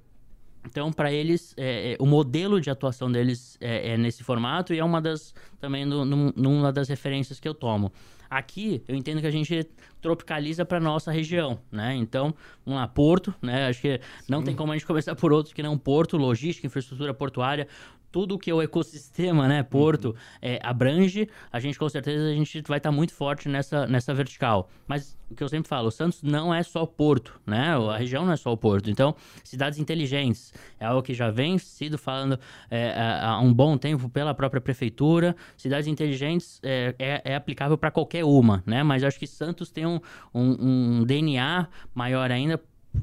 Então, 0.66 0.92
para 0.92 1.10
eles, 1.10 1.54
é, 1.56 1.92
é, 1.92 1.96
o 1.98 2.04
modelo 2.04 2.60
de 2.60 2.70
atuação 2.70 3.10
deles 3.10 3.56
é, 3.60 3.92
é, 3.92 3.96
nesse 3.96 4.22
formato 4.22 4.74
e 4.74 4.78
é 4.78 4.84
uma 4.84 5.00
das 5.00 5.34
também 5.58 5.86
no, 5.86 6.04
no, 6.04 6.32
numa 6.36 6.72
das 6.72 6.88
referências 6.88 7.40
que 7.40 7.48
eu 7.48 7.54
tomo. 7.54 7.90
Aqui, 8.30 8.80
eu 8.86 8.94
entendo 8.94 9.20
que 9.20 9.26
a 9.26 9.30
gente 9.30 9.68
tropicaliza 10.00 10.64
para 10.64 10.78
nossa 10.78 11.10
região, 11.10 11.58
né? 11.70 11.96
Então, 11.96 12.32
vamos 12.64 12.80
lá, 12.80 12.86
Porto, 12.86 13.34
né? 13.42 13.66
Acho 13.66 13.80
que 13.80 14.00
não 14.28 14.38
Sim. 14.38 14.44
tem 14.44 14.54
como 14.54 14.70
a 14.70 14.76
gente 14.76 14.86
começar 14.86 15.16
por 15.16 15.32
outros 15.32 15.52
que 15.52 15.64
não 15.64 15.76
Porto, 15.76 16.16
logística, 16.16 16.64
infraestrutura 16.64 17.12
portuária, 17.12 17.66
tudo 18.10 18.38
que 18.38 18.52
o 18.52 18.60
ecossistema, 18.60 19.46
né, 19.46 19.62
Porto, 19.62 20.06
uhum. 20.06 20.14
é, 20.42 20.58
abrange, 20.62 21.28
a 21.52 21.60
gente 21.60 21.78
com 21.78 21.88
certeza 21.88 22.28
a 22.28 22.34
gente 22.34 22.62
vai 22.66 22.78
estar 22.78 22.90
tá 22.90 22.96
muito 22.96 23.14
forte 23.14 23.48
nessa, 23.48 23.86
nessa 23.86 24.12
vertical. 24.12 24.68
Mas 24.86 25.16
o 25.30 25.34
que 25.34 25.44
eu 25.44 25.48
sempre 25.48 25.68
falo, 25.68 25.88
o 25.88 25.90
Santos 25.90 26.22
não 26.22 26.52
é 26.52 26.62
só 26.62 26.84
Porto, 26.84 27.40
né? 27.46 27.76
A 27.88 27.96
região 27.96 28.24
não 28.26 28.32
é 28.32 28.36
só 28.36 28.52
o 28.52 28.56
Porto. 28.56 28.90
Então, 28.90 29.14
cidades 29.44 29.78
inteligentes 29.78 30.52
é 30.78 30.86
algo 30.86 31.02
que 31.02 31.14
já 31.14 31.30
vem 31.30 31.56
sido 31.56 31.96
falando 31.96 32.38
é, 32.68 32.92
há 33.22 33.38
um 33.38 33.54
bom 33.54 33.78
tempo 33.78 34.08
pela 34.08 34.34
própria 34.34 34.60
prefeitura. 34.60 35.36
Cidades 35.56 35.86
inteligentes 35.86 36.58
é, 36.64 36.94
é, 36.98 37.22
é 37.24 37.34
aplicável 37.36 37.78
para 37.78 37.92
qualquer 37.92 38.24
uma, 38.24 38.62
né? 38.66 38.82
Mas 38.82 39.04
acho 39.04 39.18
que 39.18 39.26
Santos 39.26 39.70
tem 39.70 39.86
um, 39.86 40.00
um, 40.34 41.00
um 41.00 41.04
DNA 41.04 41.68
maior 41.94 42.30
ainda 42.32 42.60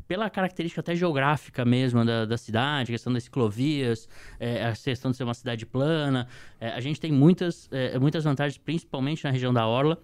pela 0.08 0.30
característica 0.30 0.82
até 0.82 0.96
geográfica 0.96 1.64
mesmo 1.66 2.04
da, 2.04 2.26
da 2.26 2.38
cidade, 2.38 2.92
questão 2.92 3.12
das 3.12 3.24
ciclovias, 3.24 4.08
é, 4.40 4.66
a 4.66 4.74
questão 4.74 5.12
de 5.12 5.18
ser 5.18 5.24
uma 5.24 5.34
cidade 5.34 5.66
plana, 5.66 6.28
é, 6.60 6.70
a 6.70 6.80
gente 6.80 7.00
tem 7.00 7.12
muitas, 7.12 7.70
é, 7.72 7.98
muitas 8.00 8.24
vantagens, 8.24 8.58
principalmente 8.58 9.24
na 9.24 9.32
região 9.32 9.54
da 9.54 9.66
Orla, 9.66 10.00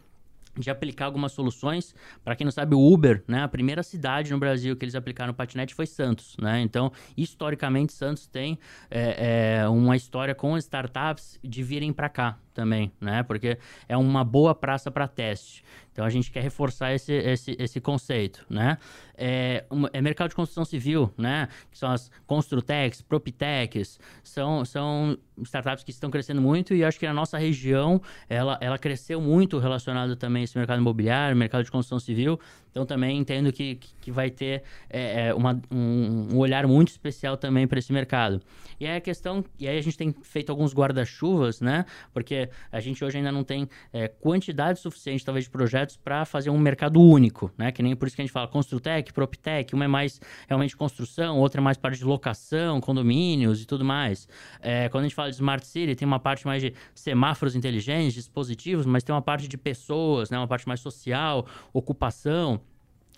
de 0.58 0.70
aplicar 0.70 1.06
algumas 1.06 1.32
soluções. 1.32 1.96
Para 2.24 2.36
quem 2.36 2.46
não 2.46 2.52
sabe, 2.52 2.76
o 2.76 2.94
Uber, 2.94 3.24
né, 3.28 3.42
a 3.42 3.48
primeira 3.48 3.82
cidade 3.82 4.32
no 4.32 4.40
Brasil 4.40 4.76
que 4.76 4.86
eles 4.86 4.96
aplicaram 4.96 5.32
o 5.32 5.36
patinete 5.36 5.74
foi 5.74 5.88
Santos, 5.88 6.36
né? 6.40 6.62
Então, 6.62 6.92
historicamente, 7.18 7.94
Santos 7.94 8.28
tem 8.28 8.60
é, 8.90 9.62
é, 9.62 9.68
uma 9.68 9.96
história 9.96 10.36
com 10.36 10.58
startups 10.58 11.40
de 11.44 11.64
virem 11.64 11.92
para 11.92 12.10
cá 12.10 12.38
também, 12.54 12.92
né? 13.00 13.24
Porque 13.24 13.58
é 13.88 13.98
uma 13.98 14.24
boa 14.24 14.54
praça 14.54 14.92
para 14.92 15.08
teste. 15.08 15.64
Então 15.92 16.04
a 16.04 16.10
gente 16.10 16.32
quer 16.32 16.42
reforçar 16.42 16.94
esse, 16.94 17.14
esse, 17.14 17.56
esse 17.60 17.80
conceito, 17.80 18.46
né? 18.50 18.78
É, 19.16 19.64
é 19.94 20.02
mercado 20.02 20.30
de 20.30 20.36
construção 20.36 20.66
civil, 20.66 21.14
né? 21.18 21.48
Que 21.70 21.78
são 21.78 21.92
as 21.92 22.10
Construtex, 22.26 23.02
Propitex, 23.02 24.00
são, 24.24 24.66
são 24.66 25.18
startups 25.44 25.84
que 25.84 25.92
estão 25.92 26.10
crescendo 26.10 26.42
muito 26.42 26.74
e 26.74 26.84
acho 26.84 27.00
que 27.00 27.06
a 27.06 27.14
nossa 27.14 27.38
região, 27.38 28.02
ela, 28.28 28.58
ela 28.60 28.78
cresceu 28.78 29.22
muito 29.22 29.60
relacionado 29.60 30.16
também 30.16 30.42
a 30.42 30.44
esse 30.46 30.58
mercado 30.58 30.80
imobiliário, 30.80 31.38
mercado 31.38 31.64
de 31.64 31.72
construção 31.72 32.00
civil. 32.00 32.40
Então 32.74 32.88
também 32.88 33.20
entendo 33.20 33.54
que, 33.54 33.76
que 34.02 34.12
vai 34.12 34.32
ter 34.32 34.64
é, 34.90 35.28
é 35.28 35.34
uma, 35.34 35.62
um, 35.72 36.34
um, 36.34 36.38
olhar 36.40 36.66
muito 36.66 36.90
especial 36.90 37.38
também 37.38 37.68
para 37.68 37.78
esse 37.78 37.94
mercado. 37.94 38.42
E 38.80 38.88
aí 38.88 38.98
a 38.98 39.02
questão, 39.02 39.46
e 39.60 39.68
aí 39.68 39.78
a 39.78 39.82
gente 39.82 39.96
tem 39.96 40.14
feito 40.24 40.50
alguns 40.50 40.74
guarda-chuvas, 40.74 41.62
né? 41.62 41.86
Porque 42.12 42.50
a 42.72 42.80
gente 42.80 43.06
hoje 43.06 43.18
ainda 43.18 43.32
não 43.32 43.44
tem 43.44 43.70
é, 43.94 44.08
quantidade 44.08 44.80
suficiente, 44.80 45.24
talvez, 45.24 45.46
de 45.46 45.52
projetos 45.52 45.96
para 45.96 46.26
fazer 46.26 46.50
um 46.50 46.58
mercado 46.58 47.00
único, 47.00 47.52
né? 47.56 47.72
Que 47.72 47.84
nem 47.84 47.96
por 47.96 48.08
isso 48.08 48.16
que 48.16 48.24
a 48.24 48.26
gente 48.26 48.34
fala 48.34 48.48
Construtec, 48.48 49.14
Proptec, 49.14 49.76
uma 49.76 49.86
é 49.86 49.88
mais 49.88 50.20
realmente 50.48 50.76
construção, 50.76 51.38
outra 51.38 51.62
é 51.62 51.64
mais 51.64 51.78
parte 51.78 52.00
de 52.00 52.06
locação, 52.06 52.82
condomínios 52.82 53.62
e 53.62 53.66
tudo 53.68 53.86
mais. 53.86 54.28
É, 54.60 54.90
quando 54.90 55.04
a 55.04 55.08
gente 55.08 55.16
fala 55.16 55.30
de 55.30 55.36
Smart 55.36 55.66
City, 55.66 55.96
tem 55.96 56.08
uma 56.08 56.20
parte 56.20 56.48
mais 56.48 56.64
de 56.64 56.74
semáforos 56.96 57.56
inteligentes, 57.56 58.16
dispositivos, 58.16 58.88
mas 58.88 59.04
tem 59.04 59.14
uma 59.14 59.22
parte 59.22 59.48
de 59.48 59.58
pessoas, 59.58 60.32
né? 60.32 60.40
Uma 60.40 60.48
parte 60.48 60.68
mais 60.68 60.80
social, 60.80 61.46
ocupação. 61.72 62.63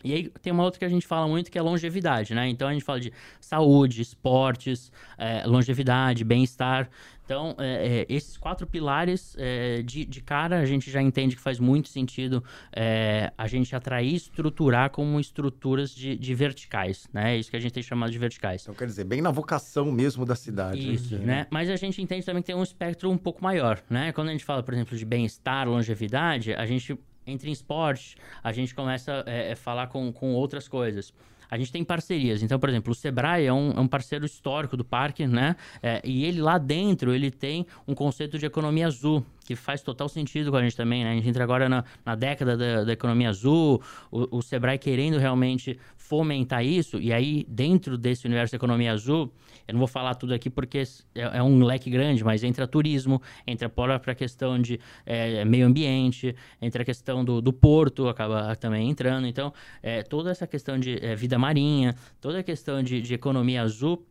E 0.05 0.13
aí 0.13 0.29
tem 0.41 0.53
uma 0.53 0.63
outra 0.63 0.79
que 0.79 0.85
a 0.85 0.89
gente 0.89 1.05
fala 1.05 1.27
muito 1.27 1.51
que 1.51 1.57
é 1.57 1.61
longevidade, 1.61 2.33
né? 2.33 2.47
Então 2.47 2.67
a 2.67 2.73
gente 2.73 2.85
fala 2.85 2.99
de 2.99 3.11
saúde, 3.39 4.01
esportes, 4.01 4.91
é, 5.17 5.45
longevidade, 5.45 6.23
bem-estar. 6.23 6.89
Então, 7.25 7.55
é, 7.57 8.01
é, 8.01 8.05
esses 8.07 8.37
quatro 8.37 8.67
pilares, 8.67 9.35
é, 9.39 9.81
de, 9.81 10.05
de, 10.05 10.21
cara, 10.21 10.59
a 10.59 10.65
gente 10.65 10.91
já 10.91 11.01
entende 11.01 11.35
que 11.35 11.41
faz 11.41 11.59
muito 11.59 11.89
sentido 11.89 12.43
é, 12.71 13.33
a 13.35 13.47
gente 13.47 13.75
atrair 13.75 14.13
e 14.13 14.15
estruturar 14.15 14.91
como 14.91 15.19
estruturas 15.19 15.89
de, 15.89 16.15
de, 16.15 16.35
verticais, 16.35 17.07
né? 17.11 17.33
É 17.33 17.37
isso 17.37 17.49
que 17.49 17.57
a 17.57 17.59
gente 17.59 17.73
tem 17.73 17.81
chamado 17.81 18.11
de 18.11 18.19
verticais. 18.19 18.61
Então, 18.61 18.75
quer 18.75 18.85
dizer, 18.85 19.05
bem 19.05 19.21
na 19.21 19.31
vocação 19.31 19.91
mesmo 19.91 20.23
da 20.23 20.35
cidade. 20.35 20.93
Isso, 20.93 21.17
né? 21.17 21.25
né? 21.25 21.47
Mas 21.49 21.67
a 21.69 21.75
gente 21.75 21.99
entende 21.99 22.23
também 22.23 22.43
que 22.43 22.47
tem 22.47 22.55
um 22.55 22.63
espectro 22.63 23.09
um 23.09 23.17
pouco 23.17 23.43
maior, 23.43 23.81
né? 23.89 24.11
Quando 24.11 24.29
a 24.29 24.31
gente 24.31 24.45
fala, 24.45 24.61
por 24.61 24.75
exemplo, 24.75 24.95
de 24.95 25.03
bem-estar, 25.03 25.67
longevidade, 25.67 26.53
a 26.53 26.65
gente 26.67 26.95
entra 27.25 27.49
em 27.49 27.51
esporte, 27.51 28.15
a 28.43 28.51
gente 28.51 28.73
começa 28.73 29.23
a 29.25 29.29
é, 29.29 29.55
falar 29.55 29.87
com, 29.87 30.11
com 30.11 30.33
outras 30.33 30.67
coisas 30.67 31.13
a 31.49 31.57
gente 31.57 31.71
tem 31.71 31.83
parcerias. 31.83 32.41
Então, 32.43 32.59
por 32.59 32.69
exemplo, 32.69 32.91
o 32.91 32.95
Sebrae 32.95 33.45
é 33.45 33.53
um, 33.53 33.71
é 33.71 33.79
um 33.79 33.87
parceiro 33.87 34.25
histórico 34.25 34.75
do 34.75 34.83
parque, 34.83 35.25
né? 35.27 35.55
É, 35.81 36.01
e 36.03 36.25
ele 36.25 36.41
lá 36.41 36.57
dentro, 36.57 37.13
ele 37.13 37.31
tem 37.31 37.65
um 37.87 37.93
conceito 37.93 38.37
de 38.37 38.45
economia 38.45 38.87
azul, 38.87 39.25
que 39.45 39.55
faz 39.55 39.81
total 39.81 40.09
sentido 40.09 40.51
com 40.51 40.57
a 40.57 40.61
gente 40.61 40.75
também, 40.75 41.03
né? 41.03 41.11
A 41.11 41.15
gente 41.15 41.29
entra 41.29 41.43
agora 41.43 41.69
na, 41.69 41.83
na 42.05 42.15
década 42.15 42.57
da, 42.57 42.83
da, 42.83 42.93
economia 42.93 43.29
azul, 43.29 43.81
o, 44.11 44.37
o 44.37 44.41
Sebrae 44.41 44.77
querendo 44.77 45.17
realmente 45.17 45.79
fomentar 46.07 46.63
isso, 46.63 46.99
e 46.99 47.11
aí 47.11 47.45
dentro 47.47 47.97
desse 47.97 48.25
universo 48.27 48.51
da 48.51 48.57
economia 48.57 48.91
azul, 48.91 49.33
eu 49.67 49.73
não 49.73 49.79
vou 49.79 49.87
falar 49.87 50.13
tudo 50.15 50.33
aqui 50.33 50.49
porque 50.49 50.83
é, 51.15 51.21
é 51.21 51.43
um 51.43 51.63
leque 51.63 51.89
grande, 51.89 52.23
mas 52.23 52.43
entra 52.43 52.67
turismo, 52.67 53.21
entra 53.47 53.67
a 53.67 53.69
a 54.11 54.15
questão 54.15 54.61
de 54.61 54.79
é, 55.05 55.43
meio 55.43 55.65
ambiente, 55.65 56.35
entra 56.61 56.83
a 56.83 56.85
questão 56.85 57.25
do, 57.25 57.41
do 57.41 57.51
porto, 57.51 58.07
acaba 58.07 58.55
também 58.55 58.89
entrando. 58.89 59.25
Então, 59.25 59.51
é, 59.81 60.03
toda 60.03 60.29
essa 60.29 60.45
questão 60.45 60.79
de 60.79 61.03
é, 61.03 61.15
vida 61.15 61.39
marinha, 61.39 61.95
toda 62.21 62.39
a 62.39 62.43
questão 62.43 62.83
de, 62.83 63.01
de 63.01 63.13
economia 63.13 63.63
azul 63.63 64.05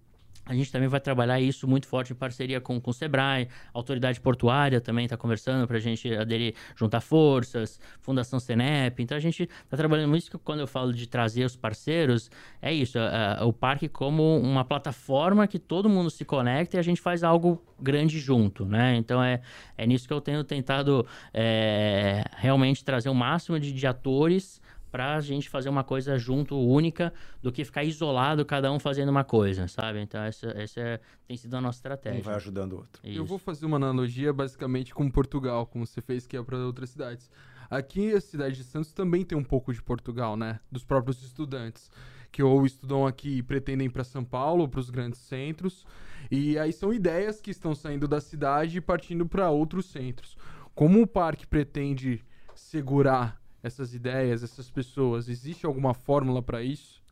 a 0.47 0.55
gente 0.55 0.70
também 0.70 0.88
vai 0.88 1.01
trabalhar 1.01 1.40
isso 1.40 1.66
muito 1.66 1.86
forte 1.86 2.12
em 2.12 2.16
parceria 2.16 2.61
com, 2.61 2.80
com 2.80 2.90
o 2.90 2.95
Sebrae, 2.95 3.49
a 3.72 3.78
autoridade 3.78 4.20
portuária 4.20 4.80
também 4.80 5.05
está 5.05 5.16
conversando 5.16 5.66
para 5.66 5.76
a 5.76 5.80
gente 5.80 6.12
aderir, 6.14 6.55
juntar 6.76 7.01
forças, 7.01 7.80
Fundação 8.01 8.38
Senep. 8.38 9.03
Então 9.03 9.16
a 9.16 9.20
gente 9.20 9.45
está 9.45 9.76
trabalhando 9.76 10.09
muito 10.11 10.30
que 10.30 10.38
quando 10.38 10.61
eu 10.61 10.66
falo 10.66 10.92
de 10.92 11.07
trazer 11.07 11.45
os 11.45 11.57
parceiros, 11.57 12.30
é 12.61 12.72
isso, 12.72 12.99
é, 12.99 13.38
é, 13.40 13.45
o 13.45 13.53
parque 13.53 13.88
como 13.88 14.38
uma 14.38 14.64
plataforma 14.64 15.47
que 15.47 15.59
todo 15.59 15.88
mundo 15.88 16.11
se 16.11 16.24
conecta 16.24 16.76
e 16.76 16.78
a 16.78 16.82
gente 16.82 17.01
faz 17.01 17.24
algo 17.24 17.62
grande 17.80 18.18
junto, 18.18 18.64
né? 18.64 18.97
Então 18.97 19.22
é, 19.22 19.40
é 19.76 19.86
nisso 19.86 20.07
que 20.07 20.12
eu 20.12 20.20
tenho 20.20 20.45
tentado 20.45 21.07
é, 21.32 22.24
realmente 22.36 22.84
trazer 22.84 23.09
o 23.09 23.14
máximo 23.14 23.59
de, 23.59 23.72
de 23.72 23.86
atores 23.86 24.61
para 24.95 25.16
a 25.16 25.20
gente 25.20 25.49
fazer 25.49 25.68
uma 25.68 25.82
coisa 25.82 26.16
junto, 26.16 26.57
única, 26.57 27.12
do 27.42 27.51
que 27.51 27.64
ficar 27.64 27.82
isolado, 27.82 28.45
cada 28.45 28.70
um 28.70 28.78
fazendo 28.78 29.09
uma 29.09 29.24
coisa, 29.24 29.66
sabe? 29.66 30.01
Então, 30.01 30.22
essa, 30.22 30.47
essa 30.51 30.78
é, 30.78 31.01
tem 31.26 31.36
sido 31.36 31.57
a 31.57 31.61
nossa 31.61 31.78
estratégia. 31.78 32.20
Um 32.20 32.22
vai 32.22 32.36
ajudando 32.36 32.74
o 32.74 32.76
outro. 32.76 33.03
Isso. 33.03 33.18
Eu 33.18 33.24
vou 33.24 33.36
fazer 33.36 33.66
uma 33.66 33.76
analogia 33.76 34.32
basicamente 34.32 34.95
com 34.95 35.11
Portugal, 35.11 35.66
como 35.66 35.84
você 35.84 36.01
fez 36.01 36.28
que 36.28 36.36
é 36.36 36.42
para 36.45 36.59
outras 36.59 36.90
cidades. 36.90 37.28
Aqui, 37.68 38.12
a 38.12 38.20
cidade 38.20 38.55
de 38.55 38.62
Santos 38.62 38.92
também 38.92 39.24
tem 39.24 39.36
um 39.36 39.42
pouco 39.42 39.74
de 39.74 39.82
Portugal, 39.82 40.36
né? 40.36 40.61
Dos 40.70 40.84
próprios 40.84 41.20
estudantes, 41.24 41.90
que 42.30 42.40
ou 42.40 42.64
estudam 42.64 43.05
aqui 43.05 43.38
e 43.38 43.42
pretendem 43.42 43.88
ir 43.88 43.90
para 43.90 44.05
São 44.05 44.24
Paulo, 44.24 44.68
para 44.68 44.78
os 44.78 44.90
grandes 44.90 45.18
centros. 45.18 45.84
E 46.30 46.57
aí 46.57 46.72
são 46.72 46.95
ideias 46.95 47.40
que 47.40 47.51
estão 47.51 47.74
saindo 47.74 48.07
da 48.07 48.20
cidade 48.20 48.78
e 48.78 48.80
partindo 48.80 49.26
para 49.26 49.51
outros 49.51 49.86
centros. 49.86 50.36
Como 50.72 51.03
o 51.03 51.07
parque 51.07 51.49
pretende 51.49 52.24
segurar 52.55 53.42
essas 53.64 53.94
ideias, 53.94 54.42
essas 54.42 54.70
pessoas? 54.70 55.28
Existe 55.28 55.64
alguma 55.64 55.94
fórmula 55.94 56.42
para 56.42 56.62
isso? 56.62 57.02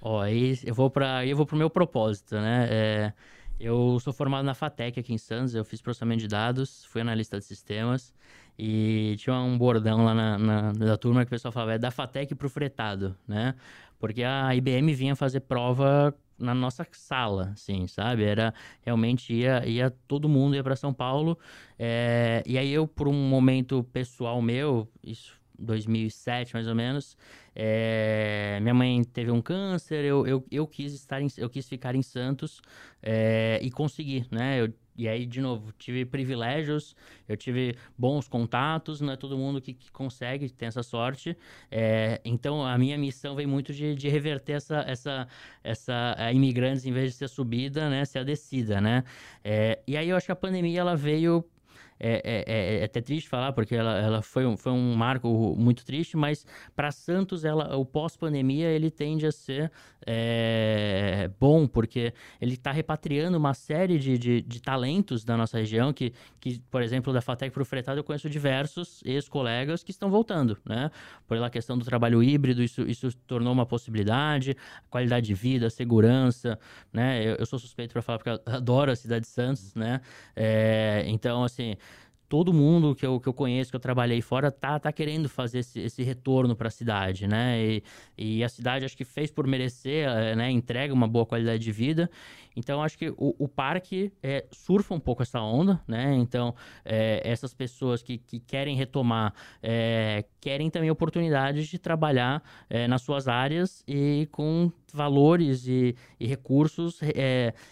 Ó, 0.00 0.20
aí 0.20 0.58
eu 0.62 0.74
vou 0.74 0.90
para 0.90 1.26
eu 1.26 1.34
vou 1.34 1.46
pro 1.46 1.56
meu 1.56 1.70
propósito, 1.70 2.34
né? 2.36 2.68
É, 2.70 3.12
eu 3.58 3.98
sou 4.00 4.12
formado 4.12 4.44
na 4.44 4.54
FATEC 4.54 5.00
aqui 5.00 5.14
em 5.14 5.18
Santos, 5.18 5.54
eu 5.54 5.64
fiz 5.64 5.80
processamento 5.80 6.20
de 6.20 6.28
dados, 6.28 6.84
fui 6.84 7.00
analista 7.00 7.38
de 7.38 7.44
sistemas 7.46 8.12
e 8.58 9.16
tinha 9.18 9.34
um 9.36 9.56
bordão 9.56 10.04
lá 10.04 10.14
na, 10.14 10.38
na, 10.38 10.72
na 10.72 10.96
turma 10.98 11.24
que 11.24 11.28
o 11.28 11.30
pessoal 11.30 11.50
falava, 11.50 11.72
é 11.72 11.78
da 11.78 11.90
FATEC 11.90 12.34
pro 12.34 12.50
fretado, 12.50 13.16
né? 13.26 13.54
Porque 13.98 14.22
a 14.22 14.54
IBM 14.54 14.92
vinha 14.92 15.16
fazer 15.16 15.40
prova 15.40 16.14
na 16.38 16.54
nossa 16.54 16.86
sala, 16.92 17.52
assim, 17.54 17.86
sabe? 17.86 18.24
Era 18.24 18.52
realmente 18.82 19.32
ia, 19.32 19.66
ia 19.66 19.90
todo 20.06 20.28
mundo 20.28 20.54
ia 20.54 20.62
para 20.62 20.76
São 20.76 20.92
Paulo. 20.92 21.38
É, 21.78 22.42
e 22.44 22.58
aí 22.58 22.70
eu, 22.70 22.86
por 22.86 23.08
um 23.08 23.14
momento 23.14 23.82
pessoal 23.92 24.42
meu, 24.42 24.86
isso 25.02 25.43
2007 25.58 26.54
mais 26.54 26.66
ou 26.66 26.74
menos. 26.74 27.16
É, 27.54 28.58
minha 28.60 28.74
mãe 28.74 29.02
teve 29.04 29.30
um 29.30 29.40
câncer, 29.40 30.04
eu, 30.04 30.26
eu, 30.26 30.44
eu 30.50 30.66
quis 30.66 30.92
estar 30.92 31.20
em, 31.20 31.28
eu 31.36 31.48
quis 31.48 31.68
ficar 31.68 31.94
em 31.94 32.02
Santos 32.02 32.60
é, 33.02 33.58
e 33.62 33.70
consegui, 33.70 34.26
né? 34.30 34.60
Eu, 34.60 34.72
e 34.96 35.08
aí, 35.08 35.26
de 35.26 35.40
novo, 35.40 35.72
tive 35.72 36.04
privilégios, 36.04 36.94
eu 37.28 37.36
tive 37.36 37.76
bons 37.98 38.28
contatos, 38.28 39.00
não 39.00 39.12
é 39.12 39.16
todo 39.16 39.36
mundo 39.36 39.60
que, 39.60 39.74
que 39.74 39.90
consegue, 39.90 40.48
tem 40.48 40.68
essa 40.68 40.84
sorte. 40.84 41.36
É, 41.70 42.20
então, 42.24 42.64
a 42.64 42.78
minha 42.78 42.96
missão 42.96 43.34
vem 43.34 43.46
muito 43.46 43.72
de, 43.72 43.94
de 43.96 44.08
reverter 44.08 44.52
essa, 44.52 44.84
essa, 44.86 45.28
essa 45.64 46.14
a 46.16 46.32
imigrantes, 46.32 46.86
em 46.86 46.92
vez 46.92 47.10
de 47.12 47.18
ser 47.18 47.28
subida, 47.28 47.90
né, 47.90 48.04
ser 48.04 48.20
a 48.20 48.22
descida, 48.22 48.80
né? 48.80 49.02
É, 49.42 49.80
e 49.86 49.96
aí, 49.96 50.08
eu 50.08 50.16
acho 50.16 50.26
que 50.26 50.32
a 50.32 50.36
pandemia, 50.36 50.80
ela 50.80 50.96
veio 50.96 51.44
é, 52.06 52.20
é, 52.22 52.44
é, 52.46 52.80
é, 52.80 52.84
até 52.84 53.00
triste 53.00 53.30
falar, 53.30 53.54
porque 53.54 53.74
ela, 53.74 53.98
ela 53.98 54.20
foi, 54.20 54.44
um, 54.44 54.58
foi 54.58 54.72
um 54.72 54.94
marco 54.94 55.56
muito 55.56 55.86
triste, 55.86 56.18
mas 56.18 56.44
para 56.76 56.92
Santos, 56.92 57.46
ela, 57.46 57.74
o 57.78 57.84
pós-pandemia, 57.86 58.68
ele 58.68 58.90
tende 58.90 59.26
a 59.26 59.32
ser 59.32 59.72
é, 60.06 61.30
bom, 61.40 61.66
porque 61.66 62.12
ele 62.38 62.54
está 62.54 62.72
repatriando 62.72 63.38
uma 63.38 63.54
série 63.54 63.98
de, 63.98 64.18
de, 64.18 64.42
de, 64.42 64.60
talentos 64.60 65.24
da 65.24 65.34
nossa 65.34 65.56
região, 65.56 65.94
que, 65.94 66.12
que 66.38 66.60
por 66.70 66.82
exemplo, 66.82 67.10
da 67.10 67.22
FATEC 67.22 67.50
para 67.54 67.62
o 67.62 67.64
Fretado, 67.64 67.98
eu 67.98 68.04
conheço 68.04 68.28
diversos 68.28 69.00
ex-colegas 69.02 69.82
que 69.82 69.90
estão 69.90 70.10
voltando, 70.10 70.58
né? 70.62 70.90
Pela 71.26 71.48
questão 71.48 71.78
do 71.78 71.86
trabalho 71.86 72.22
híbrido, 72.22 72.62
isso, 72.62 72.82
isso 72.82 73.16
tornou 73.26 73.50
uma 73.50 73.64
possibilidade, 73.64 74.54
qualidade 74.90 75.24
de 75.24 75.32
vida, 75.32 75.70
segurança, 75.70 76.58
né? 76.92 77.24
Eu, 77.24 77.36
eu 77.36 77.46
sou 77.46 77.58
suspeito 77.58 77.94
para 77.94 78.02
falar 78.02 78.18
porque 78.18 78.30
eu 78.30 78.54
adoro 78.54 78.92
a 78.92 78.96
cidade 78.96 79.22
de 79.22 79.30
Santos, 79.30 79.74
né? 79.74 80.02
É, 80.36 81.02
então, 81.06 81.42
assim, 81.42 81.76
todo 82.34 82.52
mundo 82.52 82.96
que 82.96 83.06
eu, 83.06 83.20
que 83.20 83.28
eu 83.28 83.32
conheço, 83.32 83.70
que 83.70 83.76
eu 83.76 83.80
trabalhei 83.80 84.20
fora, 84.20 84.50
tá, 84.50 84.76
tá 84.76 84.90
querendo 84.90 85.28
fazer 85.28 85.60
esse, 85.60 85.78
esse 85.78 86.02
retorno 86.02 86.56
para 86.56 86.66
a 86.66 86.70
cidade, 86.70 87.28
né? 87.28 87.64
E, 87.64 87.82
e, 88.18 88.42
a 88.42 88.48
cidade 88.48 88.84
acho 88.84 88.96
que 88.96 89.04
fez 89.04 89.30
por 89.30 89.46
merecer, 89.46 90.08
eh, 90.08 90.34
né? 90.34 90.50
Entrega 90.50 90.92
uma 90.92 91.06
boa 91.06 91.24
qualidade 91.24 91.62
de 91.62 91.70
vida. 91.70 92.10
Então, 92.56 92.82
acho 92.82 92.98
que 92.98 93.10
o, 93.10 93.36
o 93.38 93.46
parque 93.46 94.12
é, 94.20 94.46
surfa 94.50 94.94
um 94.94 95.00
pouco 95.00 95.22
essa 95.22 95.40
onda, 95.40 95.80
né? 95.86 96.12
Então, 96.16 96.56
é, 96.84 97.20
essas 97.24 97.54
pessoas 97.54 98.02
que, 98.02 98.18
que 98.18 98.40
querem 98.40 98.76
retomar, 98.76 99.32
é, 99.62 100.24
querem 100.40 100.70
também 100.70 100.90
oportunidades 100.90 101.68
de 101.68 101.78
trabalhar 101.78 102.42
nas 102.88 103.02
suas 103.02 103.28
áreas 103.28 103.82
e 103.88 104.28
com 104.30 104.70
valores 104.92 105.66
e, 105.66 105.96
e 106.20 106.26
recursos 106.26 107.00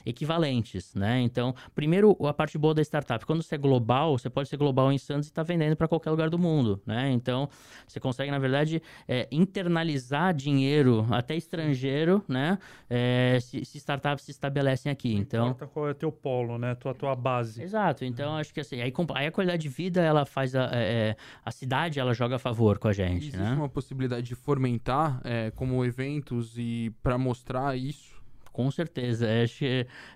equivalentes, 0.06 0.94
né? 0.94 1.20
Então, 1.20 1.54
primeiro, 1.74 2.16
a 2.26 2.32
parte 2.32 2.56
boa 2.56 2.74
da 2.74 2.82
startup. 2.82 3.26
Quando 3.26 3.42
você 3.42 3.56
é 3.56 3.58
global, 3.58 4.16
você 4.16 4.30
pode 4.30 4.48
ser 4.52 4.56
global 4.56 4.92
em 4.92 4.98
Santos 4.98 5.28
e 5.28 5.30
estar 5.30 5.44
tá 5.44 5.46
vendendo 5.46 5.74
para 5.76 5.88
qualquer 5.88 6.10
lugar 6.10 6.28
do 6.28 6.38
mundo, 6.38 6.80
né? 6.86 7.10
Então, 7.10 7.48
você 7.86 7.98
consegue, 7.98 8.30
na 8.30 8.38
verdade, 8.38 8.82
é, 9.08 9.26
internalizar 9.30 10.34
dinheiro 10.34 11.06
até 11.10 11.34
estrangeiro, 11.34 12.22
né? 12.28 12.58
É, 12.88 13.38
se, 13.40 13.64
se 13.64 13.78
startups 13.78 14.24
se 14.24 14.30
estabelecem 14.30 14.92
aqui. 14.92 15.14
Não 15.14 15.20
então, 15.20 15.46
importa 15.46 15.66
qual 15.66 15.88
é 15.88 15.94
teu 15.94 16.12
polo, 16.12 16.58
né? 16.58 16.74
Tua, 16.74 16.94
tua 16.94 17.16
base. 17.16 17.62
Exato. 17.62 18.04
Então, 18.04 18.36
acho 18.36 18.52
que 18.52 18.60
assim, 18.60 18.80
aí, 18.80 18.92
aí 19.14 19.26
a 19.26 19.32
qualidade 19.32 19.62
de 19.62 19.68
vida, 19.68 20.02
ela 20.02 20.24
faz 20.24 20.54
a, 20.54 20.64
é, 20.72 21.10
é, 21.10 21.16
a 21.44 21.50
cidade, 21.50 21.98
ela 21.98 22.12
joga 22.12 22.36
a 22.36 22.38
favor 22.38 22.78
com 22.78 22.88
a 22.88 22.92
gente, 22.92 23.28
Existe 23.28 23.38
né? 23.38 23.54
uma 23.54 23.68
possibilidade 23.68 24.26
de 24.26 24.34
fomentar 24.34 25.20
é, 25.24 25.50
como 25.52 25.84
eventos 25.84 26.58
e 26.58 26.92
para 27.02 27.16
mostrar 27.16 27.76
isso? 27.76 28.21
Com 28.52 28.70
certeza. 28.70 29.26
Acho 29.42 29.64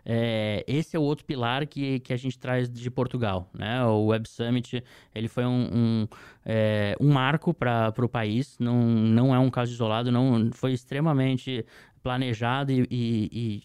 é, 0.05 0.63
esse 0.67 0.95
é 0.95 0.99
o 0.99 1.03
outro 1.03 1.25
pilar 1.25 1.67
que, 1.67 2.01
que 2.01 2.13
a 2.13 2.17
gente 2.17 2.39
traz 2.39 2.69
de 2.69 2.91
Portugal. 2.91 3.49
Né? 3.55 3.83
O 3.85 4.07
Web 4.07 4.29
Summit 4.29 4.85
ele 5.15 5.29
foi 5.29 5.47
um, 5.47 5.71
um, 5.73 6.09
é, 6.45 6.95
um 7.01 7.13
marco 7.13 7.55
para 7.55 7.93
o 7.99 8.09
país, 8.09 8.57
não, 8.59 8.79
não 8.85 9.35
é 9.35 9.39
um 9.39 9.51
caso 9.51 9.73
isolado, 9.73 10.13
não 10.13 10.51
foi 10.53 10.73
extremamente 10.73 11.65
planejado 12.03 12.71
e, 12.71 12.87
e, 12.91 13.31
e 13.33 13.63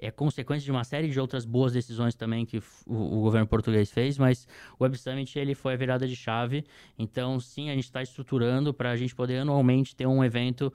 é 0.00 0.10
consequência 0.10 0.64
de 0.64 0.70
uma 0.70 0.82
série 0.82 1.08
de 1.08 1.20
outras 1.20 1.44
boas 1.44 1.74
decisões 1.74 2.14
também 2.14 2.46
que 2.46 2.58
o, 2.58 2.62
o, 2.86 3.20
governo 3.20 3.46
português 3.46 3.90
fez, 3.90 4.16
mas 4.16 4.48
o 4.78 4.82
Web 4.82 4.96
Summit 4.96 5.38
ele 5.38 5.54
foi 5.54 5.74
a 5.74 5.76
virada 5.76 6.08
de 6.08 6.16
chave. 6.16 6.64
Então, 6.98 7.38
sim, 7.38 7.68
a 7.68 7.74
gente 7.74 7.84
está 7.84 8.02
estruturando 8.02 8.72
para 8.72 8.90
a 8.90 8.96
gente 8.96 9.14
poder 9.14 9.38
anualmente 9.38 9.94
ter 9.94 10.06
um 10.06 10.24
evento 10.24 10.72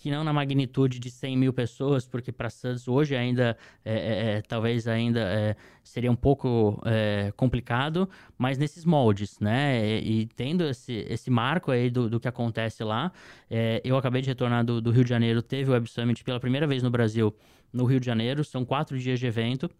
que 0.00 0.10
não 0.10 0.24
na 0.24 0.32
magnitude 0.32 0.98
de 0.98 1.10
100 1.10 1.36
mil 1.36 1.52
pessoas, 1.52 2.06
porque 2.06 2.32
para 2.32 2.48
Santos 2.48 2.88
hoje 2.88 3.14
ainda, 3.14 3.54
é, 3.84 3.92
é, 3.92 4.30
é, 4.38 4.42
talvez 4.42 4.88
ainda 4.88 5.20
é, 5.20 5.54
seria 5.84 6.10
um 6.10 6.16
pouco 6.16 6.80
é, 6.86 7.30
complicado, 7.36 8.08
mas 8.38 8.56
nesses 8.56 8.86
moldes, 8.86 9.38
né? 9.38 10.00
E, 10.00 10.22
e, 10.22 10.26
tendo 10.26 10.64
esse, 10.64 11.04
esse 11.06 11.30
marco 11.30 11.70
aí 11.70 11.90
do, 11.90 12.08
do 12.08 12.18
que 12.18 12.26
acontece 12.26 12.82
lá, 12.82 13.12
é, 13.50 13.82
eu 13.84 13.94
acabei 13.94 14.22
de 14.22 14.28
retornar 14.28 14.64
do, 14.64 14.80
do 14.80 14.90
Rio 14.90 15.04
de 15.04 15.10
Janeiro, 15.10 15.42
teve 15.42 15.68
o 15.68 15.74
Web 15.74 15.86
Summit 15.90 16.24
pela 16.24 16.40
primeira 16.40 16.66
vez 16.66 16.82
no 16.82 16.90
Brasil, 16.90 17.36
no 17.70 17.84
Rio 17.84 18.00
de 18.00 18.06
Janeiro, 18.06 18.42
são 18.42 18.64
quatro 18.64 18.98
dias 18.98 19.20
de 19.20 19.26
evento, 19.26 19.70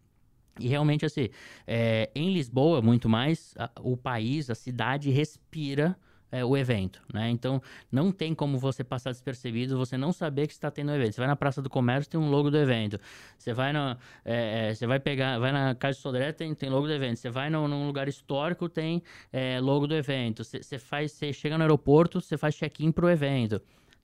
e 0.58 0.68
realmente, 0.68 1.06
assim, 1.06 1.30
é, 1.66 2.10
em 2.14 2.30
Lisboa, 2.30 2.82
muito 2.82 3.08
mais, 3.08 3.54
a, 3.56 3.70
o 3.80 3.96
país, 3.96 4.50
a 4.50 4.54
cidade 4.54 5.10
respira 5.10 5.96
é, 6.30 6.44
o 6.44 6.56
evento, 6.56 7.00
né? 7.12 7.30
Então, 7.30 7.62
não 7.90 8.12
tem 8.12 8.34
como 8.34 8.58
você 8.58 8.84
passar 8.84 9.10
despercebido, 9.10 9.76
você 9.76 9.96
não 9.96 10.12
saber 10.12 10.46
que 10.46 10.52
está 10.52 10.70
tendo 10.70 10.92
um 10.92 10.94
evento. 10.94 11.14
Você 11.14 11.20
vai 11.20 11.28
na 11.28 11.36
Praça 11.36 11.60
do 11.60 11.70
Comércio, 11.70 12.10
tem 12.10 12.20
um 12.20 12.30
logo 12.30 12.50
do 12.50 12.58
evento. 12.58 12.98
Você 13.36 13.52
vai 13.52 13.72
na, 13.72 13.96
é, 14.24 14.70
é 14.70 14.74
você 14.74 14.86
vai 14.86 15.00
pegar, 15.00 15.38
vai 15.38 15.52
na 15.52 15.74
Casa 15.74 15.96
de 15.96 16.02
Sodré, 16.02 16.32
tem, 16.32 16.54
tem 16.54 16.70
logo 16.70 16.86
do 16.86 16.92
evento. 16.92 17.18
Você 17.18 17.30
vai 17.30 17.50
no, 17.50 17.66
num 17.68 17.86
lugar 17.86 18.08
histórico, 18.08 18.68
tem 18.68 19.02
é, 19.32 19.60
logo 19.60 19.86
do 19.86 19.94
evento. 19.94 20.44
Você, 20.44 20.62
você 20.62 20.78
faz, 20.78 21.12
você 21.12 21.32
chega 21.32 21.56
no 21.56 21.64
aeroporto, 21.64 22.20
você 22.20 22.36
faz 22.36 22.54
check-in 22.54 22.92
para 22.92 23.06
o 23.06 23.10
evento 23.10 23.60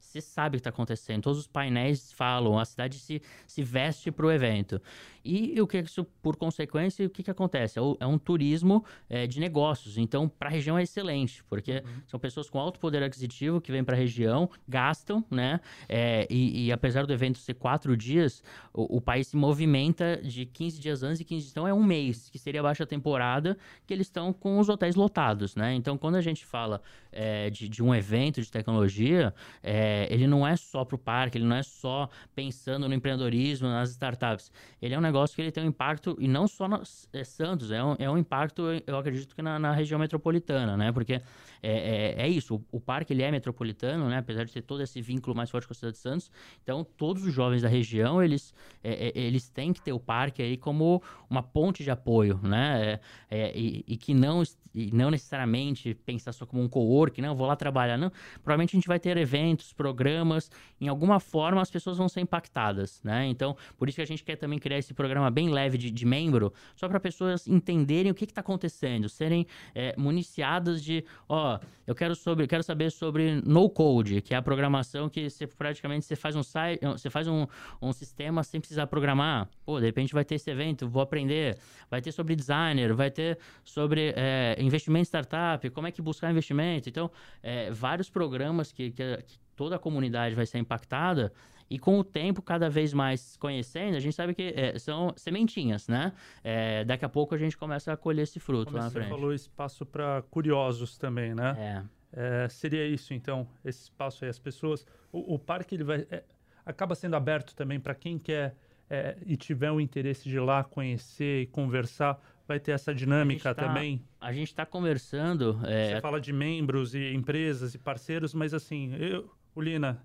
você 0.07 0.21
sabe 0.21 0.57
o 0.57 0.59
que 0.59 0.61
está 0.61 0.71
acontecendo. 0.71 1.23
Todos 1.23 1.41
os 1.41 1.47
painéis 1.47 2.13
falam, 2.13 2.59
a 2.59 2.65
cidade 2.65 2.99
se, 2.99 3.21
se 3.47 3.63
veste 3.63 4.11
para 4.11 4.27
o 4.27 4.31
evento. 4.31 4.81
E 5.27 5.61
o 5.61 5.67
que 5.67 5.79
isso, 5.79 6.05
por 6.23 6.37
consequência, 6.37 7.05
o 7.05 7.11
que, 7.11 7.23
que 7.23 7.31
acontece? 7.31 7.79
É, 7.79 7.83
é 8.01 8.07
um 8.07 8.17
turismo 8.17 8.85
é, 9.09 9.27
de 9.27 9.41
negócios. 9.41 9.99
Então, 9.99 10.29
para 10.29 10.49
a 10.49 10.53
região 10.53 10.79
é 10.79 10.83
excelente, 10.83 11.43
porque 11.45 11.83
uhum. 11.85 12.03
são 12.07 12.21
pessoas 12.21 12.49
com 12.49 12.61
alto 12.61 12.79
poder 12.79 13.03
aquisitivo 13.03 13.61
que 13.61 13.73
vêm 13.73 13.83
para 13.83 13.97
a 13.97 13.99
região, 13.99 14.49
gastam, 14.69 15.25
né? 15.31 15.61
É, 15.89 16.27
e, 16.31 16.67
e, 16.67 16.73
apesar 16.73 17.05
do 17.07 17.13
evento 17.13 17.39
ser 17.39 17.55
quatro 17.55 17.97
dias, 17.97 18.43
o, 18.73 18.99
o, 18.99 19.01
país 19.01 19.27
se 19.27 19.37
movimenta 19.37 20.21
de 20.23 20.47
15 20.47 20.81
dias 20.81 21.03
antes 21.03 21.21
e 21.21 21.25
15 21.25 21.41
dias. 21.41 21.51
Então, 21.51 21.67
é 21.67 21.75
um 21.75 21.83
mês, 21.83 22.31
que 22.31 22.39
seria 22.39 22.61
a 22.61 22.63
baixa 22.63 22.87
temporada, 22.87 23.59
que 23.87 23.93
eles 23.93 24.07
estão 24.07 24.33
com 24.33 24.59
os 24.59 24.69
hotéis 24.69 24.95
lotados, 24.95 25.57
né? 25.57 25.75
Então, 25.75 25.99
quando 25.99 26.15
a 26.15 26.23
gente 26.23 26.45
fala 26.45 26.81
é, 27.11 27.51
de, 27.51 27.69
de, 27.69 27.83
um 27.83 27.95
evento 27.95 28.41
de 28.41 28.51
tecnologia, 28.51 29.35
é, 29.63 30.07
ele 30.11 30.27
não 30.27 30.47
é 30.47 30.57
só 30.57 30.85
para 30.85 30.95
o 30.95 30.99
parque, 30.99 31.39
ele 31.39 31.47
não 31.47 31.57
é 31.57 31.63
só 31.63 32.09
pensando 32.35 32.89
no 32.89 32.95
empreendedorismo, 32.95 33.67
nas 33.69 33.91
startups. 33.91 34.53
Ele 34.81 34.95
é 34.95 34.99
um 34.99 35.01
negócio 35.01 35.16
negócio 35.17 35.35
que 35.35 35.43
ele 35.43 35.51
tem 35.51 35.65
um 35.65 35.69
impacto, 35.69 36.17
e 36.21 36.29
não 36.29 36.47
só 36.47 36.69
no 36.69 36.83
é, 37.13 37.25
Santos, 37.25 37.71
é 37.71 37.83
um, 37.83 37.97
é 37.99 38.11
um 38.11 38.19
impacto, 38.19 38.63
eu 38.87 38.99
acredito 38.99 39.35
que 39.35 39.43
na, 39.43 39.59
na 39.59 39.73
região 39.73 39.99
metropolitana, 39.99 40.77
né? 40.77 40.93
Porque 40.93 41.15
é, 41.15 41.23
é, 41.63 42.15
é 42.19 42.29
isso, 42.29 42.57
o, 42.57 42.77
o, 42.77 42.81
parque 42.81 43.13
ele 43.13 43.23
é 43.23 43.31
metropolitano, 43.31 44.09
né? 44.09 44.19
Apesar 44.19 44.45
de 44.45 44.53
ter 44.53 44.63
todo 44.63 44.83
esse 44.83 45.01
vínculo 45.01 45.35
mais 45.35 45.51
forte 45.51 45.67
com 45.67 45.73
a 45.73 45.75
cidade 45.75 45.95
de 45.95 46.01
Santos. 46.01 46.31
Então, 46.63 46.85
todos 46.85 47.25
os 47.25 47.33
jovens 47.33 47.63
da 47.63 47.69
região, 47.69 48.23
eles, 48.23 48.55
é, 48.85 49.09
é 49.09 49.13
eles 49.19 49.49
têm 49.49 49.73
que 49.73 49.81
ter 49.81 49.93
o 49.93 49.99
parque 49.99 50.43
aí 50.43 50.57
como 50.57 51.03
uma 51.31 51.43
ponte 51.43 51.83
de 51.83 51.91
apoio, 51.91 52.39
né? 52.43 53.01
É, 53.31 53.53
e, 53.57 53.85
e, 53.87 53.97
que 53.97 54.13
não, 54.13 54.43
e 54.75 54.91
não 54.93 55.11
necessariamente 55.11 55.95
pensar 55.95 56.33
só 56.33 56.45
como 56.45 56.63
um 56.63 56.69
co-work, 56.69 57.21
não, 57.23 57.35
vou 57.35 57.47
lá 57.47 57.57
trabalhar, 57.57 57.97
não. 57.97 58.13
Provavelmente 58.43 58.77
a 58.77 58.79
gente 58.79 58.89
vai 58.89 59.01
ter 59.01 59.17
eventos, 59.17 59.73
programas, 59.73 60.51
em 60.81 60.89
alguma 60.89 61.19
forma 61.19 61.63
as 61.63 61.71
pessoas 61.71 61.97
vão 61.97 62.09
ser 62.09 62.21
impactadas, 62.21 63.01
né? 63.03 63.27
Então, 63.27 63.57
por 63.79 63.89
isso 63.89 63.97
que 63.97 64.03
a 64.03 64.07
gente 64.07 64.23
quer 64.23 64.37
também 64.37 64.59
criar 64.59 64.79
esse 64.79 64.93
programa 64.93 65.06
programa 65.07 65.31
bem 65.31 65.49
leve 65.49 65.79
de, 65.79 65.91
de 65.91 66.05
membro, 66.05 66.53
só 66.75 66.89
para 66.89 66.99
pessoas 66.99 67.47
entenderem 67.47 68.11
o 68.11 68.15
que 68.15 68.25
está 68.25 68.41
acontecendo, 68.41 69.09
serem 69.09 69.47
é, 69.75 69.95
municiadas 69.97 70.83
de, 70.83 71.05
ó, 71.29 71.59
eu 71.87 71.95
quero, 71.95 72.15
sobre, 72.15 72.47
quero 72.47 72.63
saber 72.63 72.91
sobre 72.91 73.41
no 73.45 73.71
code, 73.71 74.21
que 74.21 74.35
é 74.35 74.37
a 74.37 74.43
programação 74.43 75.09
que 75.09 75.31
você 75.31 75.47
praticamente 75.47 76.05
você 76.05 76.17
faz 76.17 76.35
um 76.35 76.43
site, 76.43 76.81
você 76.85 77.09
faz 77.09 77.29
um, 77.29 77.47
um 77.81 77.93
sistema 77.93 78.43
sem 78.43 78.61
precisar 78.61 78.87
programar. 78.89 79.49
Pô, 79.65 79.79
de 79.79 79.87
repente 79.87 80.13
vai 80.13 80.25
ter 80.25 80.35
esse 80.35 80.51
evento, 80.51 80.89
vou 80.89 81.03
aprender. 81.03 81.57
Vai 81.89 82.03
ter 82.03 82.11
sobre 82.11 82.35
designer, 82.35 82.93
vai 82.93 83.11
ter 83.11 83.39
sobre 83.65 84.13
é, 84.17 84.57
investimento 84.59 85.03
em 85.03 85.05
startup, 85.05 85.71
como 85.71 85.87
é 85.87 85.93
que 85.93 86.03
buscar 86.03 86.31
investimento. 86.31 86.89
Então, 86.89 87.11
é, 87.43 87.71
vários 87.71 88.11
programas 88.11 88.73
que, 88.73 88.91
que, 88.91 89.17
que 89.19 89.39
toda 89.55 89.77
a 89.77 89.79
comunidade 89.79 90.35
vai 90.35 90.47
ser 90.47 90.59
impactada 90.59 91.33
e 91.69 91.79
com 91.79 91.99
o 91.99 92.05
tempo, 92.05 92.41
cada 92.41 92.71
vez 92.71 92.93
mais 92.93 93.37
conhecendo, 93.37 93.97
a 93.97 94.01
gente 94.01 94.15
sabe 94.15 94.35
que 94.35 94.55
é, 94.57 94.79
são 94.79 95.13
sementinhas, 95.17 95.89
né? 95.89 96.13
É, 96.45 96.85
daqui 96.85 97.05
a 97.05 97.09
pouco 97.09 97.35
a 97.35 97.39
gente 97.39 97.57
começa 97.57 97.93
a 97.93 97.97
colher 97.97 98.23
esse 98.23 98.39
fruto 98.39 98.67
Como 98.67 98.79
lá 98.79 98.85
na 98.85 98.91
você 98.91 98.99
frente. 98.99 99.11
falou 99.11 99.35
espaço 99.35 99.85
para 99.85 100.23
curiosos 100.31 100.97
também, 100.97 101.35
né? 101.35 101.85
É. 102.13 102.45
é. 102.45 102.49
seria 102.49 102.87
isso, 102.87 103.13
então, 103.13 103.49
esse 103.65 103.83
espaço 103.83 104.25
aí, 104.25 104.31
as 104.31 104.39
pessoas... 104.39 104.87
O, 105.13 105.35
o 105.35 105.39
parque, 105.39 105.75
ele 105.75 105.85
vai... 105.85 106.07
É, 106.11 106.23
acaba 106.65 106.95
sendo 106.95 107.15
aberto 107.15 107.55
também 107.55 107.81
para 107.81 107.95
quem 107.95 108.19
quer 108.19 108.57
é, 108.89 109.17
e 109.25 109.37
tiver 109.37 109.71
o 109.71 109.81
interesse 109.81 110.29
de 110.29 110.37
ir 110.37 110.41
lá 110.41 110.63
conhecer 110.65 111.43
e 111.43 111.47
conversar, 111.47 112.21
vai 112.47 112.61
ter 112.61 112.73
essa 112.73 112.95
dinâmica 112.95 113.51
a 113.51 113.55
tá, 113.55 113.67
também? 113.67 114.03
A 114.21 114.33
gente 114.33 114.49
está 114.49 114.65
conversando. 114.65 115.59
É... 115.65 115.95
Você 115.95 116.01
fala 116.01 116.21
de 116.21 116.33
membros 116.33 116.95
e 116.95 117.13
empresas 117.13 117.75
e 117.75 117.79
parceiros, 117.79 118.35
mas 118.35 118.55
assim, 118.55 118.95
eu, 118.95 119.31
o 119.55 119.61
Lina, 119.61 120.05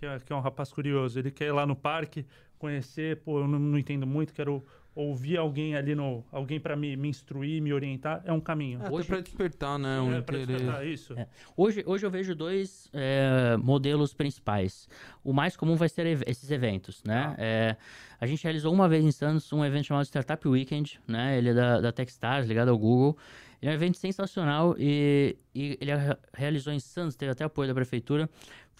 que 0.00 0.06
é, 0.06 0.18
que 0.18 0.32
é 0.32 0.36
um 0.36 0.40
rapaz 0.40 0.72
curioso. 0.72 1.18
Ele 1.18 1.30
quer 1.30 1.46
ir 1.48 1.52
lá 1.52 1.66
no 1.66 1.76
parque, 1.76 2.26
conhecer, 2.58 3.18
pô, 3.18 3.40
eu 3.40 3.46
não, 3.46 3.58
não 3.58 3.78
entendo 3.78 4.06
muito, 4.06 4.32
quero 4.32 4.64
ouvir 4.92 5.36
alguém 5.36 5.76
ali 5.76 5.94
no 5.94 6.24
alguém 6.32 6.58
para 6.58 6.74
me, 6.74 6.96
me 6.96 7.08
instruir 7.08 7.62
me 7.62 7.72
orientar. 7.72 8.22
É 8.24 8.32
um 8.32 8.40
caminho. 8.40 8.82
É, 8.82 8.90
hoje 8.90 9.06
para 9.06 9.20
despertar 9.20 9.78
né 9.78 10.00
um 10.00 10.12
é, 10.12 10.18
interesse. 10.18 10.46
despertar, 10.46 10.86
isso. 10.86 11.12
É. 11.12 11.28
hoje 11.56 11.84
hoje 11.86 12.04
eu 12.04 12.10
vejo 12.10 12.34
dois 12.34 12.88
é, 12.92 13.56
modelos 13.58 14.12
principais. 14.12 14.88
O 15.22 15.32
mais 15.32 15.56
comum 15.56 15.76
vai 15.76 15.88
ser 15.88 16.06
ev 16.06 16.22
esses 16.26 16.50
eventos 16.50 17.04
né? 17.04 17.34
Ah. 17.38 17.42
É, 17.42 17.76
a 18.20 18.26
gente 18.26 18.42
realizou 18.42 18.72
uma 18.72 18.88
vez 18.88 19.04
em 19.04 19.12
Santos 19.12 19.52
um 19.52 19.64
evento 19.64 19.84
chamado 19.84 20.04
Startup 20.06 20.48
Weekend 20.48 21.00
né? 21.06 21.38
Ele 21.38 21.50
é 21.50 21.54
da, 21.54 21.80
da 21.80 21.92
Techstars 21.92 22.48
ligado 22.48 22.70
ao 22.70 22.78
Google. 22.78 23.16
Ele 23.62 23.70
é 23.70 23.72
um 23.72 23.74
evento 23.74 23.98
sensacional 23.98 24.74
e, 24.78 25.36
e 25.54 25.78
ele 25.80 25.92
realizou 26.32 26.72
em 26.72 26.80
Santos 26.80 27.14
teve 27.14 27.30
até 27.30 27.44
apoio 27.44 27.68
da 27.68 27.74
prefeitura 27.74 28.28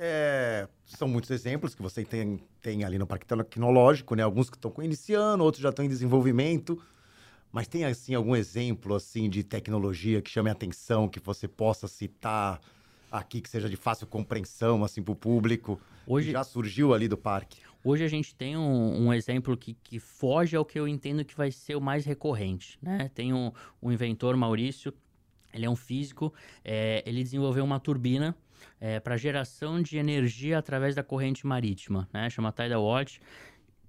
É, 0.02 0.66
são 0.86 1.10
muitos 1.10 1.30
exemplos 1.30 1.76
que 1.76 1.82
você 1.82 2.06
tem, 2.06 2.40
tem 2.62 2.86
ali 2.86 2.98
no 2.98 3.06
Parque 3.06 3.26
Tecnológico, 3.26 4.16
né? 4.16 4.24
Alguns 4.24 4.50
que 4.50 4.56
estão 4.56 4.74
iniciando, 4.82 5.44
outros 5.44 5.62
já 5.62 5.70
estão 5.70 5.84
em 5.84 5.90
desenvolvimento. 5.90 6.82
Mas 7.52 7.68
tem 7.68 7.84
assim 7.84 8.16
algum 8.16 8.34
exemplo 8.34 8.96
assim 8.96 9.30
de 9.30 9.44
tecnologia 9.44 10.22
que 10.22 10.30
chame 10.30 10.50
a 10.50 10.54
atenção, 10.54 11.10
que 11.10 11.20
você 11.20 11.50
possa 11.50 11.86
citar 11.86 12.62
aqui 13.12 13.42
que 13.42 13.50
seja 13.50 13.68
de 13.68 13.76
fácil 13.76 14.08
compreensão 14.08 14.86
assim 14.86 15.04
para 15.04 15.12
o 15.12 15.16
público? 15.16 15.82
Hoje 16.08 16.32
já 16.32 16.46
surgiu 16.46 16.94
ali 16.94 17.10
do 17.10 17.18
parque. 17.18 17.60
Hoje 17.84 18.06
a 18.06 18.08
gente 18.08 18.34
tem 18.34 18.56
um, 18.56 19.08
um, 19.08 19.14
exemplo 19.14 19.58
que, 19.58 19.74
que 19.74 20.00
foge 20.00 20.56
ao 20.56 20.64
que 20.64 20.80
eu 20.80 20.88
entendo 20.88 21.26
que 21.26 21.36
vai 21.36 21.52
ser 21.52 21.76
o 21.76 21.82
mais 21.82 22.06
recorrente. 22.06 22.78
Né? 22.82 23.12
Tem 23.14 23.34
um, 23.34 23.52
um 23.82 23.92
inventor, 23.92 24.38
Maurício, 24.38 24.94
ele 25.54 25.66
é 25.66 25.70
um 25.70 25.76
físico, 25.76 26.34
é, 26.64 27.04
ele 27.06 27.22
desenvolveu 27.22 27.66
uma 27.66 27.80
turbina 27.80 28.36
é, 28.80 29.00
para 29.00 29.18
geração 29.18 29.82
de 29.82 29.98
energia 29.98 30.58
através 30.58 30.96
da 30.96 31.04
corrente 31.04 31.46
marítima, 31.46 32.08
né? 32.14 32.30
chama 32.30 32.52
Tidal 32.52 32.84
Watch 32.84 33.20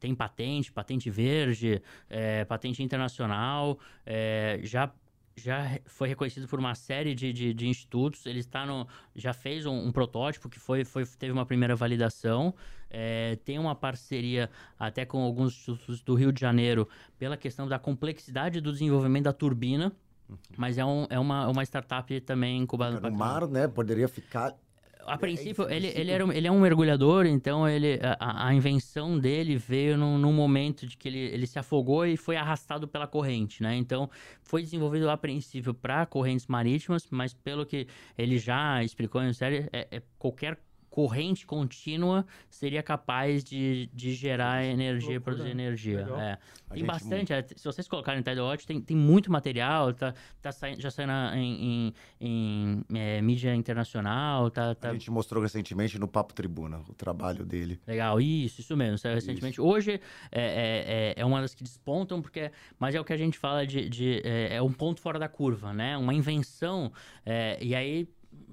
tem 0.00 0.14
patente, 0.14 0.72
patente 0.72 1.10
verde, 1.10 1.82
é, 2.08 2.44
patente 2.46 2.82
internacional, 2.82 3.78
é, 4.04 4.58
já 4.62 4.90
já 5.36 5.78
foi 5.86 6.08
reconhecido 6.08 6.46
por 6.46 6.58
uma 6.58 6.74
série 6.74 7.14
de, 7.14 7.32
de, 7.32 7.54
de 7.54 7.66
institutos. 7.66 8.26
Ele 8.26 8.40
está 8.40 8.66
no, 8.66 8.86
já 9.14 9.32
fez 9.32 9.64
um, 9.64 9.86
um, 9.86 9.92
protótipo 9.92 10.50
que 10.50 10.58
foi, 10.58 10.84
foi, 10.84 11.06
teve 11.18 11.32
uma 11.32 11.46
primeira 11.46 11.74
validação. 11.74 12.54
É, 12.90 13.36
tem 13.36 13.58
uma 13.58 13.74
parceria 13.74 14.50
até 14.78 15.06
com 15.06 15.22
alguns 15.22 15.54
institutos 15.54 16.02
do 16.02 16.14
Rio 16.14 16.32
de 16.32 16.40
Janeiro 16.40 16.86
pela 17.18 17.36
questão 17.36 17.66
da 17.66 17.78
complexidade 17.78 18.60
do 18.60 18.70
desenvolvimento 18.70 19.24
da 19.24 19.32
turbina. 19.32 19.92
Mas 20.56 20.78
é, 20.78 20.84
um, 20.84 21.06
é 21.10 21.18
uma, 21.18 21.48
uma 21.48 21.62
startup 21.62 22.20
também 22.20 22.58
incubada 22.58 23.00
no, 23.00 23.16
mar, 23.16 23.46
né? 23.48 23.68
Poderia 23.68 24.08
ficar 24.08 24.54
a 25.06 25.18
princípio, 25.18 25.68
é, 25.68 25.76
ele, 25.76 25.88
ele, 25.88 26.10
era, 26.10 26.36
ele 26.36 26.46
é 26.46 26.52
um 26.52 26.60
mergulhador, 26.60 27.26
então 27.26 27.68
ele, 27.68 27.98
a, 28.18 28.48
a 28.48 28.54
invenção 28.54 29.18
dele 29.18 29.56
veio 29.56 29.96
num, 29.96 30.18
num, 30.18 30.32
momento 30.32 30.86
de 30.86 30.96
que 30.96 31.08
ele, 31.08 31.18
ele 31.18 31.46
se 31.46 31.58
afogou 31.58 32.06
e 32.06 32.16
foi 32.16 32.36
arrastado 32.36 32.86
pela 32.86 33.06
corrente, 33.06 33.62
né? 33.62 33.74
Então, 33.76 34.08
foi 34.42 34.62
desenvolvido 34.62 35.10
a 35.10 35.16
princípio 35.16 35.74
para 35.74 36.06
correntes 36.06 36.46
marítimas, 36.46 37.06
mas 37.10 37.32
pelo 37.32 37.66
que 37.66 37.86
ele 38.16 38.38
já 38.38 38.82
explicou 38.84 39.22
em 39.22 39.32
série, 39.32 39.68
é, 39.72 39.88
é 39.90 40.02
qualquer 40.18 40.58
corrente 41.00 41.46
contínua 41.46 42.26
seria 42.50 42.82
capaz 42.82 43.42
de, 43.42 43.88
de 43.94 44.12
gerar 44.12 44.62
energia, 44.64 45.14
e 45.14 45.20
produzir 45.20 45.48
energia. 45.48 46.06
É. 46.18 46.38
Tem 46.74 46.84
bastante, 46.84 47.32
é, 47.32 47.42
se 47.42 47.64
vocês 47.64 47.88
colocarem 47.88 48.22
Tidal 48.22 48.46
Watch, 48.46 48.66
tem, 48.66 48.78
tem 48.80 48.96
muito 48.96 49.32
material, 49.32 49.94
tá, 49.94 50.12
tá 50.42 50.52
saindo, 50.52 50.80
já 50.80 50.90
saindo 50.90 51.12
em, 51.34 51.94
em, 52.20 52.84
em 52.90 52.98
é, 52.98 53.22
mídia 53.22 53.54
internacional. 53.54 54.50
Tá, 54.50 54.74
tá... 54.74 54.90
A 54.90 54.92
gente 54.92 55.10
mostrou 55.10 55.42
recentemente 55.42 55.98
no 55.98 56.06
Papo 56.06 56.34
Tribuna 56.34 56.82
o 56.86 56.92
trabalho 56.92 57.46
dele. 57.46 57.80
Legal, 57.86 58.20
isso, 58.20 58.60
isso 58.60 58.76
mesmo, 58.76 58.98
saiu 58.98 59.14
recentemente. 59.14 59.54
Isso. 59.54 59.66
Hoje 59.66 60.00
é, 60.30 60.42
é, 60.42 60.84
é, 60.86 61.14
é, 61.16 61.24
uma 61.24 61.40
das 61.40 61.54
que 61.54 61.64
despontam, 61.64 62.20
porque, 62.20 62.52
mas 62.78 62.94
é 62.94 63.00
o 63.00 63.04
que 63.04 63.14
a 63.14 63.16
gente 63.16 63.38
fala 63.38 63.66
de, 63.66 63.88
de 63.88 64.20
é, 64.22 64.56
é 64.56 64.62
um 64.62 64.72
ponto 64.72 65.00
fora 65.00 65.18
da 65.18 65.28
curva, 65.28 65.72
né? 65.72 65.96
Uma 65.96 66.12
invenção, 66.12 66.92
e 67.60 67.74
aí 67.74 68.06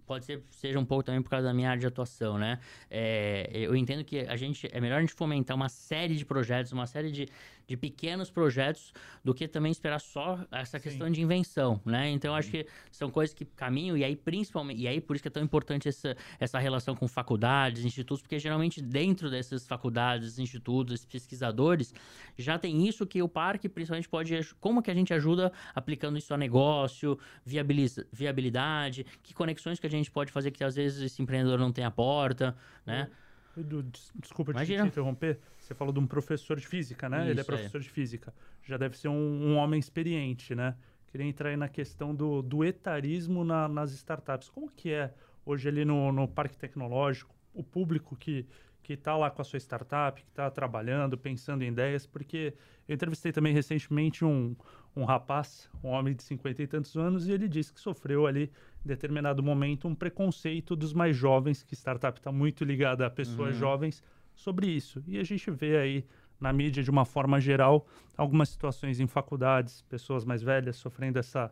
pode 0.07 0.25
ser 0.25 0.41
seja 0.49 0.79
um 0.79 0.85
pouco 0.85 1.03
também 1.03 1.21
por 1.21 1.29
causa 1.29 1.47
da 1.47 1.53
minha 1.53 1.69
área 1.69 1.79
de 1.79 1.85
atuação, 1.85 2.37
né? 2.37 2.59
É, 2.89 3.49
eu 3.53 3.75
entendo 3.75 4.03
que 4.03 4.19
a 4.21 4.35
gente 4.35 4.67
é 4.71 4.79
melhor 4.79 4.97
a 4.97 5.01
gente 5.01 5.13
fomentar 5.13 5.55
uma 5.55 5.69
série 5.69 6.15
de 6.15 6.25
projetos, 6.25 6.71
uma 6.71 6.87
série 6.87 7.11
de, 7.11 7.27
de 7.67 7.75
pequenos 7.75 8.31
projetos, 8.31 8.93
do 9.23 9.33
que 9.33 9.47
também 9.47 9.71
esperar 9.71 9.99
só 9.99 10.39
essa 10.51 10.79
Sim. 10.79 10.83
questão 10.83 11.11
de 11.11 11.21
invenção, 11.21 11.81
né? 11.85 12.09
Então 12.09 12.33
acho 12.33 12.49
que 12.49 12.65
são 12.89 13.11
coisas 13.11 13.33
que 13.33 13.43
caminham 13.43 13.97
e 13.97 14.03
aí 14.03 14.15
principalmente 14.15 14.81
e 14.81 14.87
aí 14.87 15.01
por 15.01 15.15
isso 15.15 15.21
que 15.21 15.27
é 15.27 15.31
tão 15.31 15.43
importante 15.43 15.89
essa, 15.89 16.15
essa 16.39 16.57
relação 16.59 16.95
com 16.95 17.07
faculdades, 17.07 17.83
institutos, 17.83 18.21
porque 18.21 18.39
geralmente 18.39 18.81
dentro 18.81 19.29
dessas 19.29 19.67
faculdades, 19.67 20.39
institutos, 20.39 21.03
pesquisadores 21.05 21.93
já 22.37 22.57
tem 22.57 22.87
isso 22.87 23.05
que 23.05 23.21
o 23.21 23.27
parque 23.27 23.67
principalmente 23.67 24.07
pode 24.07 24.55
como 24.61 24.81
que 24.81 24.89
a 24.89 24.93
gente 24.93 25.13
ajuda 25.13 25.51
aplicando 25.75 26.17
isso 26.17 26.33
a 26.33 26.37
negócio, 26.37 27.19
viabiliza, 27.45 28.07
viabilidade, 28.13 29.05
que 29.21 29.33
conexões 29.33 29.77
que 29.77 29.87
a 29.87 29.89
gente 29.89 30.09
pode 30.09 30.31
fazer 30.31 30.51
que 30.51 30.63
às 30.63 30.75
vezes 30.75 31.01
esse 31.01 31.21
empreendedor 31.21 31.59
não 31.59 31.71
tem 31.71 31.83
a 31.83 31.91
porta, 31.91 32.55
né? 32.85 33.09
Edu, 33.57 33.83
desculpa 34.15 34.53
te, 34.53 34.65
te, 34.65 34.73
interromper. 34.73 35.39
Você 35.67 35.75
falou 35.75 35.93
de 35.93 35.99
um 35.99 36.07
professor 36.07 36.57
de 36.57 36.65
física, 36.65 37.09
né? 37.09 37.23
Isso, 37.23 37.31
Ele 37.31 37.41
é 37.41 37.43
professor 37.43 37.77
é. 37.77 37.81
de 37.81 37.89
física. 37.89 38.33
Já 38.63 38.77
deve 38.77 38.97
ser 38.97 39.09
um, 39.09 39.13
um, 39.13 39.55
homem 39.57 39.77
experiente, 39.79 40.55
né? 40.55 40.75
Queria 41.07 41.27
entrar 41.27 41.49
aí 41.49 41.57
na 41.57 41.67
questão 41.67 42.15
do, 42.15 42.41
do 42.41 42.63
etarismo 42.63 43.43
na, 43.43 43.67
nas 43.67 43.91
startups. 43.91 44.49
Como 44.49 44.71
que 44.71 44.91
é 44.91 45.13
hoje 45.45 45.67
ali 45.67 45.83
no, 45.83 46.11
no 46.11 46.27
parque 46.27 46.57
tecnológico, 46.57 47.35
o 47.53 47.63
público 47.63 48.15
que 48.15 48.45
que 48.87 48.93
está 48.93 49.17
lá 49.17 49.29
com 49.29 49.41
a 49.41 49.43
sua 49.43 49.59
startup, 49.59 50.21
que 50.21 50.29
está 50.29 50.49
trabalhando, 50.49 51.17
pensando 51.17 51.61
em 51.61 51.67
ideias, 51.67 52.07
porque 52.07 52.53
eu 52.87 52.95
entrevistei 52.95 53.33
também 53.33 53.53
recentemente 53.53 54.23
um, 54.23 54.55
um 54.95 55.03
rapaz, 55.03 55.69
um 55.83 55.89
homem 55.89 56.15
de 56.15 56.23
cinquenta 56.23 56.63
e 56.63 56.67
tantos 56.67 56.95
anos, 56.95 57.27
e 57.27 57.33
ele 57.33 57.49
disse 57.49 57.73
que 57.73 57.81
sofreu 57.81 58.25
ali, 58.25 58.49
em 58.85 58.87
determinado 58.87 59.43
momento, 59.43 59.89
um 59.89 59.93
preconceito 59.93 60.73
dos 60.73 60.93
mais 60.93 61.17
jovens, 61.17 61.63
que 61.63 61.75
startup 61.75 62.17
está 62.17 62.31
muito 62.31 62.63
ligada 62.63 63.05
a 63.05 63.09
pessoas 63.09 63.55
uhum. 63.55 63.59
jovens, 63.59 64.01
sobre 64.37 64.67
isso. 64.67 65.03
E 65.07 65.17
a 65.17 65.23
gente 65.23 65.49
vê 65.51 65.77
aí 65.77 66.05
na 66.39 66.53
mídia, 66.53 66.83
de 66.83 66.89
uma 66.89 67.03
forma 67.03 67.41
geral, 67.41 67.87
algumas 68.15 68.49
situações 68.49 68.99
em 68.99 69.07
faculdades, 69.07 69.81
pessoas 69.89 70.23
mais 70.23 70.41
velhas 70.41 70.75
sofrendo 70.75 71.17
essa, 71.17 71.51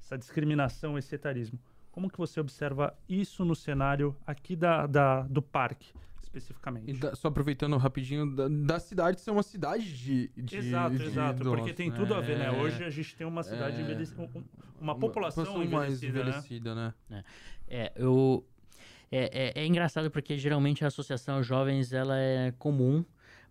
essa 0.00 0.16
discriminação, 0.16 0.96
esse 0.96 1.14
etarismo. 1.14 1.58
Como 1.90 2.10
que 2.10 2.18
você 2.18 2.40
observa 2.40 2.96
isso 3.08 3.44
no 3.44 3.54
cenário 3.54 4.16
aqui 4.26 4.56
da, 4.56 4.86
da 4.86 5.22
do 5.22 5.42
parque? 5.42 5.92
especificamente. 6.36 6.92
Da, 6.94 7.14
só 7.14 7.28
aproveitando 7.28 7.76
rapidinho, 7.76 8.34
da, 8.34 8.48
da, 8.48 8.78
cidade 8.78 9.20
ser 9.20 9.30
uma 9.30 9.42
cidade 9.42 9.96
de. 9.96 10.28
de 10.36 10.56
exato, 10.56 10.96
de 10.96 11.04
exato. 11.04 11.42
porque 11.44 11.72
tem 11.72 11.90
tudo 11.90 12.14
a 12.14 12.20
ver, 12.20 12.38
né? 12.38 12.46
É. 12.46 12.50
Hoje 12.50 12.84
a 12.84 12.90
gente 12.90 13.16
tem 13.16 13.26
uma 13.26 13.42
cidade 13.42 13.78
é, 13.78 13.80
envelhecida. 13.82 14.28
Uma 14.78 14.94
população 14.94 15.44
uma 15.44 15.64
envelhecida, 15.64 15.76
mais 15.76 16.02
envelhecida, 16.02 16.74
né? 16.74 16.94
né? 17.08 17.24
É, 17.66 17.92
eu. 17.96 18.46
É, 19.10 19.52
é, 19.56 19.62
é, 19.62 19.66
engraçado 19.66 20.10
porque 20.10 20.36
geralmente 20.36 20.84
a 20.84 20.88
associação 20.88 21.42
jovens 21.42 21.92
ela 21.92 22.18
é 22.18 22.52
comum 22.58 23.04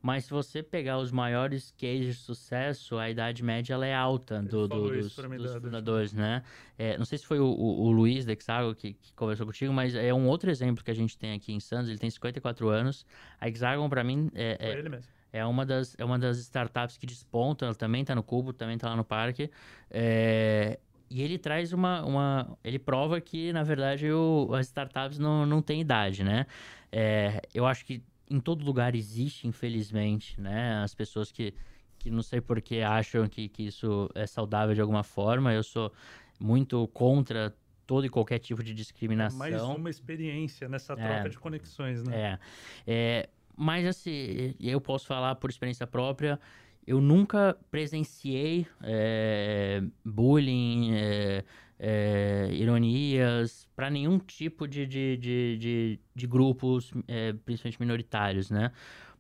mas 0.05 0.25
se 0.25 0.29
você 0.29 0.61
pegar 0.61 0.99
os 0.99 1.11
maiores 1.11 1.71
cases 1.71 2.05
de 2.05 2.13
sucesso, 2.13 2.95
a 2.99 3.09
idade 3.09 3.43
média 3.43 3.73
ela 3.73 3.87
é 3.87 3.95
alta 3.95 4.39
do, 4.39 4.67
do, 4.67 4.87
dos, 4.87 5.15
dos 5.15 5.55
fundadores, 5.55 6.13
né? 6.13 6.43
É, 6.77 6.95
não 6.95 7.05
sei 7.05 7.17
se 7.17 7.25
foi 7.25 7.39
o, 7.39 7.47
o, 7.47 7.87
o 7.87 7.91
Luiz 7.91 8.23
Dexago 8.23 8.75
que, 8.75 8.93
que, 8.93 9.11
conversou 9.13 9.47
contigo, 9.47 9.73
mas 9.73 9.95
é 9.95 10.13
um 10.13 10.27
outro 10.27 10.51
exemplo 10.51 10.83
que 10.83 10.91
a 10.91 10.93
gente 10.93 11.17
tem 11.17 11.33
aqui 11.33 11.51
em 11.51 11.59
Santos. 11.59 11.89
Ele 11.89 11.97
tem 11.97 12.07
54 12.07 12.69
anos. 12.69 13.03
A 13.41 13.47
Hexagon, 13.47 13.89
para 13.89 14.03
mim, 14.03 14.29
é, 14.35 14.55
é, 14.59 14.77
ele 14.77 14.89
mesmo. 14.89 15.07
É 15.33 15.43
uma, 15.43 15.65
das, 15.65 15.95
é 15.97 16.05
uma 16.05 16.19
das 16.19 16.37
startups 16.37 16.97
que 16.97 17.07
despontam. 17.07 17.65
Ela 17.65 17.75
também 17.75 18.01
está 18.01 18.13
no 18.13 18.21
Cubo, 18.21 18.53
também 18.53 18.75
está 18.75 18.87
lá 18.87 18.95
no 18.95 19.03
parque. 19.03 19.49
É, 19.89 20.77
e 21.09 21.21
ele 21.21 21.37
traz 21.37 21.73
uma, 21.73 22.03
uma. 22.03 22.57
Ele 22.63 22.79
prova 22.79 23.19
que, 23.21 23.53
na 23.53 23.63
verdade, 23.63 24.11
o, 24.11 24.49
as 24.53 24.67
startups 24.67 25.19
não, 25.19 25.45
não 25.45 25.61
têm 25.61 25.81
idade, 25.81 26.23
né? 26.23 26.45
É, 26.91 27.41
eu 27.53 27.65
acho 27.65 27.85
que 27.85 28.03
em 28.29 28.39
todo 28.39 28.65
lugar 28.65 28.95
existe, 28.95 29.47
infelizmente, 29.47 30.39
né? 30.39 30.81
As 30.83 30.95
pessoas 30.95 31.31
que, 31.31 31.53
que 31.99 32.09
não 32.09 32.23
sei 32.23 32.41
por 32.41 32.61
que 32.61 32.81
acham 32.81 33.27
que, 33.27 33.47
que 33.47 33.63
isso 33.63 34.09
é 34.15 34.25
saudável 34.25 34.73
de 34.73 34.81
alguma 34.81 35.03
forma. 35.03 35.53
Eu 35.53 35.63
sou 35.63 35.91
muito 36.39 36.87
contra 36.89 37.55
todo 37.85 38.05
e 38.05 38.09
qualquer 38.09 38.39
tipo 38.39 38.63
de 38.63 38.73
discriminação. 38.73 39.37
Mais 39.37 39.61
uma 39.61 39.89
experiência 39.89 40.67
nessa 40.67 40.95
troca 40.95 41.27
é, 41.27 41.29
de 41.29 41.37
conexões, 41.37 42.03
né? 42.03 42.39
É, 42.87 42.91
é. 42.91 43.29
Mas, 43.57 43.85
assim, 43.85 44.53
eu 44.59 44.81
posso 44.81 45.05
falar 45.05 45.35
por 45.35 45.49
experiência 45.49 45.87
própria, 45.87 46.39
eu 46.87 47.01
nunca 47.01 47.57
presenciei 47.71 48.67
é, 48.83 49.81
bullying, 50.03 50.93
é, 50.93 51.43
é, 51.79 52.49
ironias 52.53 53.67
para 53.75 53.89
nenhum 53.89 54.19
tipo 54.19 54.67
de, 54.67 54.85
de, 54.85 55.17
de, 55.17 55.57
de, 55.57 55.99
de 56.13 56.27
grupos, 56.27 56.91
principalmente 57.43 57.79
minoritários, 57.79 58.49
né? 58.49 58.71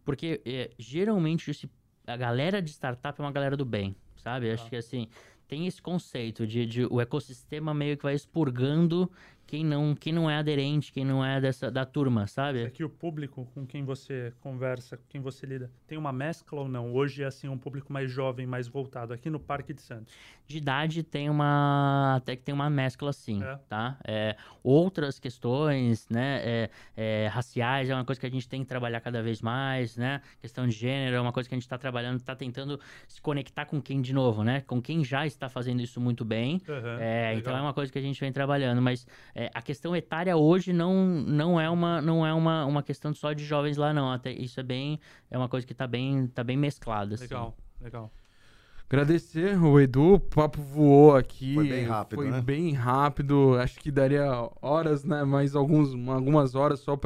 Porque 0.03 0.41
geralmente 0.77 1.49
esse, 1.49 1.69
a 2.05 2.15
galera 2.15 2.61
de 2.61 2.69
startup 2.69 3.19
é 3.19 3.23
uma 3.23 3.31
galera 3.31 3.57
do 3.57 3.65
bem, 3.65 3.95
sabe? 4.15 4.51
Acho 4.51 4.67
ah. 4.67 4.69
que 4.69 4.75
assim, 4.75 5.07
tem 5.47 5.67
esse 5.67 5.81
conceito 5.81 6.45
de, 6.45 6.65
de 6.65 6.85
o 6.85 6.99
ecossistema 7.01 7.73
meio 7.73 7.97
que 7.97 8.03
vai 8.03 8.13
expurgando 8.13 9.11
quem 9.55 9.63
não, 9.63 9.95
quem 9.95 10.11
não 10.11 10.29
é 10.29 10.35
aderente, 10.35 10.91
quem 10.91 11.05
não 11.05 11.23
é 11.23 11.39
dessa 11.39 11.71
da 11.71 11.85
turma, 11.85 12.27
sabe? 12.27 12.63
É 12.63 12.69
que 12.69 12.83
o 12.83 12.89
público 12.89 13.47
com 13.53 13.65
quem 13.65 13.85
você 13.85 14.33
conversa, 14.41 14.97
com 14.97 15.03
quem 15.07 15.21
você 15.21 15.45
lida, 15.45 15.71
tem 15.87 15.97
uma 15.97 16.11
mescla 16.11 16.59
ou 16.59 16.67
não? 16.67 16.93
Hoje 16.93 17.23
é 17.23 17.25
assim 17.25 17.47
um 17.47 17.57
público 17.57 17.93
mais 17.93 18.11
jovem, 18.11 18.45
mais 18.45 18.67
voltado 18.67 19.13
aqui 19.13 19.29
no 19.29 19.39
Parque 19.39 19.73
de 19.73 19.81
Santos. 19.81 20.13
De 20.45 20.57
idade 20.57 21.03
tem 21.03 21.29
uma 21.29 22.17
até 22.17 22.35
que 22.35 22.43
tem 22.43 22.53
uma 22.53 22.69
mescla 22.69 23.13
sim, 23.13 23.41
é. 23.41 23.57
tá? 23.69 23.97
É, 24.05 24.35
outras 24.61 25.19
questões, 25.19 26.05
né, 26.09 26.41
é, 26.43 26.69
é, 26.97 27.27
raciais 27.27 27.89
é 27.89 27.95
uma 27.95 28.03
coisa 28.03 28.19
que 28.19 28.27
a 28.27 28.29
gente 28.29 28.49
tem 28.49 28.61
que 28.61 28.67
trabalhar 28.67 28.99
cada 28.99 29.23
vez 29.23 29.41
mais, 29.41 29.95
né? 29.95 30.21
Questão 30.41 30.67
de 30.67 30.73
gênero 30.73 31.15
é 31.15 31.21
uma 31.21 31.31
coisa 31.31 31.47
que 31.47 31.55
a 31.55 31.57
gente 31.57 31.63
está 31.63 31.77
trabalhando, 31.77 32.19
está 32.19 32.35
tentando 32.35 32.77
se 33.07 33.21
conectar 33.21 33.65
com 33.65 33.81
quem 33.81 34.01
de 34.01 34.13
novo, 34.13 34.43
né? 34.43 34.61
Com 34.67 34.81
quem 34.81 35.01
já 35.01 35.25
está 35.25 35.47
fazendo 35.47 35.81
isso 35.81 36.01
muito 36.01 36.25
bem. 36.25 36.61
Uhum, 36.67 37.37
então 37.37 37.55
é 37.55 37.61
uma 37.61 37.73
coisa 37.73 37.89
que 37.89 37.97
a 37.97 38.01
gente 38.01 38.19
vem 38.19 38.33
trabalhando, 38.33 38.81
mas 38.81 39.07
é, 39.33 39.44
a 39.53 39.61
questão 39.61 39.95
etária 39.95 40.35
hoje 40.35 40.73
não, 40.73 41.05
não 41.05 41.59
é, 41.59 41.69
uma, 41.69 42.01
não 42.01 42.25
é 42.25 42.33
uma, 42.33 42.65
uma 42.65 42.83
questão 42.83 43.13
só 43.13 43.33
de 43.33 43.43
jovens 43.43 43.77
lá, 43.77 43.93
não. 43.93 44.11
Até 44.11 44.31
isso 44.31 44.59
é 44.59 44.63
bem. 44.63 44.99
É 45.29 45.37
uma 45.37 45.49
coisa 45.49 45.65
que 45.65 45.73
está 45.73 45.87
bem, 45.87 46.27
tá 46.27 46.43
bem 46.43 46.57
mesclada. 46.57 47.15
Legal, 47.19 47.55
assim. 47.57 47.83
legal. 47.83 48.11
Agradecer 48.87 49.57
o 49.57 49.79
Edu, 49.79 50.13
o 50.13 50.19
papo 50.19 50.61
voou 50.61 51.15
aqui. 51.15 51.55
Foi 51.55 51.67
bem 51.67 51.85
rápido, 51.85 52.21
Foi 52.21 52.29
né? 52.29 52.41
bem 52.41 52.73
rápido. 52.73 53.57
Acho 53.57 53.79
que 53.79 53.89
daria 53.89 54.25
horas, 54.61 55.03
né? 55.03 55.23
Mais 55.23 55.55
alguns, 55.55 55.93
algumas 56.07 56.53
horas 56.53 56.79
só. 56.81 56.97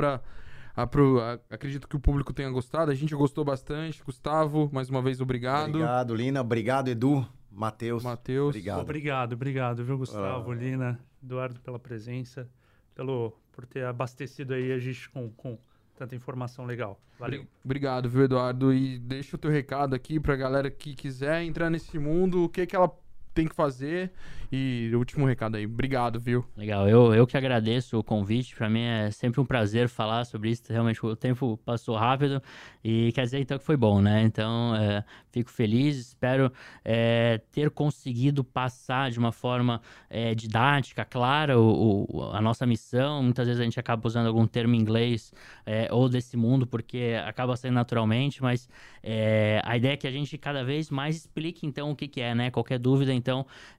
Apro... 0.75 1.19
Acredito 1.49 1.87
que 1.87 1.95
o 1.95 1.99
público 1.99 2.33
tenha 2.33 2.49
gostado. 2.49 2.91
A 2.91 2.95
gente 2.95 3.15
gostou 3.15 3.45
bastante. 3.45 4.03
Gustavo, 4.03 4.69
mais 4.73 4.89
uma 4.89 5.01
vez, 5.01 5.21
obrigado. 5.21 5.69
Obrigado, 5.69 6.15
Lina. 6.15 6.41
Obrigado, 6.41 6.89
Edu. 6.89 7.25
Matheus. 7.49 8.03
Matheus. 8.03 8.49
Obrigado. 8.49 8.81
Obrigado, 8.81 9.33
obrigado, 9.33 9.83
viu, 9.83 9.97
Gustavo, 9.97 10.51
Ah. 10.51 10.55
Lina, 10.55 10.99
Eduardo, 11.23 11.59
pela 11.61 11.79
presença, 11.79 12.49
pelo, 12.95 13.33
por 13.51 13.65
ter 13.65 13.85
abastecido 13.85 14.53
aí 14.53 14.71
a 14.71 14.79
gente 14.79 15.09
com, 15.09 15.29
com 15.31 15.57
tanta 15.95 16.15
informação 16.15 16.65
legal. 16.65 16.99
Valeu. 17.17 17.41
Obri- 17.41 17.51
Obrigado, 17.63 18.09
viu, 18.09 18.23
Eduardo? 18.23 18.73
E 18.73 18.97
deixa 18.99 19.35
o 19.35 19.39
teu 19.39 19.51
recado 19.51 19.93
aqui 19.95 20.19
pra 20.19 20.35
galera 20.35 20.69
que 20.71 20.95
quiser 20.95 21.43
entrar 21.43 21.69
nesse 21.69 21.99
mundo, 21.99 22.43
o 22.45 22.49
que, 22.49 22.65
que 22.65 22.75
ela 22.75 22.91
tem 23.39 23.47
que 23.47 23.55
fazer. 23.55 24.11
E 24.51 24.91
último 24.95 25.25
recado 25.25 25.55
aí. 25.55 25.65
Obrigado, 25.65 26.19
viu? 26.19 26.43
Legal, 26.57 26.89
eu, 26.89 27.13
eu 27.13 27.25
que 27.27 27.37
agradeço 27.37 27.97
o 27.99 28.03
convite. 28.03 28.55
Para 28.55 28.67
mim 28.67 28.81
é 28.81 29.11
sempre 29.11 29.39
um 29.39 29.45
prazer 29.45 29.87
falar 29.87 30.25
sobre 30.25 30.49
isso. 30.49 30.63
Realmente 30.67 31.05
o 31.05 31.15
tempo 31.15 31.55
passou 31.63 31.95
rápido 31.95 32.41
e 32.83 33.11
quer 33.13 33.23
dizer 33.23 33.39
então 33.39 33.57
que 33.59 33.63
foi 33.63 33.77
bom, 33.77 34.01
né? 34.01 34.23
Então 34.23 34.75
é, 34.75 35.05
fico 35.31 35.51
feliz, 35.51 35.97
espero 35.97 36.51
é, 36.83 37.39
ter 37.51 37.69
conseguido 37.69 38.43
passar 38.43 39.11
de 39.11 39.19
uma 39.19 39.31
forma 39.31 39.81
é, 40.09 40.33
didática, 40.33 41.05
clara, 41.05 41.57
o, 41.59 42.05
o- 42.09 42.31
a 42.31 42.41
nossa 42.41 42.65
missão. 42.65 43.21
Muitas 43.23 43.45
vezes 43.47 43.61
a 43.61 43.63
gente 43.63 43.79
acaba 43.79 44.05
usando 44.07 44.25
algum 44.27 44.47
termo 44.47 44.73
em 44.75 44.79
inglês 44.79 45.31
é, 45.65 45.87
ou 45.91 46.09
desse 46.09 46.35
mundo 46.35 46.65
porque 46.65 47.15
acaba 47.25 47.55
saindo 47.55 47.75
naturalmente, 47.75 48.41
mas 48.41 48.67
é, 49.03 49.61
a 49.63 49.77
ideia 49.77 49.93
é 49.93 49.97
que 49.97 50.07
a 50.07 50.11
gente 50.11 50.37
cada 50.39 50.63
vez 50.63 50.89
mais 50.89 51.15
explique 51.17 51.67
então 51.67 51.91
o 51.91 51.95
que, 51.95 52.07
que 52.07 52.19
é, 52.19 52.33
né? 52.33 52.49
Qualquer 52.49 52.79
dúvida, 52.79 53.13
então 53.13 53.28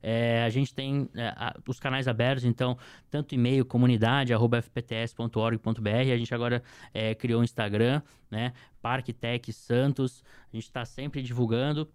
é, 0.02 0.42
a 0.42 0.48
gente 0.50 0.74
tem 0.74 1.08
é, 1.14 1.34
os 1.66 1.78
canais 1.78 2.08
abertos, 2.08 2.44
então 2.44 2.76
tanto 3.10 3.34
e-mail 3.34 3.64
comunidade 3.64 4.32
arroba 4.32 4.60
fpts.org.br, 4.62 6.12
a 6.12 6.16
gente 6.16 6.34
agora 6.34 6.62
é, 6.92 7.14
criou 7.14 7.40
um 7.40 7.44
Instagram, 7.44 8.02
né? 8.30 8.52
Parque 8.80 9.12
Tech 9.12 9.52
Santos, 9.52 10.24
a 10.52 10.56
gente 10.56 10.64
está 10.64 10.84
sempre 10.84 11.22
divulgando. 11.22 11.88